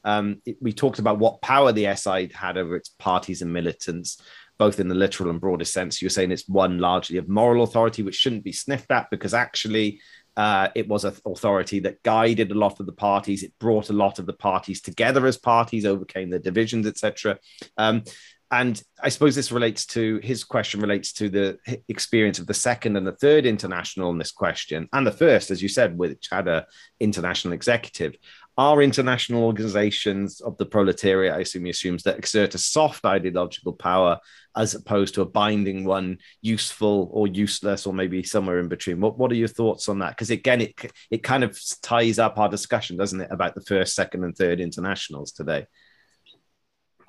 [0.08, 4.22] Um, it, we talked about what power the SI had over its parties and militants,
[4.58, 6.02] both in the literal and broader sense.
[6.02, 10.00] You're saying it's one largely of moral authority, which shouldn't be sniffed at because actually
[10.38, 13.44] uh, it was an authority that guided a lot of the parties.
[13.44, 17.38] It brought a lot of the parties together as parties, overcame the divisions, etc.
[17.78, 18.04] Um,
[18.50, 21.60] and I suppose this relates to his question relates to the
[21.90, 25.62] experience of the second and the third international in this question, and the first, as
[25.62, 26.66] you said, which had a
[27.02, 28.16] international executive.
[28.58, 33.74] Are international organizations of the proletariat, I assume he assumes, that exert a soft ideological
[33.74, 34.20] power
[34.56, 39.00] as opposed to a binding one, useful or useless, or maybe somewhere in between?
[39.00, 40.10] What What are your thoughts on that?
[40.10, 40.74] Because again, it
[41.12, 44.60] it kind of ties up our discussion, doesn't it, about the first, second, and third
[44.60, 45.68] internationals today?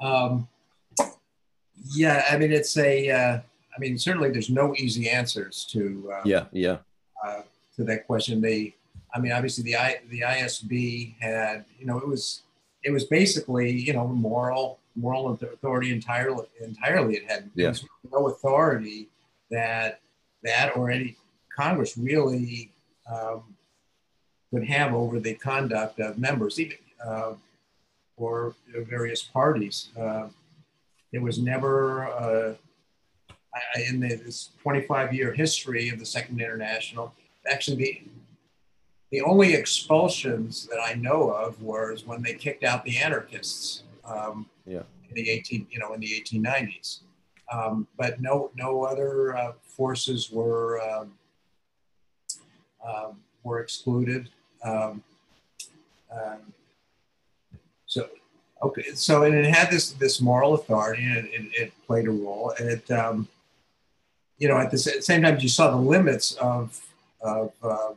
[0.00, 0.48] Um
[1.84, 3.10] yeah, I mean, it's a.
[3.10, 3.40] Uh,
[3.76, 6.12] I mean, certainly there's no easy answers to.
[6.14, 6.78] Uh, yeah, yeah.
[7.24, 7.42] Uh,
[7.76, 8.74] to that question, they.
[9.14, 12.42] I mean, obviously the I the ISB had, you know, it was
[12.82, 16.46] it was basically, you know, moral moral authority entirely.
[16.60, 17.72] Entirely, it had yeah.
[18.12, 19.08] no authority
[19.50, 20.00] that
[20.42, 21.16] that or any
[21.56, 22.70] Congress really
[23.10, 23.42] um,
[24.50, 26.76] could have over the conduct of members, even
[27.06, 27.34] uh,
[28.16, 28.54] or
[28.86, 29.88] various parties.
[29.98, 30.28] Uh,
[31.12, 32.54] there was never, uh,
[33.88, 37.14] in the, this 25 year history of the Second International,
[37.50, 38.02] actually the,
[39.10, 44.46] the only expulsions that I know of was when they kicked out the anarchists um,
[44.66, 44.82] yeah.
[45.08, 47.00] in the 18, you know, in the 1890s.
[47.50, 51.12] Um, but no, no other uh, forces were um,
[52.86, 54.28] um were excluded.
[54.62, 55.02] Um,
[56.12, 56.52] um,
[57.86, 58.08] so
[58.60, 62.10] Okay, so and it had this this moral authority, and it, it, it played a
[62.10, 62.52] role.
[62.58, 63.28] And it, um,
[64.36, 66.84] you know, at the same time, you saw the limits of
[67.20, 67.92] of uh,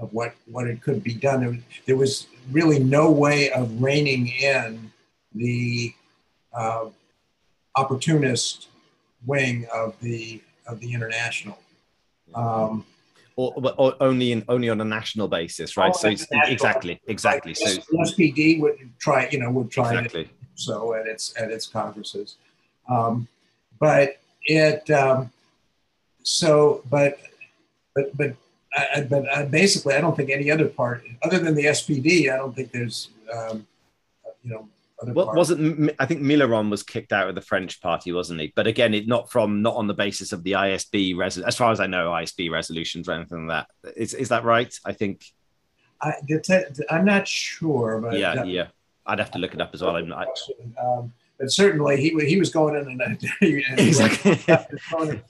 [0.00, 1.40] of what what it could be done.
[1.40, 4.90] There, there, was really no way of reining in
[5.34, 5.94] the
[6.52, 6.86] uh,
[7.76, 8.68] opportunist
[9.26, 11.58] wing of the of the international.
[12.34, 12.84] Um,
[13.36, 15.94] or, or, only in only on a national basis, right?
[15.94, 17.54] So it's, exactly, exactly.
[17.54, 20.22] So SPD would try, you know, would try exactly.
[20.22, 22.36] It, so at its at its congresses,
[22.88, 23.26] um,
[23.78, 25.30] but it um,
[26.22, 27.18] so but
[27.94, 28.34] but but
[28.72, 32.32] I, but I, basically, I don't think any other part other than the SPD.
[32.32, 33.66] I don't think there's um,
[34.42, 34.68] you know
[35.02, 38.52] well, wasn't I think Millerand was kicked out of the French party, wasn't he?
[38.54, 41.72] But again, it not from not on the basis of the ISB res- as far
[41.72, 43.94] as I know, ISB resolutions or anything like that.
[43.96, 44.72] Is is that right?
[44.84, 45.24] I think.
[46.02, 46.14] I,
[46.88, 48.68] I'm not sure, but yeah, yeah,
[49.04, 49.96] I'd have to look it up as well.
[49.96, 50.28] I'm not.
[50.82, 53.28] Um, but certainly, he he was going in and
[53.78, 54.36] exactly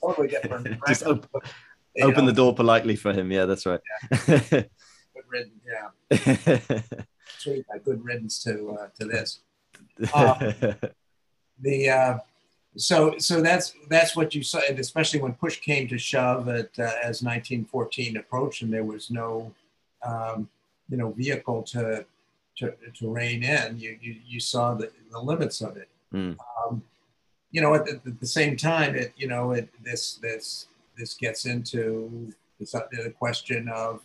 [0.01, 0.77] totally different.
[0.87, 1.03] Just
[2.01, 3.31] open, the door politely for him.
[3.31, 3.79] Yeah, that's right.
[4.27, 4.39] Yeah.
[4.47, 5.61] good riddance.
[5.65, 6.79] Yeah.
[7.37, 7.65] Sweet.
[7.83, 9.39] Good riddance to uh, to this.
[10.13, 10.37] Um,
[11.61, 12.17] the uh,
[12.77, 16.69] so so that's that's what you saw, and especially when push came to shove at
[16.79, 19.53] uh, as 1914 approached, and there was no
[20.05, 20.49] um,
[20.89, 22.05] you know vehicle to
[22.57, 23.77] to, to rein in.
[23.77, 25.89] You, you you saw the, the limits of it.
[26.13, 26.37] Mm.
[26.65, 26.83] Um,
[27.51, 31.13] you know, at the, at the, same time, it you know it this this this
[31.13, 34.01] gets into the, question of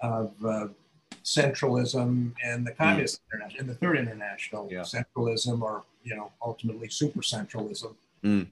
[0.00, 0.68] of uh,
[1.24, 3.34] centralism and the communist mm.
[3.34, 4.80] international and the third international yeah.
[4.80, 8.46] centralism or you know ultimately super centralism mm.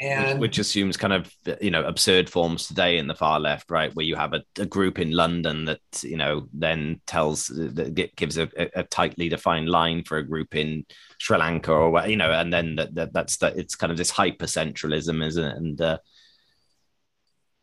[0.00, 3.70] And which, which, assumes kind of you know absurd forms today in the far left
[3.70, 8.14] right where you have a, a group in london that you know then tells that
[8.16, 8.48] gives a,
[8.78, 10.84] a, tightly defined line for a group in
[11.18, 14.10] sri lanka or you know and then that, that that's that it's kind of this
[14.10, 15.98] hyper centralism isn't it and uh,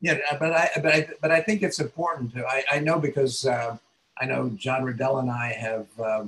[0.01, 2.45] yeah, but I but I but I think it's important to.
[2.45, 3.75] I, I know because uh,
[4.19, 6.25] I know John Riddell and I have uh,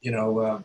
[0.00, 0.62] you know uh,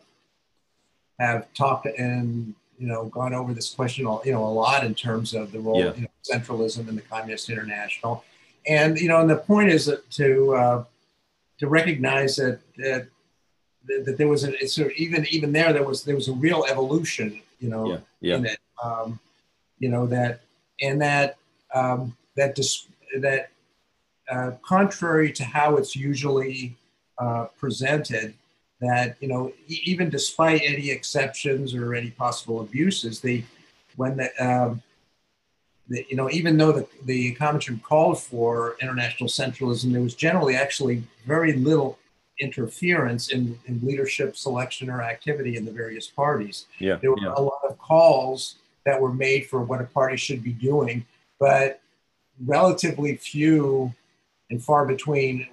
[1.18, 5.34] have talked and you know gone over this question you know a lot in terms
[5.34, 5.86] of the role yeah.
[5.86, 8.24] of you know, centralism in the Communist International,
[8.66, 10.84] and you know and the point is that to uh,
[11.58, 13.08] to recognize that that
[14.04, 16.64] that there was a sort of even even there there was there was a real
[16.68, 17.98] evolution you know yeah.
[18.20, 18.36] Yeah.
[18.36, 19.18] in it um,
[19.78, 20.40] you know that
[20.80, 21.36] and that
[21.74, 22.86] um, that dis-
[23.20, 23.50] that
[24.30, 26.76] uh, contrary to how it's usually
[27.18, 28.34] uh, presented
[28.80, 33.42] that you know even despite any exceptions or any possible abuses, the
[33.96, 34.82] when the, um,
[35.88, 40.56] the you know even though the the Comintern called for international centralism, there was generally
[40.56, 41.98] actually very little
[42.38, 46.66] interference in, in leadership selection or activity in the various parties.
[46.78, 47.32] Yeah, there were yeah.
[47.34, 51.06] a lot of calls that were made for what a party should be doing,
[51.40, 51.80] but
[52.44, 53.92] relatively few
[54.50, 55.48] and far between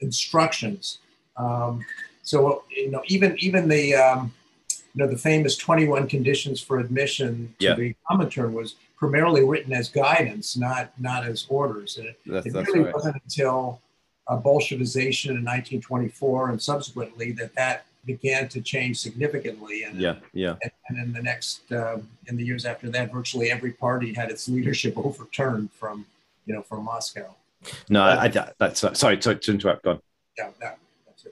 [0.00, 0.98] instructions.
[1.36, 1.84] Um,
[2.22, 4.32] so you know, even even the um,
[4.70, 7.74] you know the famous 21 conditions for admission to yeah.
[7.74, 11.98] the Comintern was primarily written as guidance, not not as orders.
[11.98, 12.94] And it, That's, it that's really right.
[12.94, 13.80] wasn't until
[14.28, 19.84] uh, Bolshevization in 1924 and subsequently that that began to change significantly.
[19.84, 20.56] And Yeah, yeah.
[20.62, 24.30] and, and in the next um, in the years after that, virtually every party had
[24.30, 26.06] its leadership overturned from
[26.46, 27.34] you know from Moscow.
[27.88, 28.28] No, I, I
[28.58, 29.84] that's sorry, sorry to interrupt.
[29.84, 30.00] Go on.
[30.36, 30.81] Yeah, that, that's it.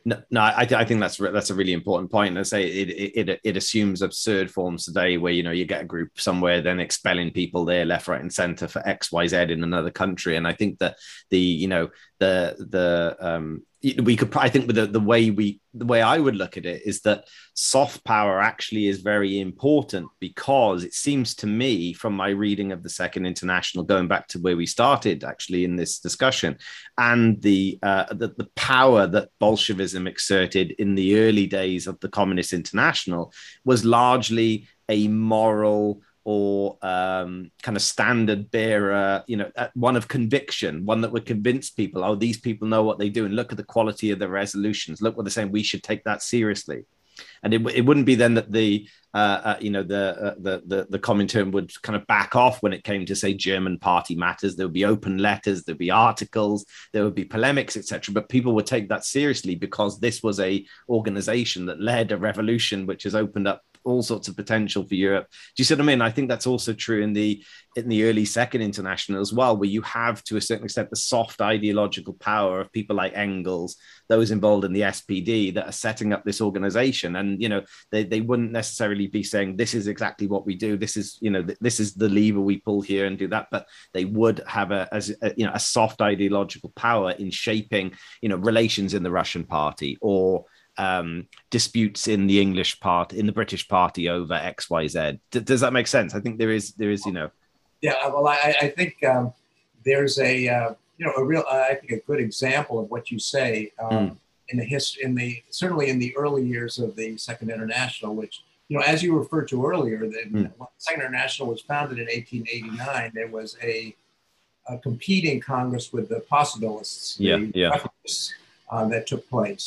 [0.05, 2.39] No, no, I, I think that's that's a really important point.
[2.39, 5.83] I say it, it it it assumes absurd forms today, where you know you get
[5.83, 9.37] a group somewhere, then expelling people there, left, right, and centre for X, Y, Z
[9.37, 10.37] in another country.
[10.37, 10.97] And I think that
[11.31, 11.89] the you know
[12.19, 16.19] the the um we could I think with the, the way we the way I
[16.19, 17.25] would look at it is that
[17.55, 22.83] soft power actually is very important because it seems to me from my reading of
[22.83, 26.59] the Second International, going back to where we started actually in this discussion,
[26.99, 32.09] and the uh, the, the power that Bolshevism exerted in the early days of the
[32.09, 33.33] Communist International
[33.65, 40.07] was largely a moral or um, kind of standard bearer, you know, uh, one of
[40.07, 43.51] conviction, one that would convince people, oh, these people know what they do, and look
[43.51, 45.03] at the quality of the resolutions.
[45.03, 45.51] Look what they're saying.
[45.51, 46.85] We should take that seriously.
[47.43, 50.63] And it, it wouldn't be then that the uh, uh, you know the, uh, the
[50.65, 54.15] the the Comintern would kind of back off when it came to say German party
[54.15, 54.55] matters.
[54.55, 58.15] There would be open letters, there'd be articles, there would be polemics, etc.
[58.15, 62.87] But people would take that seriously because this was a organization that led a revolution
[62.87, 65.27] which has opened up all sorts of potential for Europe.
[65.31, 66.03] Do you see what I mean?
[66.03, 67.43] I think that's also true in the
[67.77, 70.97] in the early Second International as well, where you have to a certain extent the
[70.97, 73.77] soft ideological power of people like Engels,
[74.09, 77.63] those involved in the SPD that are setting up this organization, and you know
[77.93, 81.31] they, they wouldn't necessarily be saying this is exactly what we do, this is you
[81.31, 84.43] know th- this is the lever we pull here and do that, but they would
[84.47, 88.95] have a as a, you know a soft ideological power in shaping you know relations
[88.95, 90.45] in the Russian party or
[90.81, 95.19] um, disputes in the English part, in the British party over X, Y, Z.
[95.31, 96.15] D- does that make sense?
[96.15, 97.31] I think there is, there is, you know.
[97.83, 99.33] Yeah, well, I, I think um,
[99.85, 103.19] there's a uh, you know a real I think a good example of what you
[103.19, 104.17] say um, Mm.
[104.51, 108.43] in the history in the certainly in the early years of the Second International, which
[108.69, 110.53] you know as you referred to earlier, the Mm.
[110.79, 113.13] Second International was founded in 1889.
[113.15, 113.95] There was a,
[114.69, 117.85] a competing Congress with the Possibilists, Yeah, the yeah.
[118.71, 119.65] Uh, that took place,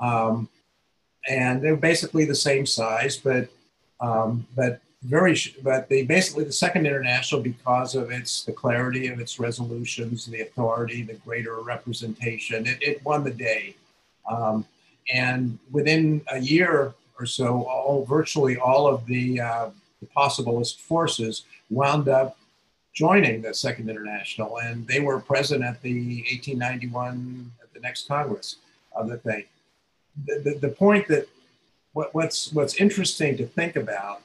[0.00, 0.48] um,
[1.28, 3.48] and they're basically the same size, but
[4.00, 9.20] um, but very but they basically the second international because of its the clarity of
[9.20, 13.76] its resolutions the authority the greater representation it, it won the day.
[14.30, 14.66] Um,
[15.12, 19.68] and within a year or so all virtually all of the, uh,
[20.00, 22.38] the possibilist forces wound up
[22.94, 28.56] joining the second international and they were present at the 1891 at the next congress
[28.96, 29.44] of the thing
[30.22, 31.28] the, the, point that
[31.92, 34.22] what, what's what's interesting to think about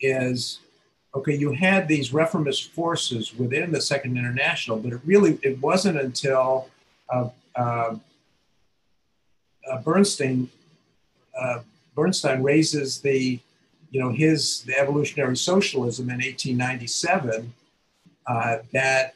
[0.00, 0.60] is
[1.14, 5.98] okay you had these reformist forces within the second international but it really it wasn't
[5.98, 6.68] until
[7.08, 7.94] uh, uh,
[9.70, 10.48] uh, bernstein
[11.38, 11.60] uh,
[11.94, 13.38] bernstein raises the
[13.90, 17.52] you know his the evolutionary socialism in 1897
[18.26, 19.14] uh, that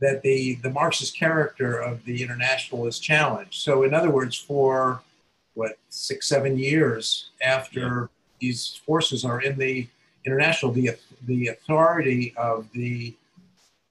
[0.00, 5.02] that the the marxist character of the international is challenged so in other words for
[5.58, 8.10] what six seven years after
[8.40, 9.88] these forces are in the
[10.24, 10.90] international the
[11.26, 13.14] the authority of the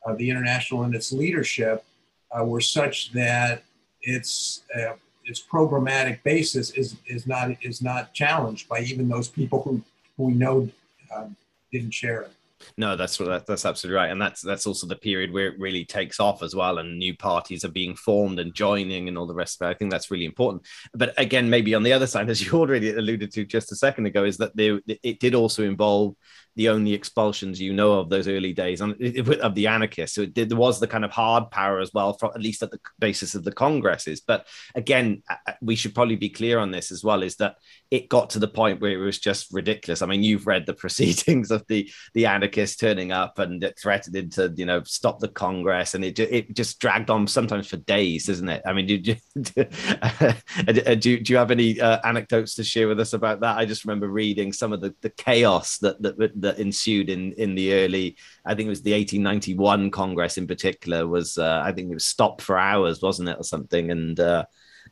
[0.05, 1.83] of the international and its leadership
[2.31, 3.63] uh, were such that
[4.01, 4.93] its uh,
[5.25, 9.81] its programmatic basis is is not is not challenged by even those people who
[10.15, 10.69] who we know
[11.13, 11.35] um,
[11.73, 12.31] didn't share it.
[12.77, 15.85] No, that's that, that's absolutely right, and that's that's also the period where it really
[15.85, 19.33] takes off as well, and new parties are being formed and joining and all the
[19.33, 19.71] rest of it.
[19.71, 20.65] I think that's really important.
[20.93, 24.05] But again, maybe on the other side, as you already alluded to just a second
[24.05, 26.15] ago, is that there it did also involve
[26.57, 30.15] the only expulsions you know of those early days of the anarchists.
[30.15, 32.71] So did, there was the kind of hard power as well, for, at least at
[32.71, 34.21] the basis of the congresses.
[34.21, 35.21] But again,
[35.61, 37.57] we should probably be clear on this as well: is that
[37.91, 40.01] it got to the point where it was just ridiculous.
[40.01, 44.51] I mean, you've read the proceedings of the the anarchists turning up and threatening to
[44.57, 48.49] you know stop the Congress, and it it just dragged on sometimes for days, isn't
[48.49, 48.63] it?
[48.65, 48.97] I mean, do,
[49.53, 53.57] do, do, do you have any uh, anecdotes to share with us about that?
[53.57, 57.55] I just remember reading some of the, the chaos that, that that ensued in in
[57.55, 58.15] the early,
[58.45, 62.05] I think it was the 1891 Congress in particular was uh, I think it was
[62.05, 63.91] stopped for hours, wasn't it, or something?
[63.91, 64.45] And uh,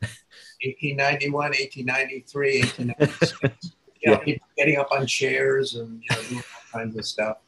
[0.62, 3.72] 1891, 1893, 1896.
[4.02, 7.38] you know, people getting up on chairs and you know, doing all kinds of stuff.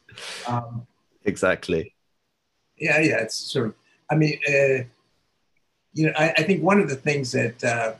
[0.47, 0.85] Um,
[1.25, 1.93] exactly.
[2.77, 3.19] Yeah, yeah.
[3.19, 3.75] It's sort of.
[4.11, 4.83] I mean, uh,
[5.93, 7.93] you know, I, I, think one of the things that uh,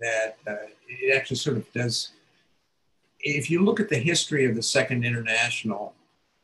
[0.00, 2.10] that uh, it actually sort of does
[3.26, 5.94] if you look at the history of the Second International,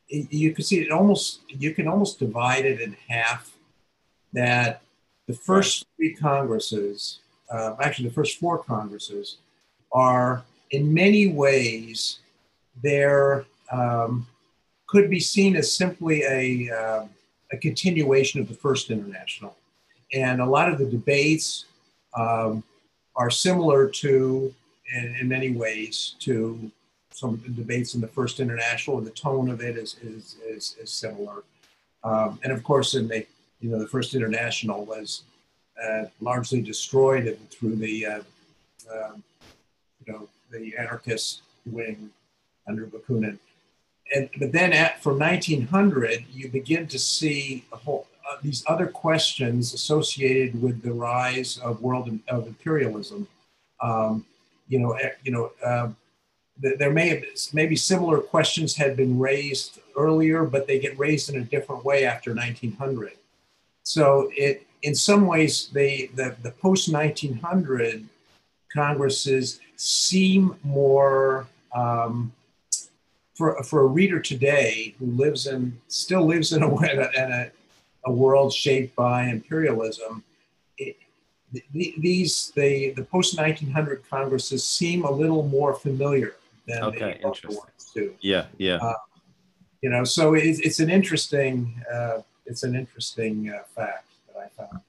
[0.08, 3.50] you can see it almost you can almost divide it in half.
[4.32, 4.82] That
[5.28, 9.38] the first three congresses, uh, actually the first four congresses,
[9.92, 12.18] are in many ways
[12.82, 14.26] there um,
[14.88, 17.06] could be seen as simply a, uh,
[17.52, 19.54] a continuation of the first international,
[20.12, 21.66] and a lot of the debates
[22.16, 22.62] um,
[23.14, 24.52] are similar to
[24.92, 26.70] in, in many ways to
[27.12, 30.36] some of the debates in the first international, and the tone of it is is
[30.46, 31.44] is, is similar.
[32.04, 33.26] Um, and of course, in the
[33.60, 35.22] you know the first international was
[35.82, 38.20] uh, largely destroyed through the uh,
[38.92, 39.12] uh,
[40.04, 42.10] you know the anarchist wing
[42.66, 43.38] under Bakunin.
[44.14, 49.72] And but then at, from 1900, you begin to see whole, uh, these other questions
[49.72, 53.28] associated with the rise of world of imperialism.
[53.80, 54.26] Um,
[54.72, 55.88] you know, eh, you know, uh,
[56.56, 57.22] there may have
[57.52, 62.04] maybe similar questions had been raised earlier, but they get raised in a different way
[62.04, 63.12] after 1900.
[63.82, 68.04] So it, in some ways, they the, the post 1900
[68.74, 72.32] congresses seem more um,
[73.34, 77.50] for for a reader today who lives in still lives in a in a,
[78.06, 80.24] a world shaped by imperialism
[81.52, 86.34] the, these the the post 1900 congresses seem a little more familiar
[86.66, 87.56] than okay, the interesting.
[87.56, 88.14] ones too.
[88.20, 88.76] Yeah, yeah.
[88.76, 88.94] Uh,
[89.82, 94.48] you know, so it's, it's an interesting uh, it's an interesting uh, fact that I
[94.48, 94.80] found.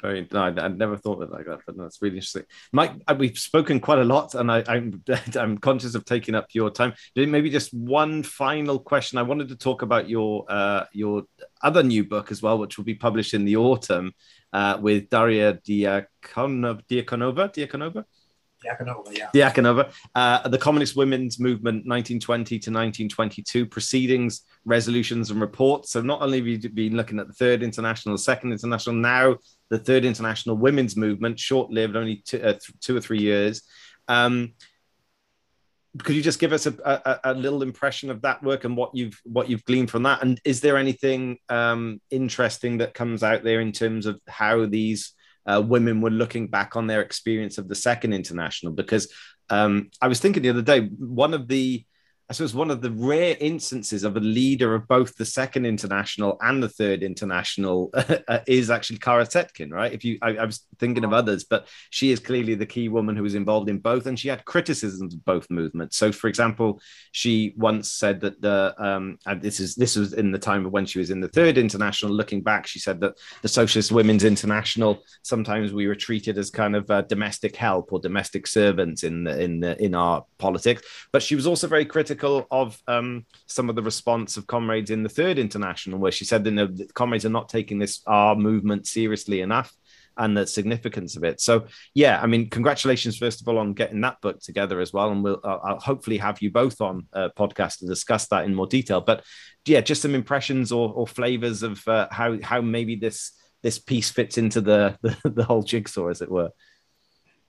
[0.00, 2.44] Very, no, I, never thought of it like that, but that's really interesting.
[2.72, 5.02] Mike, uh, we've spoken quite a lot, and I, I'm
[5.36, 6.94] I'm conscious of taking up your time.
[7.16, 9.18] Maybe just one final question.
[9.18, 11.24] I wanted to talk about your uh, your
[11.62, 14.12] other new book as well, which will be published in the autumn
[14.52, 16.82] uh, with Daria Diakonova.
[16.88, 17.52] Diakonova.
[17.52, 18.04] Diakonova.
[18.64, 19.30] Diakonova, yeah.
[19.34, 19.92] Diakonova.
[20.14, 25.92] Uh, the Communist Women's Movement, 1920 to 1922, proceedings, resolutions, and reports.
[25.92, 29.36] So not only have you been looking at the Third International, the Second International, now
[29.68, 33.62] the Third International Women's Movement, short-lived, only two, uh, th- two or three years.
[34.08, 34.54] Um,
[36.02, 38.94] could you just give us a, a, a, little impression of that work and what
[38.94, 40.22] you've what you've gleaned from that?
[40.22, 45.14] And is there anything um, interesting that comes out there in terms of how these
[45.48, 48.72] uh, women were looking back on their experience of the second international?
[48.72, 49.12] Because
[49.50, 51.84] um, I was thinking the other day, one of the
[52.30, 56.36] I suppose one of the rare instances of a leader of both the second international
[56.42, 57.90] and the third international
[58.28, 59.90] uh, is actually Clara Zetkin, right?
[59.90, 63.16] If you, I, I, was thinking of others, but she is clearly the key woman
[63.16, 65.96] who was involved in both, and she had criticisms of both movements.
[65.96, 66.82] So, for example,
[67.12, 70.84] she once said that the, um, and this is this was in the time when
[70.84, 72.12] she was in the third international.
[72.12, 76.76] Looking back, she said that the Socialist Women's International sometimes we were treated as kind
[76.76, 81.22] of uh, domestic help or domestic servants in the, in the, in our politics, but
[81.22, 85.02] she was also very critical critical of um, some of the response of comrades in
[85.02, 88.86] the third international, where she said that the comrades are not taking this our movement
[88.86, 89.72] seriously enough
[90.16, 91.40] and the significance of it.
[91.40, 95.10] So, yeah, I mean, congratulations first of all on getting that book together as well,
[95.10, 98.54] and we'll uh, I'll hopefully have you both on a podcast to discuss that in
[98.54, 99.00] more detail.
[99.00, 99.24] But
[99.64, 103.32] yeah, just some impressions or, or flavors of uh, how how maybe this
[103.62, 106.50] this piece fits into the, the, the whole jigsaw, as it were.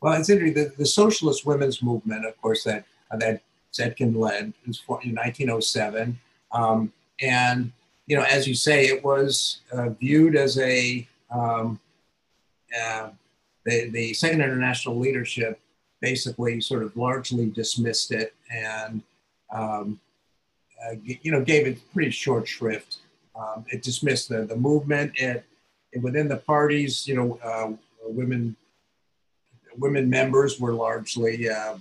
[0.02, 0.64] Well, it's interesting.
[0.64, 3.42] The, the socialist women's movement, of course, that that
[3.74, 4.54] Zetkin led.
[4.66, 6.20] In 1907.
[6.52, 6.92] Um,
[7.22, 7.72] and,
[8.08, 11.80] you know, as you say, it was uh, viewed as a, um,
[12.80, 13.10] uh,
[13.66, 15.60] the, the Second International leadership
[16.02, 19.02] basically sort of largely dismissed it and,
[19.52, 20.00] um,
[20.86, 22.98] uh, you know, gave it pretty short shrift.
[23.36, 25.12] Um, it dismissed the, the movement.
[25.16, 25.44] It,
[25.92, 27.74] it, within the parties, you know, uh,
[28.06, 28.56] women
[29.78, 31.76] women members were largely uh,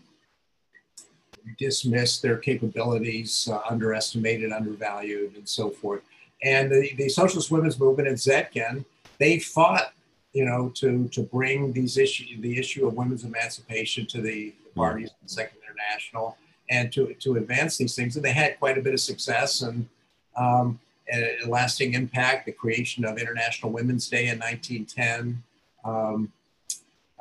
[1.58, 6.02] dismissed their capabilities, uh, underestimated, undervalued, and so forth.
[6.42, 8.84] And the, the socialist women's movement in Zetkin,
[9.18, 9.92] they fought,
[10.32, 15.10] you know, to to bring these issue the issue of women's emancipation to the parties,
[15.22, 16.36] the Second International,
[16.70, 18.16] and to to advance these things.
[18.16, 19.88] And they had quite a bit of success and.
[20.36, 20.78] Um,
[21.12, 25.42] a lasting impact, the creation of International Women's Day in 1910,
[25.84, 26.32] um,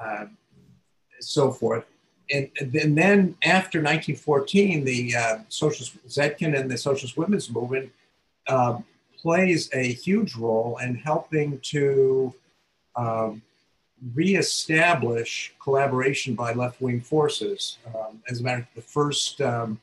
[0.02, 0.26] uh,
[1.20, 1.86] so forth.
[2.32, 7.90] And, and, then after 1914, the uh, Socialist Zetkin and the Socialist Women's Movement
[8.48, 8.80] uh,
[9.18, 12.34] plays a huge role in helping to
[12.96, 13.42] um,
[14.14, 17.78] reestablish collaboration by left-wing forces.
[17.88, 19.80] Um, as a matter of fact, the first um,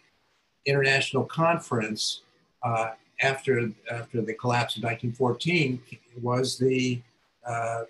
[0.67, 2.21] international conference
[2.63, 2.91] uh,
[3.21, 5.81] after after the collapse of 1914
[6.21, 7.01] was the
[7.47, 7.83] uh,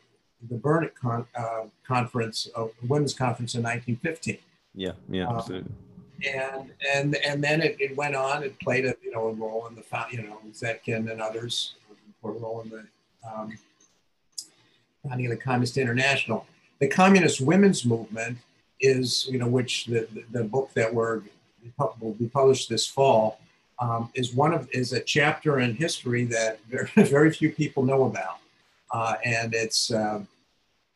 [0.49, 4.39] the Bern con, uh, conference, uh, women's conference in 1915.
[4.75, 5.73] Yeah, yeah, um, absolutely.
[6.27, 8.43] And and and then it, it went on.
[8.43, 11.75] It played a you know a role in the you know Zetkin and others
[12.23, 12.85] a role in the
[13.29, 13.59] um,
[15.07, 16.47] founding of the Communist International.
[16.79, 18.39] The Communist Women's Movement
[18.81, 21.23] is you know which the the, the book that we're
[22.01, 23.39] will be published this fall
[23.79, 28.05] um, is one of is a chapter in history that very, very few people know
[28.05, 28.39] about,
[28.93, 30.29] uh, and it's um,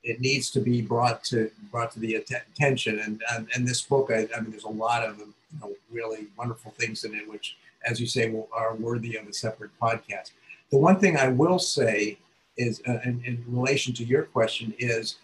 [0.05, 2.99] it needs to be brought to brought to the attention.
[3.01, 6.27] And and, and this book, I, I, mean, there's a lot of you know, really
[6.37, 10.33] wonderful things in it, which, as you say, will, are worthy of a separate podcast.
[10.70, 12.19] The one thing I will say
[12.57, 15.16] is, uh, in, in, relation to your question, is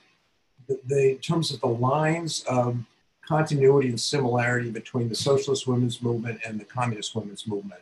[0.69, 2.79] the, the in terms of the lines of
[3.27, 7.81] continuity and similarity between the socialist women's movement and the communist women's movement.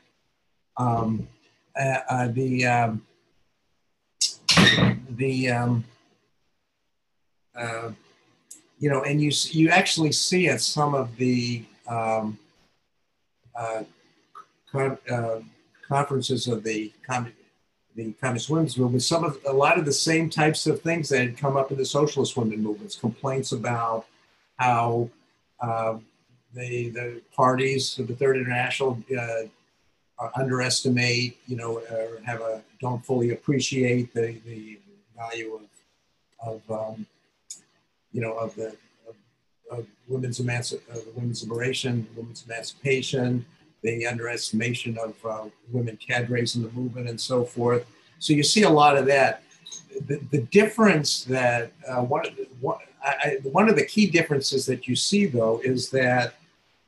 [0.77, 1.29] Um,
[1.79, 3.07] uh, uh, the um,
[5.11, 5.85] the um,
[7.57, 7.91] uh,
[8.79, 12.39] you know, and you you actually see at some of the um,
[13.55, 13.85] uh,
[14.71, 15.41] con- uh,
[15.87, 17.33] conferences of the com-
[17.95, 21.21] the communist women's movement, some of a lot of the same types of things that
[21.21, 24.07] had come up in the socialist women movements, complaints about
[24.57, 25.09] how
[25.61, 25.97] uh,
[26.55, 33.05] the the parties of the Third International uh, underestimate, you know, or have a don't
[33.05, 34.79] fully appreciate the, the
[35.17, 35.63] value of
[36.69, 37.07] of um,
[38.13, 38.77] you know of the
[39.09, 39.17] of,
[39.71, 43.45] of women's emanci- of women's liberation, women's emancipation,
[43.83, 47.87] the underestimation of uh, women cadres in the movement, and so forth.
[48.19, 49.43] So you see a lot of that.
[50.07, 52.25] The, the difference that uh, one,
[52.61, 56.35] one I, one of the key differences that you see, though, is that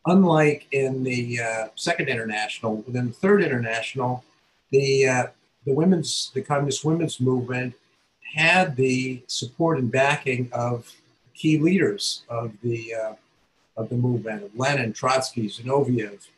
[0.07, 4.25] unlike in the uh, Second International, within the Third International,
[4.71, 5.27] the uh,
[5.67, 7.75] the women's the communist women's movement
[8.35, 10.93] had the support and backing of
[11.35, 13.15] key leaders of the uh,
[13.77, 16.29] of the movement, of Lenin, Trotsky, Zinoviev,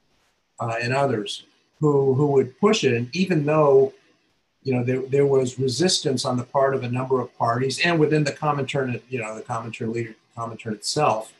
[0.58, 1.44] uh, and others,
[1.80, 2.94] who who would push it.
[2.94, 3.92] And even though
[4.66, 8.00] you know, there, there was resistance on the part of a number of parties and
[8.00, 11.32] within the Comintern, you know, the Comintern leader, Comintern itself,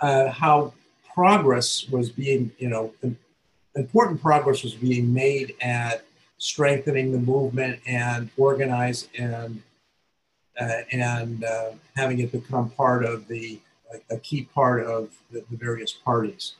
[0.00, 0.74] uh, how
[1.14, 2.92] progress was being, you know,
[3.74, 6.04] important progress was being made at
[6.36, 9.62] strengthening the movement and organize and
[10.58, 13.58] and uh, having it become part of the
[14.10, 16.54] a, key part of the, the various parties.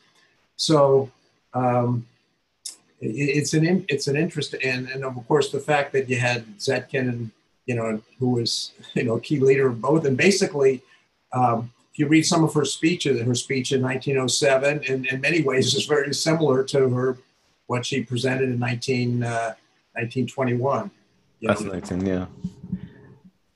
[0.57, 1.11] So
[1.55, 2.07] um,
[3.01, 7.09] it's an it's an interest and and of course the fact that you had Zetkin
[7.09, 7.31] and
[7.67, 10.83] you know who was you know a key leader of both and basically
[11.33, 15.43] um, if you read some of her speeches her speech in 1907 in, in many
[15.43, 17.19] ways is very similar to her
[17.67, 19.55] what she presented in 19 uh,
[19.95, 20.91] 1921
[21.45, 22.29] fascinating know.
[22.45, 22.51] yeah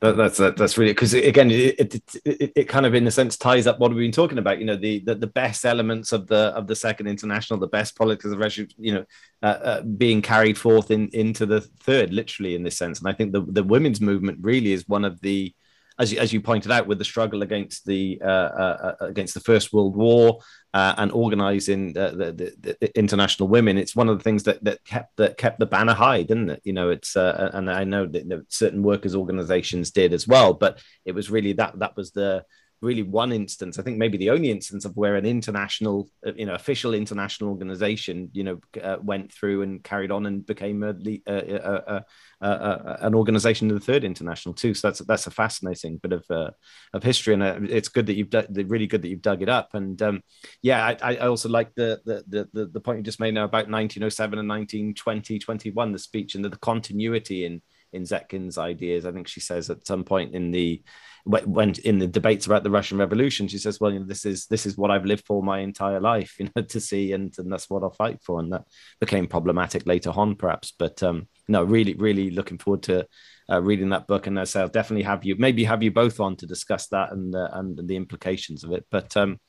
[0.00, 1.94] that, that's that, that's really because again it, it,
[2.24, 4.66] it, it, kind of in a sense ties up what we've been talking about you
[4.66, 8.26] know the, the, the best elements of the of the second international the best politics
[8.26, 9.04] of actually you know
[9.42, 12.98] uh, uh, being carried forth in into the third literally in this sense.
[12.98, 15.54] And i think the the women's movement really is one of the
[15.98, 19.34] as you, as you pointed out, with the struggle against the uh, uh, uh against
[19.34, 20.40] the First World War
[20.74, 24.84] uh, and organising the, the, the, international women, it's one of the things that, that
[24.84, 26.60] kept that kept the banner high, didn't it?
[26.64, 30.80] You know, it's uh, and I know that certain workers' organisations did as well, but
[31.04, 32.44] it was really that that was the
[32.86, 36.46] really one instance, I think maybe the only instance of where an international, uh, you
[36.46, 40.94] know, official international organization, you know, uh, went through and carried on and became a,
[41.26, 42.04] a,
[42.40, 44.72] a, an organization of the third international too.
[44.72, 46.50] So that's that's a fascinating bit of uh,
[46.92, 49.48] of history, and uh, it's good that you've done, really good that you've dug it
[49.48, 49.70] up.
[49.74, 50.22] And um,
[50.62, 53.68] yeah, I, I also like the, the the the point you just made now about
[53.68, 59.06] 1907 and 1920, 21, the speech and the, the continuity in in Zetkin's ideas.
[59.06, 60.82] I think she says at some point in the
[61.26, 64.46] when in the debates about the Russian Revolution, she says, "Well, you know, this is
[64.46, 67.52] this is what I've lived for my entire life, you know, to see, and and
[67.52, 68.64] that's what I'll fight for." And that
[69.00, 70.72] became problematic later on, perhaps.
[70.78, 73.06] But um, no, really, really looking forward to
[73.50, 76.36] uh, reading that book, and I will definitely have you, maybe have you both on
[76.36, 78.86] to discuss that and uh, and the implications of it.
[78.90, 79.40] But um,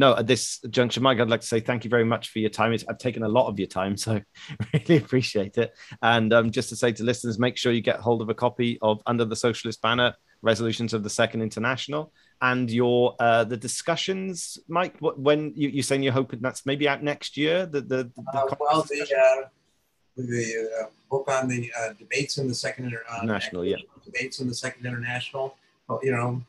[0.00, 2.48] no, at this juncture, Mike, I'd like to say thank you very much for your
[2.48, 2.72] time.
[2.72, 4.18] It's, I've taken a lot of your time, so
[4.72, 5.76] really appreciate it.
[6.00, 8.78] And um, just to say to listeners, make sure you get hold of a copy
[8.80, 14.56] of Under the Socialist Banner resolutions of the Second International, and your uh, the discussions,
[14.68, 14.96] Mike.
[15.00, 17.66] What, when you, you're saying you're hoping that's maybe out next year?
[17.66, 19.48] The the, the uh, well the uh,
[20.16, 24.54] the uh, book on the uh, debates in the Second International, yeah, debates in the
[24.54, 25.54] Second International.
[26.02, 26.42] You know,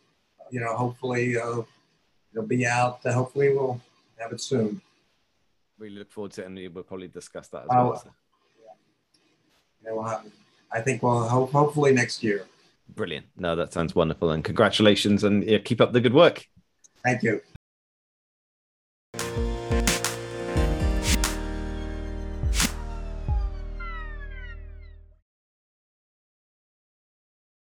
[0.52, 1.36] you know, hopefully
[2.32, 3.00] it'll be out.
[3.06, 3.80] Uh, hopefully we'll
[4.20, 4.82] have it soon.
[5.80, 7.98] We look forward to it, and we'll probably discuss that as oh, well.
[7.98, 8.10] So.
[8.64, 8.72] Yeah,
[9.86, 10.26] yeah we'll have,
[10.72, 12.46] I think we'll hope, hopefully next year.
[12.96, 13.26] Brilliant.
[13.38, 14.32] No, that sounds wonderful.
[14.32, 16.46] And congratulations and yeah, keep up the good work.
[17.04, 17.42] Thank you.